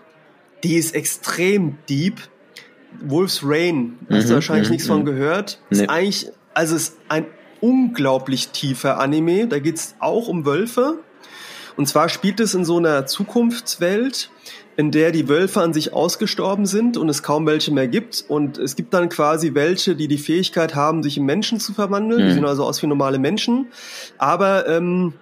[0.65, 2.21] die ist extrem deep.
[3.05, 5.05] Wolf's Rain, hast du Mhm, wahrscheinlich mhm, nichts von mhm.
[5.07, 5.61] gehört.
[5.71, 7.25] Ist eigentlich, also ist ein
[7.63, 9.47] unglaublich tiefer Anime.
[9.47, 10.99] Da geht's auch um Wölfe.
[11.77, 14.31] Und zwar spielt es in so einer Zukunftswelt,
[14.77, 18.25] in der die Wölfe an sich ausgestorben sind und es kaum welche mehr gibt.
[18.29, 22.21] Und es gibt dann quasi welche, die die Fähigkeit haben, sich in Menschen zu verwandeln.
[22.21, 22.35] Die Mhm.
[22.35, 23.69] sehen also aus wie normale Menschen.
[24.19, 25.15] Aber ähm,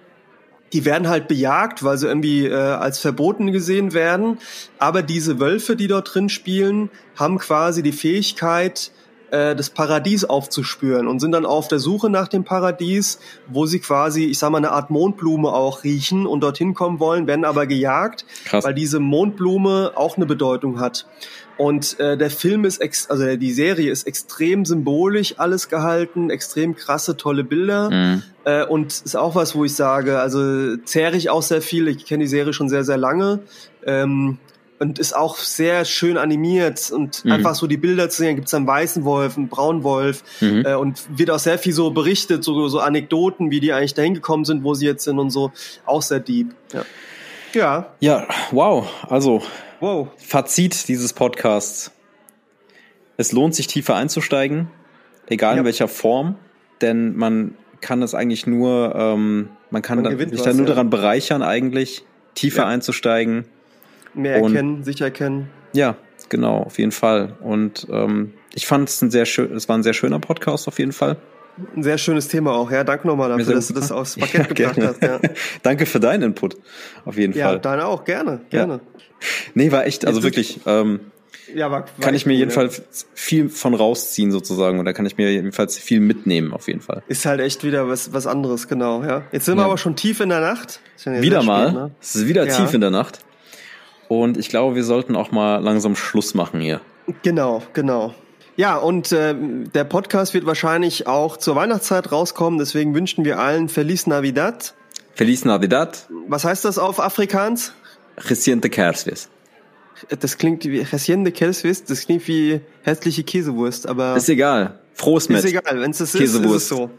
[0.73, 4.37] die werden halt bejagt, weil sie irgendwie äh, als verboten gesehen werden.
[4.79, 8.91] Aber diese Wölfe, die dort drin spielen, haben quasi die Fähigkeit,
[9.31, 13.79] äh, das Paradies aufzuspüren und sind dann auf der Suche nach dem Paradies, wo sie
[13.79, 17.65] quasi, ich sag mal, eine Art Mondblume auch riechen und dorthin kommen wollen, werden aber
[17.65, 18.63] gejagt, Krass.
[18.63, 21.07] weil diese Mondblume auch eine Bedeutung hat.
[21.57, 26.75] Und äh, der Film ist, ex also die Serie ist extrem symbolisch alles gehalten, extrem
[26.75, 27.89] krasse, tolle Bilder.
[27.91, 28.23] Mhm.
[28.45, 31.87] Äh, und ist auch was, wo ich sage, also zehre ich auch sehr viel.
[31.87, 33.41] Ich kenne die Serie schon sehr, sehr lange.
[33.85, 34.39] Ähm,
[34.81, 37.33] und ist auch sehr schön animiert und Mhm.
[37.33, 38.35] einfach so die Bilder zu sehen.
[38.35, 40.65] Gibt es einen weißen Wolf, einen braunen Wolf Mhm.
[40.65, 44.15] äh, und wird auch sehr viel so berichtet, so, so Anekdoten, wie die eigentlich dahin
[44.15, 45.51] gekommen sind, wo sie jetzt sind und so.
[45.85, 46.47] Auch sehr deep.
[46.73, 46.83] Ja.
[47.53, 47.93] Ja.
[47.99, 48.87] Ja, wow.
[49.07, 49.43] Also,
[49.81, 50.09] Wow.
[50.17, 51.91] Fazit dieses Podcasts.
[53.17, 54.67] Es lohnt sich tiefer einzusteigen,
[55.27, 55.59] egal Ja.
[55.59, 56.35] in welcher Form,
[56.81, 60.61] denn man kann es eigentlich nur, ähm, man kann Man da, sich was, da nur
[60.67, 60.73] ja.
[60.73, 62.03] daran bereichern, eigentlich
[62.35, 63.45] tiefer einzusteigen.
[64.13, 65.49] Mehr Und- erkennen, sich erkennen.
[65.73, 65.95] Ja,
[66.29, 67.33] genau, auf jeden Fall.
[67.41, 70.79] Und ähm, ich fand es ein sehr schön, es war ein sehr schöner Podcast auf
[70.79, 71.17] jeden Fall.
[71.75, 72.71] Ein sehr schönes Thema auch.
[72.71, 74.89] Ja, danke nochmal dafür, dass du das aufs Parkett gebracht gerne.
[74.89, 75.01] hast.
[75.03, 75.19] Ja,
[75.63, 76.57] Danke für deinen Input,
[77.05, 77.59] auf jeden ja Fall.
[77.59, 78.03] deine auch.
[78.05, 78.79] Gerne, gerne.
[79.53, 80.99] Nee, war echt, also wirklich, ähm,
[81.53, 82.81] Ja, war, war kann ich mir cool, jedenfalls
[83.13, 87.03] viel von rausziehen sozusagen und da kann ich mir jedenfalls viel mitnehmen auf jeden Fall.
[87.07, 89.23] Ist halt echt wieder was, was anderes, genau, ja.
[89.31, 89.63] Jetzt sind Ja.
[89.63, 90.79] wir aber schon tief in der Nacht.
[91.05, 91.91] Ja wieder mal, spät, ne?
[92.01, 92.55] es ist wieder Ja.
[92.57, 93.19] tief in der Nacht
[94.11, 96.81] und ich glaube, wir sollten auch mal langsam Schluss machen hier.
[97.23, 98.13] Genau, genau.
[98.57, 99.33] Ja, und äh,
[99.73, 104.73] der Podcast wird wahrscheinlich auch zur Weihnachtszeit rauskommen, deswegen wünschen wir allen Feliz Navidad.
[105.15, 107.71] Feliz Navidad, Was heißt das auf Afrikaans?
[108.17, 109.29] reciente Kersfest.
[110.19, 115.27] Das klingt wie Recién de Quesvis, das klingt wie hässliche Käsewurst, aber Ist egal, frohes
[115.27, 116.89] ist egal, wenn es das ist, ist es so.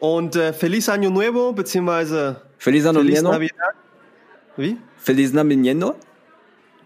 [0.00, 3.32] Und äh, Feliz Año Nuevo, beziehungsweise Feliz Feliz Navidad.
[3.32, 3.74] Navidad.
[4.58, 4.76] Wie?
[4.98, 5.94] Feliz Navidad.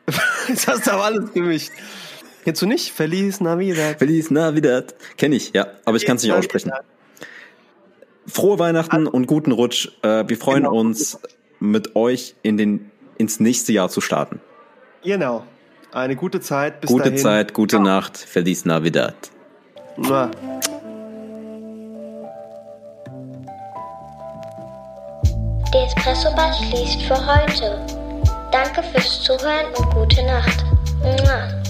[0.49, 1.70] Jetzt hast du aber alles gemischt.
[2.45, 2.93] Kennst du nicht?
[2.93, 3.99] Feliz Navidad.
[3.99, 4.95] Feliz Navidad.
[5.16, 6.73] Kenn ich, ja, aber ich kann es nicht aussprechen.
[8.27, 9.89] Frohe Weihnachten und guten Rutsch.
[10.03, 10.74] Äh, wir freuen Genau.
[10.78, 11.19] uns,
[11.59, 14.41] mit euch in den, ins nächste Jahr zu starten.
[15.03, 15.45] Genau.
[15.93, 16.81] Eine gute Zeit.
[16.81, 17.19] Bis Gute dahin.
[17.19, 18.16] Zeit, gute Nacht.
[18.19, 19.15] Feliz Navidad.
[19.97, 20.31] Mua.
[25.73, 27.81] Der Espresso Bar schließt für heute.
[28.52, 30.64] Danke fürs Zuhören und gute Nacht.
[31.02, 31.66] Mua.